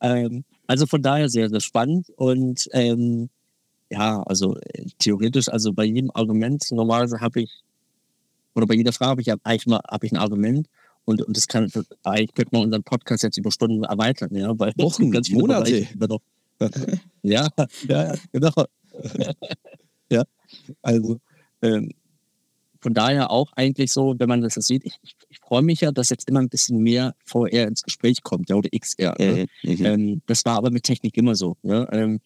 ähm, 0.00 0.44
also 0.66 0.86
von 0.86 1.02
daher 1.02 1.28
sehr, 1.28 1.48
sehr 1.48 1.60
spannend 1.60 2.10
und 2.16 2.68
ähm, 2.72 3.28
ja, 3.90 4.22
also 4.22 4.56
äh, 4.56 4.86
theoretisch, 4.98 5.48
also 5.48 5.72
bei 5.72 5.84
jedem 5.84 6.10
Argument, 6.12 6.64
normalerweise 6.72 7.20
habe 7.20 7.42
ich, 7.42 7.62
oder 8.54 8.66
bei 8.66 8.74
jeder 8.74 8.92
Frage 8.92 9.10
habe 9.10 9.20
ich 9.20 9.26
ja 9.28 9.36
eigentlich 9.44 9.66
mal 9.66 9.80
habe 9.88 10.06
ich 10.06 10.12
ein 10.12 10.18
Argument 10.18 10.68
und, 11.04 11.22
und 11.22 11.36
das 11.36 11.46
kann, 11.46 11.70
eigentlich 12.02 12.34
könnte 12.34 12.50
man 12.54 12.62
unseren 12.62 12.82
Podcast 12.82 13.22
jetzt 13.22 13.38
über 13.38 13.50
Stunden 13.50 13.84
erweitern, 13.84 14.34
ja, 14.34 14.58
weil 14.58 14.72
Wochen, 14.78 15.10
ganz 15.10 15.28
viele 15.28 15.40
Monate. 15.40 15.86
Noch- 15.98 16.20
ja, 17.22 17.48
ja, 17.86 18.06
ja, 18.06 18.14
genau. 18.32 18.52
ja, 20.10 20.24
also 20.82 21.20
ähm, 21.62 21.90
von 22.80 22.94
daher 22.94 23.30
auch 23.30 23.52
eigentlich 23.56 23.92
so, 23.92 24.14
wenn 24.18 24.28
man 24.28 24.42
das 24.42 24.54
sieht, 24.54 24.84
ich, 24.84 24.94
ich, 25.02 25.16
ich 25.28 25.38
freue 25.40 25.62
mich 25.62 25.80
ja, 25.80 25.90
dass 25.90 26.08
jetzt 26.10 26.28
immer 26.28 26.40
ein 26.40 26.48
bisschen 26.48 26.78
mehr 26.78 27.14
VR 27.24 27.66
ins 27.66 27.82
Gespräch 27.82 28.22
kommt, 28.22 28.48
ja, 28.48 28.56
oder 28.56 28.68
XR. 28.70 29.14
Ne? 29.18 29.46
Mhm, 29.62 29.70
mhm. 29.72 29.84
Ähm, 29.84 30.22
das 30.26 30.44
war 30.44 30.56
aber 30.56 30.70
mit 30.70 30.84
Technik 30.84 31.16
immer 31.16 31.34
so. 31.34 31.56
Ne? 31.62 31.88
Ähm, 31.92 32.20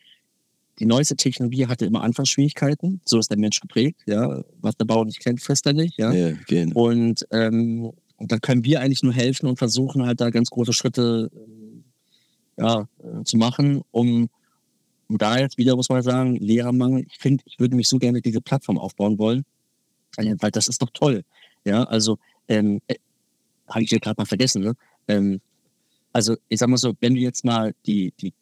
die 0.81 0.87
neueste 0.87 1.15
Technologie 1.15 1.67
hatte 1.67 1.85
immer 1.85 2.03
Anfangsschwierigkeiten, 2.03 3.03
so 3.05 3.19
ist 3.19 3.31
der 3.31 3.39
Mensch 3.39 3.61
geprägt, 3.61 4.01
ja. 4.07 4.43
Was 4.63 4.77
der 4.77 4.87
Bauer 4.87 5.05
nicht 5.05 5.21
kennt, 5.21 5.43
frisst 5.43 5.67
er 5.67 5.75
nicht, 5.75 5.99
ja. 5.99 6.11
ja, 6.11 6.33
genau. 6.49 6.87
Und, 6.87 7.27
ähm, 7.31 7.93
und 8.17 8.33
da 8.33 8.39
können 8.39 8.65
wir 8.65 8.81
eigentlich 8.81 9.03
nur 9.03 9.13
helfen 9.13 9.47
und 9.47 9.59
versuchen 9.59 10.07
halt 10.07 10.21
da 10.23 10.31
ganz 10.31 10.49
große 10.49 10.73
Schritte 10.73 11.31
ähm, 11.35 11.85
ja, 12.57 12.89
äh, 12.99 13.25
zu 13.25 13.37
machen, 13.37 13.83
um, 13.91 14.31
um 15.09 15.19
da 15.19 15.39
jetzt 15.39 15.59
wieder, 15.59 15.77
muss 15.77 15.91
man 15.91 16.03
sagen, 16.03 16.37
Lehrermangel. 16.37 17.05
Ich 17.11 17.19
finde, 17.19 17.45
ich 17.47 17.61
würde 17.61 17.77
mich 17.77 17.89
so 17.89 17.99
gerne 17.99 18.23
diese 18.23 18.41
Plattform 18.41 18.79
aufbauen 18.79 19.19
wollen, 19.19 19.45
weil 20.17 20.51
das 20.51 20.67
ist 20.67 20.81
doch 20.81 20.91
toll. 20.95 21.25
Ja, 21.65 21.85
also, 21.85 22.19
ähm, 22.49 22.81
äh, 22.89 22.95
habe 23.69 23.83
ich 23.83 23.91
ja 23.91 23.99
gerade 23.99 24.19
mal 24.19 24.27
vergessen, 24.27 24.63
ne? 24.63 24.75
Ähm, 25.09 25.41
also, 26.13 26.37
ich 26.49 26.59
sag 26.59 26.71
mal 26.71 26.79
so, 26.79 26.95
wenn 27.01 27.15
du 27.15 27.21
jetzt 27.21 27.45
mal 27.45 27.75
die, 27.87 28.13
die 28.21 28.33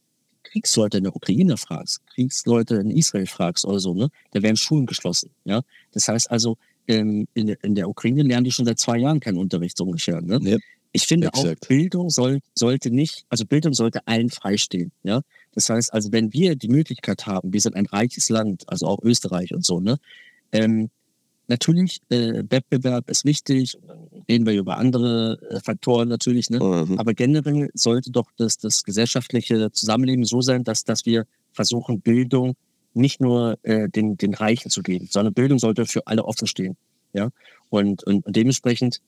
Kriegsleute 0.51 0.99
in 0.99 1.05
der 1.05 1.15
Ukraine 1.15 1.57
fragst, 1.57 2.07
Kriegsleute 2.09 2.77
in 2.77 2.91
Israel 2.91 3.27
fragst 3.27 3.65
oder 3.65 3.81
so, 3.81 3.95
ne, 3.95 4.09
da 4.33 4.43
werden 4.43 4.57
Schulen 4.57 4.87
geschlossen. 4.87 5.31
Ja, 5.45 5.63
das 5.93 6.09
heißt 6.09 6.31
also, 6.31 6.57
ähm, 6.89 7.29
in, 7.35 7.47
der, 7.49 7.63
in 7.63 7.75
der 7.75 7.89
Ukraine 7.89 8.23
lernen 8.23 8.45
die 8.45 8.51
schon 8.51 8.65
seit 8.65 8.79
zwei 8.79 8.99
Jahren 8.99 9.21
keinen 9.21 9.39
Unterricht 9.39 9.77
so 9.77 9.85
ungefähr. 9.85 10.21
Ne? 10.21 10.41
Ja. 10.43 10.57
Ich 10.93 11.07
finde 11.07 11.29
Exakt. 11.29 11.63
auch, 11.63 11.69
Bildung 11.69 12.09
soll, 12.09 12.41
sollte 12.55 12.91
nicht, 12.91 13.27
also 13.29 13.45
Bildung 13.45 13.75
sollte 13.75 14.01
allen 14.07 14.31
freistehen. 14.31 14.91
Ja? 15.03 15.21
Das 15.53 15.69
heißt, 15.69 15.93
also 15.93 16.13
wenn 16.13 16.33
wir 16.33 16.57
die 16.57 16.69
Möglichkeit 16.69 17.27
haben, 17.27 17.53
wir 17.53 17.61
sind 17.61 17.77
ein 17.77 17.87
reiches 17.87 18.31
Land, 18.31 18.65
also 18.69 18.87
auch 18.87 19.03
Österreich 19.03 19.55
und 19.55 19.65
so, 19.65 19.81
ne? 19.81 19.99
Ähm, 20.51 20.89
natürlich, 21.49 22.01
äh, 22.11 22.45
Wettbewerb 22.49 23.11
ist 23.11 23.25
wichtig, 23.25 23.79
reden 24.29 24.47
wir 24.47 24.55
über 24.55 24.77
andere 24.79 25.39
äh, 25.51 25.61
Faktoren 25.61 26.09
natürlich, 26.09 26.51
ne? 26.51 26.61
Mhm. 26.61 26.99
Aber 26.99 27.15
generell 27.15 27.71
sollte 27.75 28.11
doch 28.11 28.31
das, 28.37 28.59
das 28.59 28.85
gesellschaftliche 28.85 29.73
Zusammenleben 29.73 30.25
so 30.25 30.41
sein, 30.41 30.65
dass, 30.65 30.85
dass 30.85 31.07
wir 31.07 31.27
versuchen, 31.53 32.01
Bildung 32.01 32.55
nicht 32.95 33.21
nur 33.21 33.59
äh, 33.63 33.89
den, 33.89 34.17
den 34.17 34.35
Reichen 34.35 34.71
zu 34.71 34.83
geben, 34.83 35.09
sondern 35.11 35.35
Bildung 35.35 35.59
sollte 35.59 35.87
für 35.87 36.07
alle 36.07 36.25
offen 36.25 36.47
stehen. 36.47 36.77
Ja? 37.13 37.31
Und, 37.71 38.05
und, 38.05 38.27
und 38.27 38.37
dementsprechend, 38.37 39.01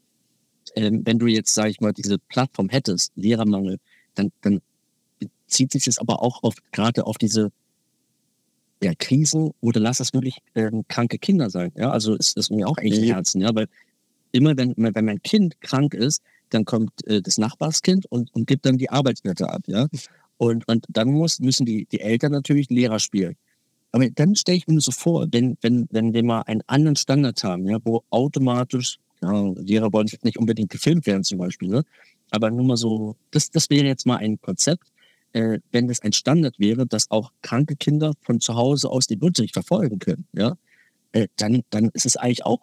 ähm, 0.76 1.02
wenn 1.04 1.18
du 1.18 1.26
jetzt, 1.26 1.54
sage 1.54 1.70
ich 1.70 1.80
mal, 1.80 1.92
diese 1.92 2.18
Plattform 2.18 2.68
hättest, 2.68 3.12
Lehrermangel, 3.16 3.78
dann, 4.14 4.32
dann 4.42 4.60
bezieht 5.18 5.72
sich 5.72 5.84
das 5.84 5.98
aber 5.98 6.22
auch 6.22 6.42
auf, 6.42 6.54
gerade 6.72 7.06
auf 7.06 7.18
diese 7.18 7.50
ja, 8.82 8.92
Krisen 8.98 9.50
oder 9.60 9.80
lass 9.80 9.98
das 9.98 10.14
wirklich 10.14 10.38
ähm, 10.54 10.84
kranke 10.88 11.18
Kinder 11.18 11.50
sein. 11.50 11.72
Ja, 11.76 11.90
also 11.90 12.14
ist 12.14 12.36
das 12.36 12.50
mir 12.50 12.66
auch 12.66 12.78
echt 12.78 12.98
im 12.98 13.04
Ja. 13.04 13.16
Herzen, 13.16 13.40
ja, 13.40 13.54
weil 13.54 13.68
immer 14.32 14.56
wenn, 14.56 14.74
wenn 14.76 15.04
mein 15.04 15.22
Kind 15.22 15.60
krank 15.60 15.94
ist, 15.94 16.22
dann 16.50 16.64
kommt 16.64 17.06
äh, 17.06 17.20
das 17.22 17.38
Nachbarskind 17.38 18.06
und, 18.06 18.34
und 18.34 18.46
gibt 18.46 18.66
dann 18.66 18.78
die 18.78 18.90
Arbeitsblätter 18.90 19.52
ab, 19.52 19.62
ja. 19.66 19.86
Und, 20.38 20.66
und 20.68 20.86
dann 20.88 21.10
muss, 21.10 21.38
müssen 21.40 21.66
die, 21.66 21.86
die 21.86 22.00
Eltern 22.00 22.32
natürlich 22.32 22.70
Lehrer 22.70 22.98
spielen. 22.98 23.36
Aber 23.92 24.08
dann 24.08 24.34
stelle 24.36 24.56
ich 24.56 24.66
mir 24.66 24.80
so 24.80 24.92
vor, 24.92 25.26
wenn, 25.30 25.58
wenn, 25.60 25.86
wenn 25.90 26.14
wir 26.14 26.24
mal 26.24 26.42
einen 26.42 26.62
anderen 26.66 26.96
Standard 26.96 27.42
haben, 27.44 27.68
ja, 27.68 27.78
wo 27.84 28.02
automatisch, 28.10 28.98
ja, 29.22 29.52
Lehrer 29.56 29.92
wollen 29.92 30.08
nicht 30.22 30.38
unbedingt 30.38 30.70
gefilmt 30.70 31.06
werden 31.06 31.24
zum 31.24 31.38
Beispiel, 31.38 31.68
ne? 31.68 31.84
aber 32.30 32.50
nur 32.50 32.64
mal 32.64 32.76
so, 32.76 33.16
das, 33.32 33.50
das 33.50 33.68
wäre 33.68 33.86
jetzt 33.86 34.06
mal 34.06 34.16
ein 34.16 34.40
Konzept, 34.40 34.84
äh, 35.32 35.58
wenn 35.72 35.88
das 35.88 36.00
ein 36.02 36.12
Standard 36.12 36.58
wäre, 36.58 36.86
dass 36.86 37.10
auch 37.10 37.32
kranke 37.42 37.76
Kinder 37.76 38.12
von 38.22 38.40
zu 38.40 38.54
Hause 38.56 38.88
aus 38.90 39.06
den 39.06 39.20
Unterricht 39.22 39.54
verfolgen 39.54 39.98
können, 39.98 40.26
ja, 40.32 40.56
äh, 41.12 41.28
dann, 41.36 41.62
dann 41.70 41.90
ist 41.94 42.06
es 42.06 42.16
eigentlich 42.16 42.44
auch 42.46 42.60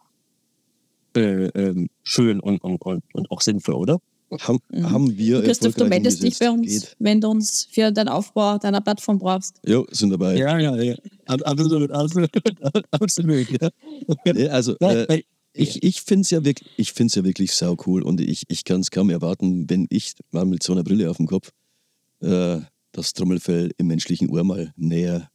äh, 1.15 1.45
ähm, 1.47 1.89
schön 2.03 2.39
und, 2.39 2.63
und, 2.63 2.81
und, 2.81 3.03
und 3.13 3.31
auch 3.31 3.41
sinnvoll, 3.41 3.75
oder? 3.75 3.99
Haben, 4.41 4.59
Mhm. 4.69 4.89
haben 4.91 5.17
wir 5.17 5.41
Christoph, 5.41 5.75
du 5.75 5.85
meldest 5.85 6.21
dich 6.21 6.37
bei 6.37 6.49
uns, 6.49 6.57
umgesetzt. 6.59 6.95
wenn 6.99 7.21
du 7.21 7.29
uns 7.29 7.65
für 7.71 7.91
den 7.93 8.09
Aufbau 8.09 8.57
deiner 8.57 8.81
Plattform 8.81 9.19
brauchst. 9.19 9.61
Geht. 9.63 9.71
Jo, 9.73 9.87
sind 9.89 10.09
dabei. 10.09 10.35
Ja, 10.35 10.59
ja, 10.59 10.75
ja. 10.75 10.95
Ab- 11.27 11.43
Absolut, 11.45 11.89
absolut, 11.91 12.29
absolut. 12.91 13.47
Ja. 13.61 13.69
Also, 14.49 14.75
äh, 14.79 15.23
ich, 15.53 15.81
ich 15.81 16.01
finde 16.01 16.21
es 16.23 16.29
ja 16.31 16.43
wirklich, 16.43 16.69
ich 16.75 16.93
ja 17.15 17.23
wirklich 17.23 17.53
sau 17.53 17.77
cool 17.85 18.03
und 18.03 18.19
ich, 18.19 18.43
ich 18.49 18.65
kann 18.65 18.81
es 18.81 18.91
kaum 18.91 19.09
erwarten, 19.09 19.69
wenn 19.69 19.87
ich 19.89 20.13
mal 20.31 20.45
mit 20.45 20.61
so 20.61 20.73
einer 20.73 20.83
Brille 20.83 21.09
auf 21.09 21.17
dem 21.17 21.25
Kopf 21.27 21.51
äh, 22.21 22.59
das 22.91 23.13
Trommelfell 23.13 23.71
im 23.77 23.87
menschlichen 23.87 24.29
Ohr 24.29 24.43
mal 24.43 24.73
näher 24.75 25.29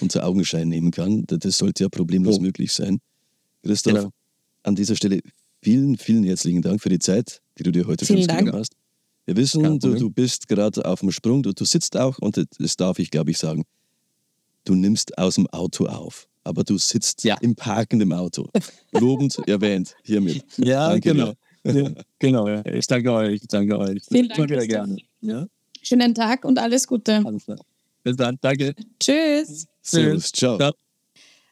unter 0.00 0.26
Augenschein 0.26 0.68
nehmen 0.68 0.90
kann. 0.90 1.24
Das, 1.26 1.58
sollte 1.58 1.84
ja 1.84 1.88
problemlos 1.88 2.38
Oh. 2.38 2.40
möglich 2.40 2.72
sein. 2.72 2.98
Christoph, 3.62 3.94
Genau. 3.94 4.10
an 4.62 4.74
dieser 4.74 4.96
Stelle 4.96 5.20
vielen, 5.62 5.96
vielen 5.96 6.24
herzlichen 6.24 6.62
Dank 6.62 6.80
für 6.82 6.88
die 6.88 6.98
Zeit, 6.98 7.40
die 7.58 7.62
du 7.62 7.70
dir 7.70 7.86
heute 7.86 8.04
für 8.04 8.12
Vielen 8.14 8.20
uns 8.20 8.26
Dank. 8.28 8.40
genommen 8.40 8.60
hast. 8.60 8.74
Wir 9.26 9.36
wissen, 9.36 9.78
du, 9.78 9.94
du 9.94 10.10
bist 10.10 10.48
gerade 10.48 10.84
auf 10.84 11.00
dem 11.00 11.10
Sprung, 11.10 11.42
du, 11.42 11.52
du 11.52 11.64
sitzt 11.64 11.96
auch 11.96 12.18
und 12.18 12.42
das 12.58 12.76
darf 12.76 12.98
ich, 12.98 13.10
glaube 13.10 13.30
ich, 13.30 13.38
sagen. 13.38 13.64
Du 14.64 14.74
nimmst 14.74 15.16
aus 15.18 15.36
dem 15.36 15.46
Auto 15.48 15.86
auf, 15.86 16.28
aber 16.42 16.62
du 16.64 16.76
sitzt 16.78 17.24
Ja. 17.24 17.36
im 17.40 17.54
parkenden 17.54 18.12
Auto. 18.12 18.48
Lobend 18.92 19.38
erwähnt, 19.48 19.94
hiermit. 20.02 20.44
Ja, 20.58 20.88
Danke 20.90 21.12
genau. 21.12 21.32
Ja, 21.66 21.90
genau, 22.18 22.48
ja. 22.48 22.64
Ich 22.66 22.86
danke 22.86 23.10
euch, 23.12 23.40
ich 23.42 23.48
danke 23.48 23.78
euch. 23.78 24.02
Vielen 24.10 24.28
Dank, 24.28 24.48
Christoph. 24.50 24.68
gerne. 24.68 24.96
Ja, 25.22 25.46
Schönen 25.86 26.14
Tag 26.14 26.44
und 26.44 26.58
alles 26.58 26.86
Gute. 26.86 27.22
alles 27.24 27.44
klar. 27.44 27.58
Bis 28.02 28.16
dann, 28.16 28.38
danke. 28.40 28.74
Tschüss. 28.98 29.66
Servus, 29.82 30.32
ciao. 30.32 30.56
Ciao. 30.56 30.72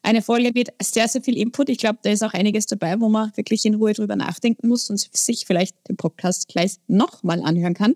Eine 0.03 0.23
Folge 0.23 0.51
mit 0.55 0.71
sehr, 0.83 1.07
sehr 1.07 1.23
viel 1.23 1.37
Input. 1.37 1.69
Ich 1.69 1.79
glaube, 1.79 1.99
da 2.03 2.11
ist 2.11 2.23
auch 2.25 2.33
einiges 2.33 2.67
dabei, 2.67 2.99
wo 2.99 3.09
man 3.09 3.31
wirklich 3.37 3.65
in 3.67 3.75
Ruhe 3.75 3.93
drüber 3.93 4.17
nachdenken 4.17 4.69
muss 4.69 4.89
und 4.91 4.99
sich 4.99 5.45
vielleicht 5.47 5.77
den 5.89 5.97
Podcast 5.97 6.49
gleich 6.49 6.77
nochmal 6.89 7.43
anhören 7.43 7.75
kann. 7.75 7.95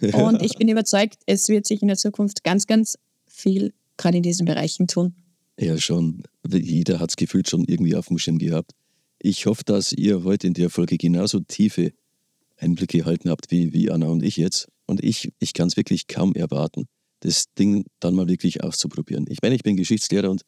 Und 0.00 0.42
ich 0.42 0.56
bin 0.56 0.68
überzeugt, 0.68 1.18
es 1.26 1.48
wird 1.48 1.66
sich 1.66 1.82
in 1.82 1.88
der 1.88 1.96
Zukunft 1.96 2.42
ganz, 2.44 2.66
ganz 2.66 2.98
viel 3.26 3.72
gerade 3.96 4.16
in 4.16 4.22
diesen 4.22 4.46
Bereichen 4.46 4.88
tun. 4.88 5.14
Ja, 5.58 5.78
schon. 5.78 6.24
Jeder 6.48 6.98
hat 6.98 7.10
es 7.10 7.16
gefühlt 7.16 7.48
schon 7.48 7.64
irgendwie 7.64 7.94
auf 7.94 8.08
dem 8.08 8.18
Schirm 8.18 8.38
gehabt. 8.38 8.72
Ich 9.18 9.46
hoffe, 9.46 9.64
dass 9.64 9.92
ihr 9.92 10.24
heute 10.24 10.46
in 10.46 10.54
der 10.54 10.70
Folge 10.70 10.96
genauso 10.96 11.40
tiefe 11.40 11.92
Einblicke 12.56 13.00
erhalten 13.00 13.30
habt 13.30 13.50
wie, 13.50 13.72
wie 13.72 13.90
Anna 13.90 14.06
und 14.06 14.22
ich 14.22 14.36
jetzt. 14.36 14.68
Und 14.86 15.02
ich, 15.02 15.32
ich 15.38 15.52
kann 15.54 15.68
es 15.68 15.76
wirklich 15.76 16.06
kaum 16.06 16.34
erwarten, 16.34 16.86
das 17.20 17.46
Ding 17.58 17.84
dann 18.00 18.14
mal 18.14 18.28
wirklich 18.28 18.62
auszuprobieren. 18.62 19.24
Ich 19.28 19.38
meine, 19.42 19.54
ich 19.54 19.62
bin 19.62 19.76
Geschichtslehrer 19.76 20.30
und 20.30 20.42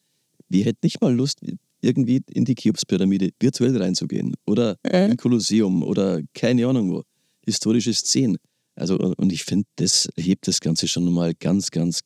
wir 0.48 0.64
hätten 0.64 0.80
nicht 0.82 1.00
mal 1.00 1.14
Lust, 1.14 1.40
irgendwie 1.80 2.22
in 2.30 2.44
die 2.44 2.54
Cheops-Pyramide 2.54 3.30
virtuell 3.40 3.76
reinzugehen 3.76 4.34
oder 4.46 4.76
Äh? 4.82 5.10
im 5.10 5.16
Kolosseum 5.16 5.82
oder 5.82 6.20
keine 6.34 6.66
Ahnung 6.66 6.92
wo, 6.92 7.02
historische 7.44 7.94
Szenen. 7.94 8.36
Also, 8.74 8.98
und 8.98 9.18
und 9.18 9.32
ich 9.32 9.44
finde, 9.44 9.66
das 9.76 10.08
hebt 10.16 10.46
das 10.48 10.60
Ganze 10.60 10.86
schon 10.86 11.10
mal 11.12 11.34
ganz, 11.34 11.70
ganz 11.70 12.00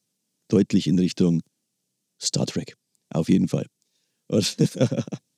deutlich 0.48 0.86
in 0.86 0.98
Richtung 0.98 1.42
Star 2.20 2.46
Trek. 2.46 2.76
Auf 3.12 3.28
jeden 3.28 3.48
Fall. 3.48 3.66
Und 4.28 4.56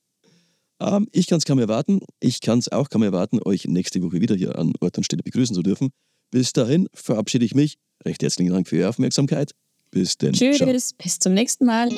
ähm, 0.81 1.09
ich 1.12 1.27
kann 1.27 1.39
es 1.39 1.45
kaum 1.45 1.59
erwarten. 1.59 2.01
Ich 2.20 2.41
kann 2.41 2.59
es 2.59 2.70
auch 2.70 2.89
kaum 2.89 3.03
erwarten, 3.03 3.41
euch 3.45 3.66
nächste 3.66 4.03
Woche 4.03 4.20
wieder 4.20 4.35
hier 4.35 4.59
an 4.59 4.73
Ort 4.81 4.99
und 4.99 5.05
Stelle 5.05 5.23
begrüßen 5.23 5.55
zu 5.55 5.62
dürfen. 5.62 5.91
Bis 6.31 6.53
dahin 6.53 6.89
verabschiede 6.95 7.45
ich 7.45 7.55
mich. 7.55 7.77
Recht 8.05 8.23
herzlichen 8.23 8.53
Dank 8.53 8.68
für 8.68 8.77
Ihre 8.77 8.89
Aufmerksamkeit. 8.89 9.53
Bis 9.91 10.16
denn. 10.16 10.35
Ciao. 10.35 10.53
Tschüss. 10.53 10.95
Bis 10.95 11.18
zum 11.18 11.35
nächsten 11.35 11.66
Mal. 11.66 11.91